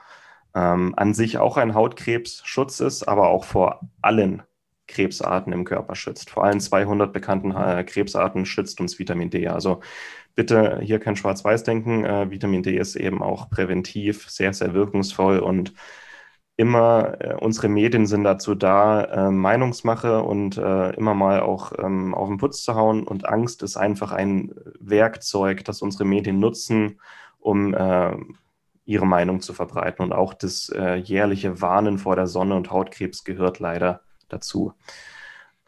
ähm, 0.54 0.94
an 0.96 1.14
sich 1.14 1.38
auch 1.38 1.56
ein 1.56 1.74
Hautkrebsschutz 1.74 2.80
ist, 2.80 3.04
aber 3.04 3.28
auch 3.28 3.44
vor 3.44 3.80
allen 4.02 4.42
Krebsarten 4.90 5.52
im 5.52 5.64
Körper 5.64 5.94
schützt. 5.94 6.30
Vor 6.30 6.44
allen 6.44 6.60
200 6.60 7.12
bekannten 7.12 7.52
äh, 7.52 7.84
Krebsarten 7.84 8.44
schützt 8.44 8.80
uns 8.80 8.98
Vitamin 8.98 9.30
D. 9.30 9.48
Also 9.48 9.80
bitte 10.34 10.80
hier 10.82 10.98
kein 10.98 11.16
Schwarz-Weiß-Denken. 11.16 12.04
Äh, 12.04 12.30
Vitamin 12.30 12.62
D 12.62 12.76
ist 12.76 12.96
eben 12.96 13.22
auch 13.22 13.50
präventiv 13.50 14.28
sehr, 14.28 14.52
sehr 14.52 14.74
wirkungsvoll 14.74 15.38
und 15.38 15.72
immer, 16.56 17.16
äh, 17.20 17.34
unsere 17.36 17.68
Medien 17.68 18.06
sind 18.06 18.24
dazu 18.24 18.54
da, 18.54 19.04
äh, 19.04 19.30
Meinungsmache 19.30 20.22
und 20.22 20.58
äh, 20.58 20.90
immer 20.90 21.14
mal 21.14 21.40
auch 21.40 21.72
ähm, 21.78 22.14
auf 22.14 22.28
den 22.28 22.36
Putz 22.36 22.62
zu 22.62 22.74
hauen. 22.74 23.04
Und 23.04 23.26
Angst 23.26 23.62
ist 23.62 23.78
einfach 23.78 24.12
ein 24.12 24.54
Werkzeug, 24.78 25.64
das 25.64 25.80
unsere 25.80 26.04
Medien 26.04 26.38
nutzen, 26.38 27.00
um 27.38 27.72
äh, 27.74 28.14
ihre 28.84 29.06
Meinung 29.06 29.40
zu 29.40 29.54
verbreiten. 29.54 30.04
Und 30.04 30.12
auch 30.12 30.34
das 30.34 30.68
äh, 30.68 30.96
jährliche 30.96 31.62
Warnen 31.62 31.96
vor 31.98 32.14
der 32.16 32.26
Sonne 32.26 32.56
und 32.56 32.70
Hautkrebs 32.70 33.24
gehört 33.24 33.58
leider 33.58 34.02
dazu. 34.32 34.74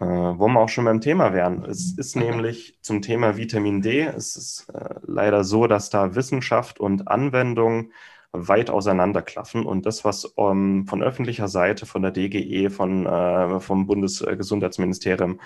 Äh, 0.03 0.05
wo 0.05 0.49
wir 0.49 0.59
auch 0.59 0.69
schon 0.69 0.85
beim 0.87 1.01
Thema 1.01 1.33
wären. 1.33 1.65
Es 1.65 1.97
ist 1.97 2.17
nämlich 2.17 2.77
zum 2.83 3.03
Thema 3.03 3.37
Vitamin 3.37 3.83
D, 3.83 4.01
es 4.01 4.35
ist 4.35 4.69
äh, 4.75 4.97
leider 5.07 5.45
so, 5.45 5.69
dass 5.69 5.91
da 5.91 6.17
Wissenschaft 6.17 6.81
und 6.81 7.07
Anwendung 7.07 7.93
weit 8.33 8.71
auseinanderklaffen. 8.71 9.65
Und 9.65 9.87
das, 9.87 10.05
was 10.05 10.35
ähm, 10.39 10.87
von 10.89 11.03
öffentlicher 11.05 11.47
Seite, 11.47 11.87
von 11.87 12.03
der 12.03 12.11
DGE, 12.11 12.71
von, 12.71 13.07
äh, 13.07 13.61
vom 13.61 13.87
Bundesgesundheitsministerium, 13.87 15.41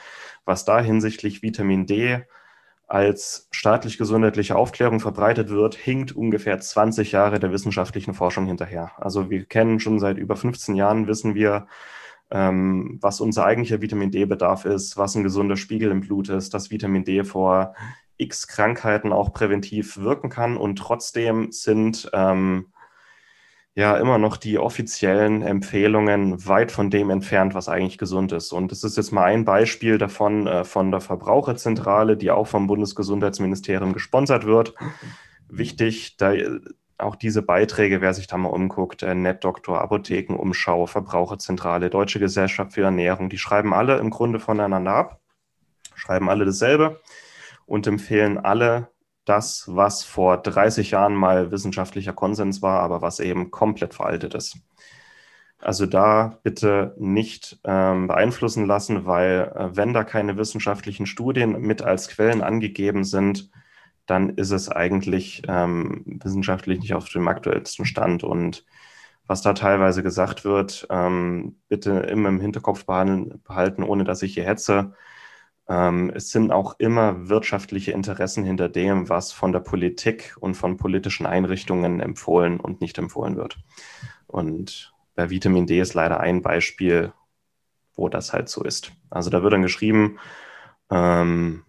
was 0.46 0.64
da 0.64 0.80
hinsichtlich 0.80 1.42
Vitamin 1.42 1.86
D 1.86 2.22
als 2.86 3.48
staatlich-gesundheitliche 3.50 4.56
Aufklärung 4.56 5.00
verbreitet 5.00 5.50
wird, 5.50 5.74
hinkt 5.74 6.12
ungefähr 6.12 6.58
20 6.58 7.12
Jahre 7.12 7.40
der 7.40 7.52
wissenschaftlichen 7.52 8.14
Forschung 8.14 8.46
hinterher. 8.46 8.92
Also 8.96 9.28
wir 9.28 9.44
kennen 9.44 9.80
schon 9.80 9.98
seit 9.98 10.16
über 10.16 10.36
15 10.36 10.76
Jahren, 10.76 11.08
wissen 11.08 11.34
wir, 11.34 11.66
ähm, 12.30 12.98
was 13.00 13.20
unser 13.20 13.44
eigentlicher 13.44 13.80
Vitamin 13.80 14.10
D-Bedarf 14.10 14.64
ist, 14.64 14.96
was 14.96 15.14
ein 15.14 15.22
gesunder 15.22 15.56
Spiegel 15.56 15.90
im 15.90 16.00
Blut 16.00 16.28
ist, 16.28 16.54
dass 16.54 16.70
Vitamin 16.70 17.04
D 17.04 17.24
vor 17.24 17.74
x 18.16 18.46
Krankheiten 18.48 19.12
auch 19.12 19.32
präventiv 19.32 19.98
wirken 19.98 20.30
kann 20.30 20.56
und 20.56 20.76
trotzdem 20.76 21.52
sind 21.52 22.10
ähm, 22.12 22.72
ja 23.74 23.96
immer 23.98 24.16
noch 24.16 24.38
die 24.38 24.58
offiziellen 24.58 25.42
Empfehlungen 25.42 26.46
weit 26.46 26.72
von 26.72 26.88
dem 26.88 27.10
entfernt, 27.10 27.54
was 27.54 27.68
eigentlich 27.68 27.98
gesund 27.98 28.32
ist. 28.32 28.52
Und 28.52 28.72
das 28.72 28.82
ist 28.84 28.96
jetzt 28.96 29.12
mal 29.12 29.24
ein 29.24 29.44
Beispiel 29.44 29.98
davon 29.98 30.46
äh, 30.46 30.64
von 30.64 30.90
der 30.90 31.02
Verbraucherzentrale, 31.02 32.16
die 32.16 32.30
auch 32.30 32.46
vom 32.46 32.66
Bundesgesundheitsministerium 32.66 33.92
gesponsert 33.92 34.46
wird. 34.46 34.74
Wichtig, 35.48 36.16
da 36.16 36.32
auch 36.98 37.16
diese 37.16 37.42
Beiträge, 37.42 38.00
wer 38.00 38.14
sich 38.14 38.26
da 38.26 38.36
mal 38.36 38.48
umguckt, 38.48 39.02
äh, 39.02 39.14
NetDoktor, 39.14 39.80
Apothekenumschau, 39.80 40.86
Verbraucherzentrale, 40.86 41.90
Deutsche 41.90 42.18
Gesellschaft 42.18 42.72
für 42.72 42.82
Ernährung, 42.82 43.28
die 43.28 43.38
schreiben 43.38 43.74
alle 43.74 43.98
im 43.98 44.10
Grunde 44.10 44.40
voneinander 44.40 44.92
ab, 44.92 45.20
schreiben 45.94 46.28
alle 46.30 46.44
dasselbe 46.44 47.00
und 47.66 47.86
empfehlen 47.86 48.38
alle 48.38 48.88
das, 49.24 49.64
was 49.66 50.04
vor 50.04 50.38
30 50.38 50.92
Jahren 50.92 51.14
mal 51.14 51.50
wissenschaftlicher 51.50 52.12
Konsens 52.12 52.62
war, 52.62 52.80
aber 52.80 53.02
was 53.02 53.20
eben 53.20 53.50
komplett 53.50 53.92
veraltet 53.92 54.34
ist. 54.34 54.58
Also 55.58 55.86
da 55.86 56.38
bitte 56.42 56.94
nicht 56.98 57.58
ähm, 57.64 58.06
beeinflussen 58.06 58.66
lassen, 58.66 59.06
weil 59.06 59.52
äh, 59.54 59.76
wenn 59.76 59.92
da 59.92 60.04
keine 60.04 60.36
wissenschaftlichen 60.36 61.06
Studien 61.06 61.60
mit 61.60 61.82
als 61.82 62.08
Quellen 62.08 62.42
angegeben 62.42 63.04
sind, 63.04 63.50
dann 64.06 64.30
ist 64.30 64.52
es 64.52 64.68
eigentlich 64.68 65.42
ähm, 65.48 66.02
wissenschaftlich 66.06 66.80
nicht 66.80 66.94
auf 66.94 67.08
dem 67.08 67.28
aktuellsten 67.28 67.84
Stand. 67.84 68.24
Und 68.24 68.64
was 69.26 69.42
da 69.42 69.52
teilweise 69.52 70.02
gesagt 70.02 70.44
wird, 70.44 70.86
ähm, 70.90 71.56
bitte 71.68 71.90
immer 71.90 72.28
im 72.28 72.40
Hinterkopf 72.40 72.84
behalten, 72.86 73.82
ohne 73.82 74.04
dass 74.04 74.22
ich 74.22 74.34
hier 74.34 74.44
hetze. 74.44 74.94
Ähm, 75.68 76.12
es 76.14 76.30
sind 76.30 76.52
auch 76.52 76.76
immer 76.78 77.28
wirtschaftliche 77.28 77.90
Interessen 77.92 78.44
hinter 78.44 78.68
dem, 78.68 79.08
was 79.08 79.32
von 79.32 79.52
der 79.52 79.60
Politik 79.60 80.36
und 80.38 80.54
von 80.54 80.76
politischen 80.76 81.26
Einrichtungen 81.26 82.00
empfohlen 82.00 82.60
und 82.60 82.80
nicht 82.80 82.98
empfohlen 82.98 83.36
wird. 83.36 83.58
Und 84.28 84.94
bei 85.16 85.30
Vitamin 85.30 85.66
D 85.66 85.80
ist 85.80 85.94
leider 85.94 86.20
ein 86.20 86.42
Beispiel, 86.42 87.12
wo 87.94 88.08
das 88.08 88.32
halt 88.32 88.48
so 88.48 88.62
ist. 88.62 88.92
Also 89.10 89.30
da 89.30 89.42
wird 89.42 89.52
dann 89.52 89.62
geschrieben, 89.62 90.18
ähm, 90.90 91.64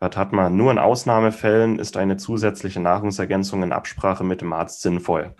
was 0.00 0.16
hat 0.16 0.32
man? 0.32 0.56
Nur 0.56 0.72
in 0.72 0.78
Ausnahmefällen 0.78 1.78
ist 1.78 1.96
eine 1.96 2.16
zusätzliche 2.16 2.80
Nahrungsergänzung 2.80 3.62
in 3.62 3.72
Absprache 3.72 4.24
mit 4.24 4.40
dem 4.40 4.52
Arzt 4.52 4.80
sinnvoll. 4.80 5.34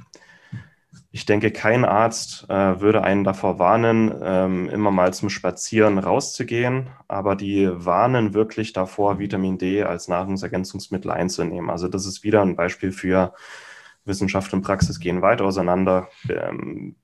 Ich 1.13 1.27
denke, 1.27 1.51
kein 1.51 1.85
Arzt 1.85 2.49
äh, 2.49 2.81
würde 2.81 3.03
einen 3.03 3.25
davor 3.25 3.59
warnen, 3.59 4.15
ähm, 4.23 4.69
immer 4.69 4.93
mal 4.93 5.13
zum 5.13 5.29
Spazieren 5.29 5.99
rauszugehen, 5.99 6.91
aber 7.09 7.35
die 7.35 7.69
warnen 7.73 8.33
wirklich 8.33 8.73
davor, 8.73 9.19
Vitamin 9.19 9.59
D 9.59 9.83
als 9.83 10.07
Nahrungsergänzungsmittel 10.07 11.11
einzunehmen. 11.11 11.71
Also 11.71 11.89
das 11.89 12.07
ist 12.07 12.23
wieder 12.23 12.43
ein 12.43 12.55
Beispiel 12.55 12.93
für 12.93 13.35
Wissenschaft 14.05 14.53
und 14.53 14.63
Praxis 14.63 15.01
gehen 15.01 15.23
weit 15.23 15.41
auseinander. 15.41 16.09
Ähm, 16.29 16.95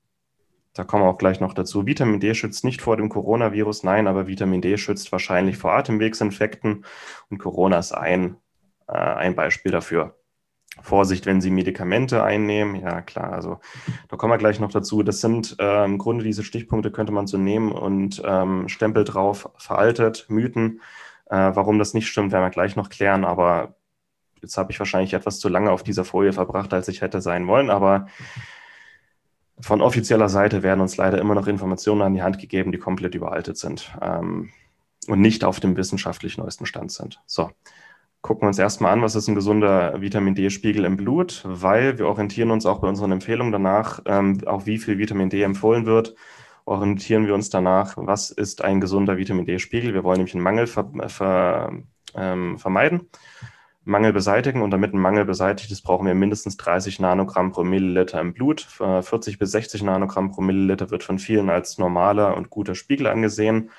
da 0.77 0.85
kommen 0.85 1.05
wir 1.05 1.09
auch 1.09 1.18
gleich 1.18 1.41
noch 1.41 1.55
dazu. 1.55 1.87
Vitamin 1.87 2.20
D 2.20 2.35
schützt 2.35 2.62
nicht 2.62 2.83
vor 2.83 2.99
dem 2.99 3.09
Coronavirus, 3.09 3.83
nein, 3.83 4.07
aber 4.07 4.27
Vitamin 4.27 4.61
D 4.61 4.77
schützt 4.77 5.11
wahrscheinlich 5.11 5.57
vor 5.57 5.72
Atemwegsinfekten 5.72 6.85
und 7.31 7.39
Corona 7.39 7.79
ist 7.79 7.93
ein, 7.93 8.37
äh, 8.87 8.93
ein 8.93 9.35
Beispiel 9.35 9.72
dafür. 9.72 10.18
Vorsicht, 10.83 11.24
wenn 11.24 11.41
Sie 11.41 11.51
Medikamente 11.51 12.22
einnehmen. 12.22 12.77
Ja, 12.77 13.01
klar, 13.01 13.33
also 13.33 13.61
da 14.09 14.18
kommen 14.18 14.35
wir 14.35 14.39
gleich 14.39 14.61
noch 14.61 14.70
dazu. 14.70 15.03
Das 15.03 15.22
sind 15.22 15.57
äh, 15.59 15.85
im 15.87 15.97
Grunde 15.97 16.22
diese 16.22 16.45
Stichpunkte, 16.45 16.91
könnte 16.91 17.12
man 17.12 17.27
so 17.27 17.39
nehmen 17.39 17.72
und 17.72 18.20
ähm, 18.22 18.68
Stempel 18.68 19.05
drauf, 19.05 19.49
veraltet, 19.57 20.27
Mythen. 20.29 20.83
Äh, 21.31 21.53
warum 21.55 21.79
das 21.79 21.95
nicht 21.95 22.09
stimmt, 22.09 22.33
werden 22.33 22.45
wir 22.45 22.51
gleich 22.51 22.77
noch 22.77 22.91
klären, 22.91 23.24
aber 23.24 23.77
jetzt 24.43 24.59
habe 24.59 24.70
ich 24.70 24.79
wahrscheinlich 24.79 25.14
etwas 25.14 25.39
zu 25.39 25.49
lange 25.49 25.70
auf 25.70 25.83
dieser 25.83 26.05
Folie 26.05 26.35
verbracht, 26.35 26.74
als 26.74 26.89
ich 26.89 27.01
hätte 27.01 27.22
sein 27.22 27.47
wollen, 27.47 27.70
aber 27.70 28.09
von 29.61 29.81
offizieller 29.81 30.29
Seite 30.29 30.63
werden 30.63 30.81
uns 30.81 30.97
leider 30.97 31.19
immer 31.19 31.35
noch 31.35 31.47
Informationen 31.47 32.03
an 32.03 32.15
die 32.15 32.23
Hand 32.23 32.39
gegeben, 32.39 32.73
die 32.73 32.79
komplett 32.79 33.15
überaltet 33.15 33.57
sind 33.57 33.91
ähm, 34.03 34.51
und 35.09 35.21
nicht 35.21 35.45
auf 35.45 35.61
dem 35.61 35.77
wissenschaftlich 35.77 36.37
neuesten 36.37 36.67
Stand 36.67 36.93
sind. 36.93 37.21
So, 37.27 37.51
gucken 38.21 38.43
wir 38.43 38.49
uns 38.49 38.59
erstmal 38.59 38.93
an, 38.93 39.03
was 39.03 39.15
ist 39.15 39.29
ein 39.29 39.35
gesunder 39.35 40.01
Vitamin 40.01 40.35
D-Spiegel 40.35 40.85
im 40.85 40.97
Blut, 40.97 41.43
weil 41.47 41.99
wir 41.99 42.07
orientieren 42.07 42.51
uns 42.51 42.67
auch 42.67 42.81
bei 42.81 42.89
unseren 42.89 43.13
Empfehlungen 43.13 43.53
danach, 43.53 44.01
ähm, 44.05 44.41
auch 44.47 44.67
wie 44.67 44.79
viel 44.79 44.99
Vitamin 44.99 45.31
D 45.31 45.43
empfohlen 45.43 45.87
wird, 45.87 46.15
orientieren 46.67 47.27
wir 47.27 47.35
uns 47.35 47.49
danach, 47.49 47.95
was 47.97 48.31
ist 48.31 48.63
ein 48.63 48.81
gesunder 48.81 49.17
Vitamin 49.17 49.47
D-Spiegel. 49.47 49.95
Wir 49.95 50.05
wollen 50.05 50.19
nämlich 50.19 50.35
einen 50.35 50.43
Mangel 50.43 50.67
ver, 50.67 50.91
ver, 51.07 51.73
ähm, 52.15 52.59
vermeiden. 52.59 53.09
Mangel 53.87 54.12
beseitigen 54.12 54.62
und 54.62 54.72
damit 54.72 54.93
ein 54.93 54.99
Mangel 54.99 55.24
beseitigt 55.24 55.70
ist, 55.70 55.82
brauchen 55.82 56.07
wir 56.07 56.14
mindestens 56.14 56.57
30 56.57 56.99
Nanogramm 56.99 57.53
pro 57.53 57.62
Milliliter 57.62 58.20
im 58.20 58.34
Blut. 58.34 58.61
40 58.61 59.39
bis 59.39 59.53
60 59.53 59.84
Nanogramm 59.84 60.32
pro 60.32 60.41
Milliliter 60.41 60.91
wird 60.91 61.05
von 61.05 61.20
vielen 61.20 61.49
als 61.49 61.78
normaler 61.78 62.37
und 62.37 62.51
guter 62.51 62.74
Spiegel 62.74 63.07
angesehen. 63.07 63.70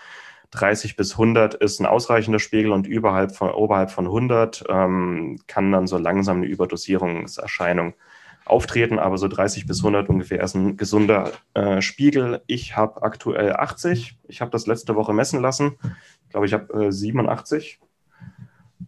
30 0.52 0.96
bis 0.96 1.12
100 1.12 1.56
ist 1.56 1.82
ein 1.82 1.86
ausreichender 1.86 2.40
Spiegel 2.40 2.72
und 2.72 2.88
überhalb 2.88 3.36
von, 3.36 3.52
oberhalb 3.52 3.92
von 3.92 4.06
100 4.06 4.64
ähm, 4.70 5.40
kann 5.46 5.74
dann 5.74 5.88
so 5.88 5.98
langsam 5.98 6.38
eine 6.38 6.46
Überdosierungserscheinung 6.46 7.94
auftreten, 8.46 9.00
aber 9.00 9.18
so 9.18 9.28
30 9.28 9.68
bis 9.68 9.80
100 9.80 10.08
ungefähr 10.08 10.42
ist 10.42 10.56
ein 10.56 10.78
gesunder 10.78 11.34
äh, 11.54 11.82
Spiegel. 11.82 12.42
Ich 12.48 12.78
habe 12.78 13.04
aktuell 13.04 13.58
80. 13.58 14.18
Ich 14.30 14.40
habe 14.40 14.52
das 14.52 14.68
letzte 14.68 14.96
Woche 14.96 15.12
messen 15.12 15.42
lassen. 15.42 15.78
Ich 16.24 16.30
glaube, 16.30 16.46
ich 16.46 16.54
habe 16.54 16.86
äh, 16.86 16.92
87 16.94 17.82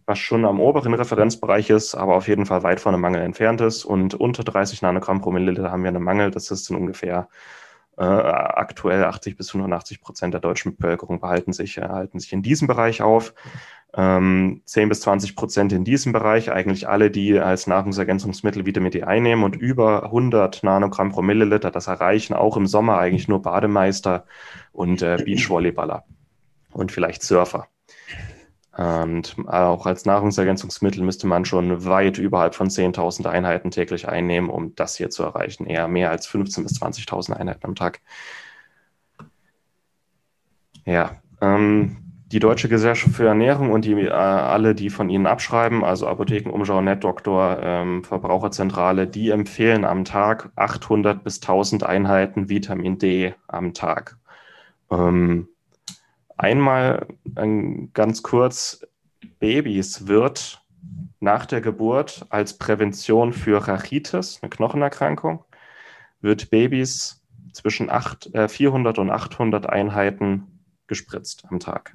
was 0.06 0.18
schon 0.18 0.44
am 0.44 0.60
oberen 0.60 0.94
Referenzbereich 0.94 1.70
ist, 1.70 1.94
aber 1.94 2.14
auf 2.16 2.28
jeden 2.28 2.46
Fall 2.46 2.62
weit 2.62 2.80
von 2.80 2.94
einem 2.94 3.02
Mangel 3.02 3.22
entfernt 3.22 3.60
ist. 3.60 3.84
Und 3.84 4.14
unter 4.14 4.44
30 4.44 4.82
Nanogramm 4.82 5.20
pro 5.20 5.30
Milliliter 5.30 5.70
haben 5.70 5.82
wir 5.82 5.88
einen 5.88 6.02
Mangel. 6.02 6.30
Das 6.30 6.50
ist 6.50 6.70
in 6.70 6.76
ungefähr 6.76 7.28
äh, 8.00 8.04
aktuell 8.04 9.04
80 9.04 9.36
bis 9.36 9.50
85 9.50 10.00
Prozent 10.00 10.32
der 10.32 10.40
deutschen 10.40 10.76
Bevölkerung 10.76 11.20
behalten 11.20 11.52
sich, 11.52 11.76
äh, 11.76 11.82
halten 11.82 12.18
sich 12.18 12.32
in 12.32 12.42
diesem 12.42 12.66
Bereich 12.66 13.02
auf. 13.02 13.34
Ähm, 13.92 14.62
10 14.64 14.88
bis 14.88 15.00
20 15.00 15.34
Prozent 15.34 15.72
in 15.72 15.84
diesem 15.84 16.12
Bereich, 16.12 16.52
eigentlich 16.52 16.88
alle, 16.88 17.10
die 17.10 17.38
als 17.38 17.66
Nahrungsergänzungsmittel 17.66 18.64
Vitamin 18.64 18.92
D 18.92 19.02
einnehmen 19.02 19.44
und 19.44 19.56
über 19.56 20.04
100 20.04 20.62
Nanogramm 20.62 21.10
pro 21.10 21.22
Milliliter, 21.22 21.70
das 21.72 21.88
erreichen 21.88 22.34
auch 22.34 22.56
im 22.56 22.66
Sommer 22.66 22.98
eigentlich 22.98 23.26
nur 23.26 23.42
Bademeister 23.42 24.24
und 24.72 25.02
äh, 25.02 25.18
Beachvolleyballer 25.24 26.04
und 26.72 26.92
vielleicht 26.92 27.22
Surfer. 27.22 27.66
Und 28.76 29.36
auch 29.48 29.84
als 29.86 30.04
Nahrungsergänzungsmittel 30.04 31.02
müsste 31.02 31.26
man 31.26 31.44
schon 31.44 31.84
weit 31.84 32.18
überhalb 32.18 32.54
von 32.54 32.68
10.000 32.68 33.26
Einheiten 33.26 33.70
täglich 33.70 34.08
einnehmen, 34.08 34.48
um 34.48 34.74
das 34.76 34.96
hier 34.96 35.10
zu 35.10 35.24
erreichen. 35.24 35.66
Eher 35.66 35.88
mehr 35.88 36.10
als 36.10 36.28
15.000 36.28 36.62
bis 36.62 36.80
20.000 36.80 37.32
Einheiten 37.32 37.66
am 37.66 37.74
Tag. 37.74 38.00
Ja, 40.86 41.20
ähm, 41.40 41.96
die 42.32 42.38
Deutsche 42.38 42.68
Gesellschaft 42.68 43.16
für 43.16 43.26
Ernährung 43.26 43.72
und 43.72 43.84
die, 43.84 43.92
äh, 43.92 44.10
alle, 44.10 44.76
die 44.76 44.88
von 44.88 45.10
ihnen 45.10 45.26
abschreiben, 45.26 45.82
also 45.82 46.06
Apotheken, 46.06 46.50
Umschau, 46.50 46.80
NetDoktor, 46.80 47.58
ähm, 47.60 48.04
Verbraucherzentrale, 48.04 49.08
die 49.08 49.30
empfehlen 49.30 49.84
am 49.84 50.04
Tag 50.04 50.50
800 50.54 51.24
bis 51.24 51.40
1000 51.40 51.82
Einheiten 51.82 52.48
Vitamin 52.48 52.98
D 52.98 53.34
am 53.48 53.74
Tag. 53.74 54.16
Ähm, 54.90 55.48
Einmal 56.40 57.06
ganz 57.92 58.22
kurz, 58.22 58.80
Babys 59.40 60.06
wird 60.06 60.64
nach 61.20 61.44
der 61.44 61.60
Geburt 61.60 62.24
als 62.30 62.56
Prävention 62.56 63.34
für 63.34 63.68
Rachitis, 63.68 64.38
eine 64.40 64.48
Knochenerkrankung, 64.48 65.44
wird 66.22 66.48
Babys 66.48 67.22
zwischen 67.52 67.90
8, 67.90 68.34
äh, 68.34 68.48
400 68.48 68.98
und 68.98 69.10
800 69.10 69.68
Einheiten 69.68 70.62
gespritzt 70.86 71.44
am 71.50 71.60
Tag. 71.60 71.94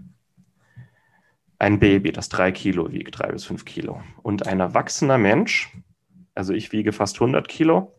Ein 1.57 1.79
Baby, 1.79 2.11
das 2.11 2.29
drei 2.29 2.51
Kilo 2.51 2.91
wiegt, 2.91 3.17
drei 3.17 3.31
bis 3.31 3.45
fünf 3.45 3.65
Kilo. 3.65 4.03
Und 4.21 4.45
ein 4.45 4.59
erwachsener 4.59 5.17
Mensch, 5.17 5.75
also 6.35 6.53
ich 6.53 6.71
wiege 6.71 6.93
fast 6.93 7.15
100 7.15 7.47
Kilo, 7.47 7.95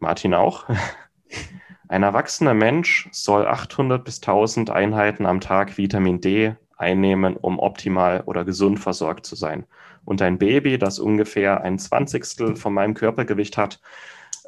Martin 0.00 0.34
auch, 0.34 0.68
Ein 1.92 2.04
erwachsener 2.04 2.54
Mensch 2.54 3.06
soll 3.12 3.46
800 3.46 4.02
bis 4.02 4.22
1000 4.22 4.70
Einheiten 4.70 5.26
am 5.26 5.42
Tag 5.42 5.76
Vitamin 5.76 6.22
D 6.22 6.54
einnehmen, 6.78 7.36
um 7.36 7.58
optimal 7.58 8.22
oder 8.24 8.46
gesund 8.46 8.80
versorgt 8.80 9.26
zu 9.26 9.36
sein. 9.36 9.66
Und 10.06 10.22
ein 10.22 10.38
Baby, 10.38 10.78
das 10.78 10.98
ungefähr 10.98 11.60
ein 11.60 11.78
Zwanzigstel 11.78 12.56
von 12.56 12.72
meinem 12.72 12.94
Körpergewicht 12.94 13.58
hat, 13.58 13.78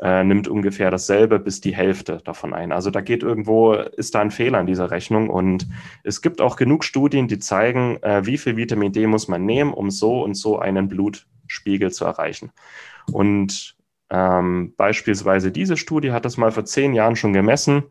äh, 0.00 0.24
nimmt 0.24 0.48
ungefähr 0.48 0.90
dasselbe 0.90 1.38
bis 1.38 1.60
die 1.60 1.76
Hälfte 1.76 2.22
davon 2.24 2.54
ein. 2.54 2.72
Also 2.72 2.90
da 2.90 3.02
geht 3.02 3.22
irgendwo, 3.22 3.74
ist 3.74 4.14
da 4.14 4.22
ein 4.22 4.30
Fehler 4.30 4.60
in 4.60 4.66
dieser 4.66 4.90
Rechnung. 4.90 5.28
Und 5.28 5.68
es 6.02 6.22
gibt 6.22 6.40
auch 6.40 6.56
genug 6.56 6.82
Studien, 6.82 7.28
die 7.28 7.40
zeigen, 7.40 8.02
äh, 8.02 8.24
wie 8.24 8.38
viel 8.38 8.56
Vitamin 8.56 8.92
D 8.92 9.06
muss 9.06 9.28
man 9.28 9.44
nehmen, 9.44 9.74
um 9.74 9.90
so 9.90 10.24
und 10.24 10.32
so 10.32 10.60
einen 10.60 10.88
Blutspiegel 10.88 11.92
zu 11.92 12.06
erreichen. 12.06 12.52
Und 13.12 13.73
ähm, 14.14 14.74
beispielsweise 14.76 15.50
diese 15.50 15.76
Studie 15.76 16.12
hat 16.12 16.24
das 16.24 16.36
mal 16.36 16.52
vor 16.52 16.64
zehn 16.64 16.94
Jahren 16.94 17.16
schon 17.16 17.32
gemessen. 17.32 17.84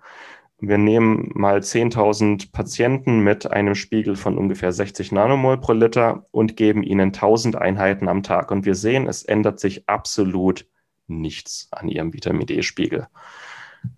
Wir 0.57 0.77
nehmen 0.77 1.31
mal 1.33 1.57
10.000 1.59 2.53
Patienten 2.53 3.19
mit 3.19 3.51
einem 3.51 3.75
Spiegel 3.75 4.15
von 4.15 4.37
ungefähr 4.37 4.71
60 4.71 5.11
Nanomol 5.11 5.59
pro 5.59 5.73
Liter 5.73 6.25
und 6.31 6.55
geben 6.55 6.81
ihnen 6.83 7.11
1000 7.11 7.57
Einheiten 7.57 8.07
am 8.07 8.23
Tag. 8.23 8.51
Und 8.51 8.65
wir 8.65 8.75
sehen, 8.75 9.07
es 9.07 9.23
ändert 9.23 9.59
sich 9.59 9.89
absolut 9.89 10.65
nichts 11.07 11.67
an 11.71 11.89
ihrem 11.89 12.13
Vitamin 12.13 12.47
D-Spiegel. 12.47 13.07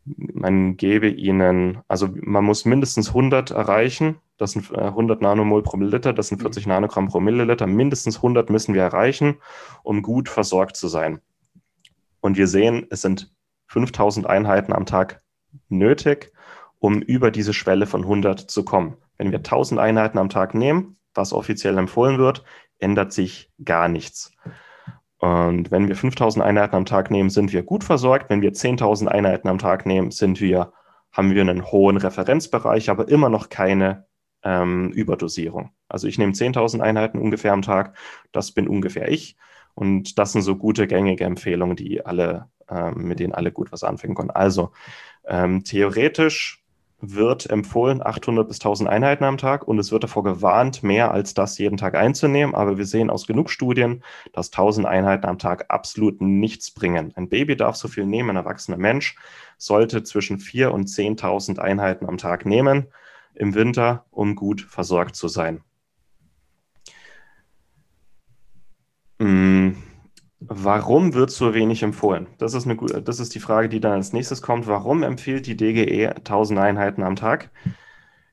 Man 0.05 0.77
gebe 0.77 1.09
ihnen, 1.09 1.83
also 1.87 2.09
man 2.15 2.43
muss 2.43 2.65
mindestens 2.65 3.09
100 3.09 3.51
erreichen. 3.51 4.15
Das 4.37 4.53
sind 4.53 4.75
100 4.75 5.19
äh, 5.19 5.23
Nanomol 5.23 5.61
pro 5.61 5.77
Milliliter, 5.77 6.11
das 6.11 6.29
sind 6.29 6.41
40 6.41 6.65
Nanogramm 6.65 7.07
pro 7.07 7.19
Milliliter. 7.19 7.67
Mindestens 7.67 8.15
100 8.15 8.49
müssen 8.49 8.73
wir 8.73 8.81
erreichen, 8.81 9.35
um 9.83 10.01
gut 10.01 10.27
versorgt 10.27 10.75
zu 10.75 10.87
sein. 10.87 11.21
Und 12.25 12.37
wir 12.37 12.47
sehen, 12.47 12.87
es 12.89 13.03
sind 13.03 13.31
5000 13.67 14.25
Einheiten 14.25 14.73
am 14.73 14.87
Tag 14.87 15.21
nötig, 15.69 16.33
um 16.79 17.03
über 17.03 17.29
diese 17.29 17.53
Schwelle 17.53 17.85
von 17.85 18.01
100 18.01 18.39
zu 18.39 18.65
kommen. 18.65 18.97
Wenn 19.19 19.29
wir 19.29 19.37
1000 19.37 19.79
Einheiten 19.79 20.17
am 20.17 20.29
Tag 20.29 20.55
nehmen, 20.55 20.97
was 21.13 21.33
offiziell 21.33 21.77
empfohlen 21.77 22.17
wird, 22.17 22.43
ändert 22.79 23.13
sich 23.13 23.51
gar 23.63 23.87
nichts. 23.89 24.31
Und 25.19 25.69
wenn 25.69 25.87
wir 25.87 25.95
5000 25.95 26.43
Einheiten 26.43 26.75
am 26.75 26.87
Tag 26.87 27.11
nehmen, 27.11 27.29
sind 27.29 27.53
wir 27.53 27.61
gut 27.61 27.83
versorgt. 27.83 28.31
Wenn 28.31 28.41
wir 28.41 28.53
10.000 28.53 29.05
Einheiten 29.05 29.47
am 29.47 29.59
Tag 29.59 29.85
nehmen, 29.85 30.09
sind 30.09 30.41
wir, 30.41 30.73
haben 31.11 31.29
wir 31.29 31.41
einen 31.41 31.71
hohen 31.71 31.97
Referenzbereich, 31.97 32.89
aber 32.89 33.07
immer 33.07 33.29
noch 33.29 33.49
keine 33.49 34.07
ähm, 34.41 34.89
Überdosierung. 34.89 35.73
Also 35.89 36.07
ich 36.07 36.17
nehme 36.17 36.33
10.000 36.33 36.79
Einheiten 36.79 37.19
ungefähr 37.19 37.53
am 37.53 37.61
Tag. 37.61 37.95
Das 38.31 38.51
bin 38.51 38.67
ungefähr 38.67 39.11
ich. 39.11 39.37
Und 39.75 40.17
das 40.17 40.31
sind 40.31 40.41
so 40.41 40.55
gute, 40.55 40.87
gängige 40.87 41.25
Empfehlungen, 41.25 41.75
die 41.75 42.05
alle, 42.05 42.49
ähm, 42.69 43.03
mit 43.03 43.19
denen 43.19 43.33
alle 43.33 43.51
gut 43.51 43.71
was 43.71 43.83
anfangen 43.83 44.15
können. 44.15 44.31
Also 44.31 44.71
ähm, 45.25 45.63
theoretisch 45.63 46.65
wird 47.01 47.49
empfohlen 47.49 48.01
800 48.05 48.47
bis 48.47 48.57
1000 48.57 48.89
Einheiten 48.89 49.25
am 49.25 49.37
Tag 49.37 49.67
und 49.67 49.77
es 49.79 49.91
wird 49.91 50.03
davor 50.03 50.23
gewarnt, 50.23 50.81
mehr 50.81 51.11
als 51.11 51.33
das 51.33 51.57
jeden 51.57 51.77
Tag 51.77 51.95
einzunehmen. 51.95 52.55
Aber 52.55 52.77
wir 52.77 52.85
sehen 52.85 53.09
aus 53.09 53.27
genug 53.27 53.49
Studien, 53.49 54.03
dass 54.33 54.47
1000 54.51 54.87
Einheiten 54.87 55.27
am 55.27 55.37
Tag 55.37 55.65
absolut 55.69 56.21
nichts 56.21 56.71
bringen. 56.71 57.13
Ein 57.15 57.29
Baby 57.29 57.57
darf 57.57 57.75
so 57.75 57.87
viel 57.87 58.05
nehmen, 58.05 58.31
ein 58.31 58.35
erwachsener 58.37 58.77
Mensch 58.77 59.15
sollte 59.57 60.03
zwischen 60.03 60.39
4.000 60.39 60.67
und 60.69 60.87
10.000 60.87 61.59
Einheiten 61.59 62.07
am 62.07 62.17
Tag 62.17 62.45
nehmen 62.45 62.87
im 63.33 63.53
Winter, 63.53 64.05
um 64.11 64.35
gut 64.35 64.61
versorgt 64.61 65.15
zu 65.15 65.27
sein. 65.27 65.61
Warum 70.39 71.13
wird 71.13 71.31
so 71.31 71.53
wenig 71.53 71.83
empfohlen? 71.83 72.27
Das 72.37 72.53
ist, 72.53 72.65
eine, 72.65 72.75
das 72.75 73.19
ist 73.19 73.35
die 73.35 73.39
Frage, 73.39 73.69
die 73.69 73.79
dann 73.79 73.93
als 73.93 74.13
nächstes 74.13 74.41
kommt. 74.41 74.67
Warum 74.67 75.03
empfiehlt 75.03 75.47
die 75.47 75.57
DGE 75.57 76.09
1000 76.09 76.59
Einheiten 76.59 77.03
am 77.03 77.15
Tag? 77.15 77.51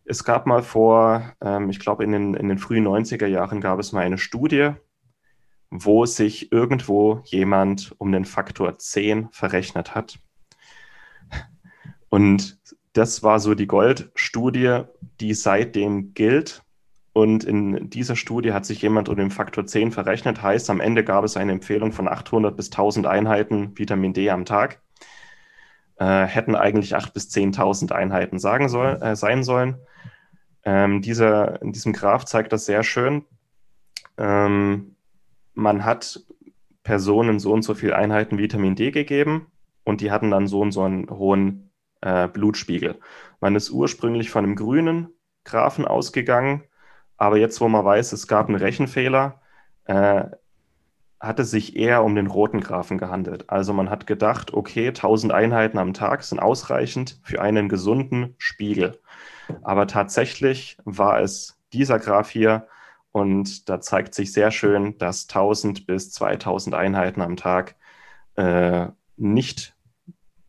Es 0.04 0.24
gab 0.24 0.46
mal 0.46 0.62
vor, 0.62 1.32
ähm, 1.40 1.70
ich 1.70 1.78
glaube, 1.78 2.04
in 2.04 2.12
den, 2.12 2.34
in 2.34 2.48
den 2.48 2.58
frühen 2.58 2.86
90er 2.86 3.26
Jahren 3.26 3.60
gab 3.60 3.78
es 3.78 3.92
mal 3.92 4.00
eine 4.00 4.18
Studie, 4.18 4.72
wo 5.70 6.04
sich 6.04 6.52
irgendwo 6.52 7.22
jemand 7.24 7.94
um 7.98 8.12
den 8.12 8.24
Faktor 8.24 8.78
10 8.78 9.28
verrechnet 9.30 9.94
hat. 9.94 10.18
Und 12.08 12.60
das 12.92 13.22
war 13.22 13.40
so 13.40 13.54
die 13.54 13.66
Goldstudie, 13.66 14.82
die 15.20 15.34
seitdem 15.34 16.12
gilt. 16.12 16.62
Und 17.12 17.44
in 17.44 17.90
dieser 17.90 18.16
Studie 18.16 18.52
hat 18.52 18.64
sich 18.64 18.80
jemand 18.80 19.08
um 19.08 19.16
den 19.16 19.30
Faktor 19.30 19.66
10 19.66 19.92
verrechnet. 19.92 20.42
Heißt, 20.42 20.70
am 20.70 20.80
Ende 20.80 21.04
gab 21.04 21.24
es 21.24 21.36
eine 21.36 21.52
Empfehlung 21.52 21.92
von 21.92 22.08
800 22.08 22.56
bis 22.56 22.70
1000 22.70 23.06
Einheiten 23.06 23.78
Vitamin 23.78 24.14
D 24.14 24.30
am 24.30 24.46
Tag. 24.46 24.80
Äh, 25.96 26.24
hätten 26.24 26.56
eigentlich 26.56 26.96
8.000 26.96 27.12
bis 27.12 27.28
10.000 27.28 27.92
Einheiten 27.92 28.38
sagen 28.38 28.68
soll, 28.68 28.98
äh, 29.02 29.14
sein 29.14 29.44
sollen. 29.44 29.76
Ähm, 30.64 31.02
dieser, 31.02 31.60
in 31.60 31.72
diesem 31.72 31.92
Graph 31.92 32.24
zeigt 32.24 32.52
das 32.52 32.64
sehr 32.64 32.82
schön. 32.82 33.26
Ähm, 34.16 34.96
man 35.54 35.84
hat 35.84 36.20
Personen 36.82 37.38
so 37.38 37.52
und 37.52 37.62
so 37.62 37.74
viele 37.74 37.94
Einheiten 37.94 38.38
Vitamin 38.38 38.74
D 38.74 38.90
gegeben 38.90 39.48
und 39.84 40.00
die 40.00 40.10
hatten 40.10 40.30
dann 40.30 40.46
so 40.46 40.60
und 40.60 40.72
so 40.72 40.82
einen 40.82 41.10
hohen 41.10 41.70
äh, 42.00 42.26
Blutspiegel. 42.26 42.98
Man 43.40 43.54
ist 43.54 43.70
ursprünglich 43.70 44.30
von 44.30 44.44
einem 44.44 44.56
grünen 44.56 45.08
Graphen 45.44 45.84
ausgegangen 45.84 46.62
aber 47.22 47.38
jetzt, 47.38 47.60
wo 47.60 47.68
man 47.68 47.84
weiß, 47.84 48.12
es 48.14 48.26
gab 48.26 48.48
einen 48.48 48.56
Rechenfehler, 48.58 49.40
äh, 49.84 50.24
hat 51.20 51.38
es 51.38 51.52
sich 51.52 51.76
eher 51.76 52.02
um 52.02 52.16
den 52.16 52.26
roten 52.26 52.60
Graphen 52.60 52.98
gehandelt. 52.98 53.48
Also 53.48 53.72
man 53.72 53.90
hat 53.90 54.08
gedacht, 54.08 54.52
okay, 54.52 54.88
1000 54.88 55.32
Einheiten 55.32 55.78
am 55.78 55.94
Tag 55.94 56.24
sind 56.24 56.40
ausreichend 56.40 57.20
für 57.22 57.40
einen 57.40 57.68
gesunden 57.68 58.34
Spiegel. 58.38 59.00
Aber 59.62 59.86
tatsächlich 59.86 60.78
war 60.84 61.20
es 61.20 61.60
dieser 61.72 62.00
Graph 62.00 62.30
hier 62.30 62.66
Und 63.12 63.68
da 63.68 63.80
zeigt 63.80 64.14
sich 64.14 64.32
sehr 64.32 64.50
schön, 64.50 64.98
dass 64.98 65.28
1000 65.28 65.86
bis 65.86 66.10
2000 66.10 66.74
Einheiten 66.74 67.20
am 67.22 67.36
Tag 67.36 67.76
äh, 68.34 68.88
nicht 69.16 69.76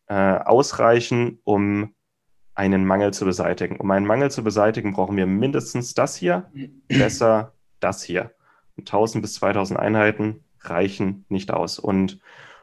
äh, 0.08 0.40
ausreichen, 0.40 1.40
um 1.44 1.94
einen 2.56 2.86
Mangel 2.86 3.14
zu 3.14 3.26
beseitigen. 3.26 3.78
Um 3.78 3.90
einen 3.92 4.06
Mangel 4.06 4.32
zu 4.32 4.44
beseitigen, 4.44 4.94
brauchen 4.94 5.18
wir 5.18 5.26
mindestens 5.26 5.94
das 5.94 6.16
hier, 6.16 6.52
besser 6.88 7.54
das 7.80 8.04
hier. 8.04 8.32
Und 8.78 8.88
1000 8.88 9.22
bis 9.22 9.36
2000 9.36 9.80
Einheiten 9.80 10.44
reichen 10.62 11.26
nicht 11.30 11.52
aus. 11.52 11.80
Und 11.80 12.20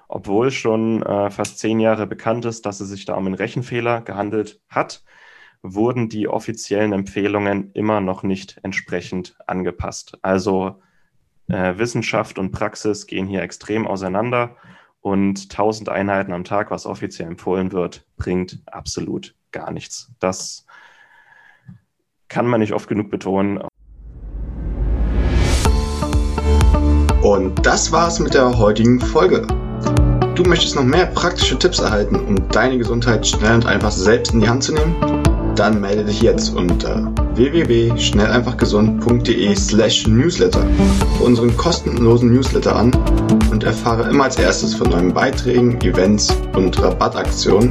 obwohl 0.08 0.50
schon 0.50 1.02
äh, 1.02 1.30
fast 1.30 1.58
zehn 1.58 1.78
Jahre 1.78 2.06
bekannt 2.06 2.44
ist, 2.44 2.66
dass 2.66 2.80
es 2.80 2.88
sich 2.88 3.04
da 3.04 3.14
um 3.14 3.26
einen 3.26 3.34
Rechenfehler 3.34 4.00
gehandelt 4.00 4.60
hat, 4.68 5.04
wurden 5.62 6.08
die 6.08 6.26
offiziellen 6.26 6.92
Empfehlungen 6.92 7.70
immer 7.74 8.00
noch 8.00 8.22
nicht 8.22 8.58
entsprechend 8.62 9.36
angepasst. 9.46 10.18
Also 10.22 10.80
äh, 11.48 11.76
Wissenschaft 11.76 12.38
und 12.38 12.50
Praxis 12.50 13.06
gehen 13.06 13.26
hier 13.26 13.42
extrem 13.42 13.86
auseinander 13.86 14.56
und 15.00 15.42
1000 15.42 15.88
Einheiten 15.88 16.32
am 16.32 16.44
Tag, 16.44 16.70
was 16.70 16.86
offiziell 16.86 17.28
empfohlen 17.28 17.72
wird, 17.72 18.06
bringt 18.16 18.62
absolut 18.66 19.34
gar 19.52 19.70
nichts. 19.70 20.10
Das 20.18 20.64
kann 22.28 22.46
man 22.46 22.60
nicht 22.60 22.72
oft 22.72 22.88
genug 22.88 23.10
betonen. 23.10 23.60
Und 27.22 27.66
das 27.66 27.92
war's 27.92 28.18
mit 28.18 28.34
der 28.34 28.58
heutigen 28.58 29.00
Folge. 29.00 29.46
Du 30.34 30.42
möchtest 30.44 30.74
noch 30.74 30.84
mehr 30.84 31.06
praktische 31.06 31.56
Tipps 31.58 31.78
erhalten, 31.80 32.16
um 32.16 32.48
deine 32.48 32.78
Gesundheit 32.78 33.26
schnell 33.26 33.56
und 33.56 33.66
einfach 33.66 33.90
selbst 33.90 34.32
in 34.32 34.40
die 34.40 34.48
Hand 34.48 34.64
zu 34.64 34.72
nehmen? 34.72 34.96
Dann 35.54 35.82
melde 35.82 36.06
dich 36.06 36.22
jetzt 36.22 36.56
unter 36.56 37.12
www.schnelleinfachgesund.de 37.34 39.54
slash 39.54 40.06
newsletter 40.06 40.66
für 41.18 41.24
unseren 41.24 41.54
kostenlosen 41.56 42.32
Newsletter 42.32 42.74
an 42.74 42.90
und 43.50 43.64
erfahre 43.64 44.08
immer 44.08 44.24
als 44.24 44.38
erstes 44.38 44.74
von 44.74 44.88
neuen 44.88 45.12
Beiträgen, 45.12 45.78
Events 45.82 46.34
und 46.54 46.82
Rabattaktionen. 46.82 47.70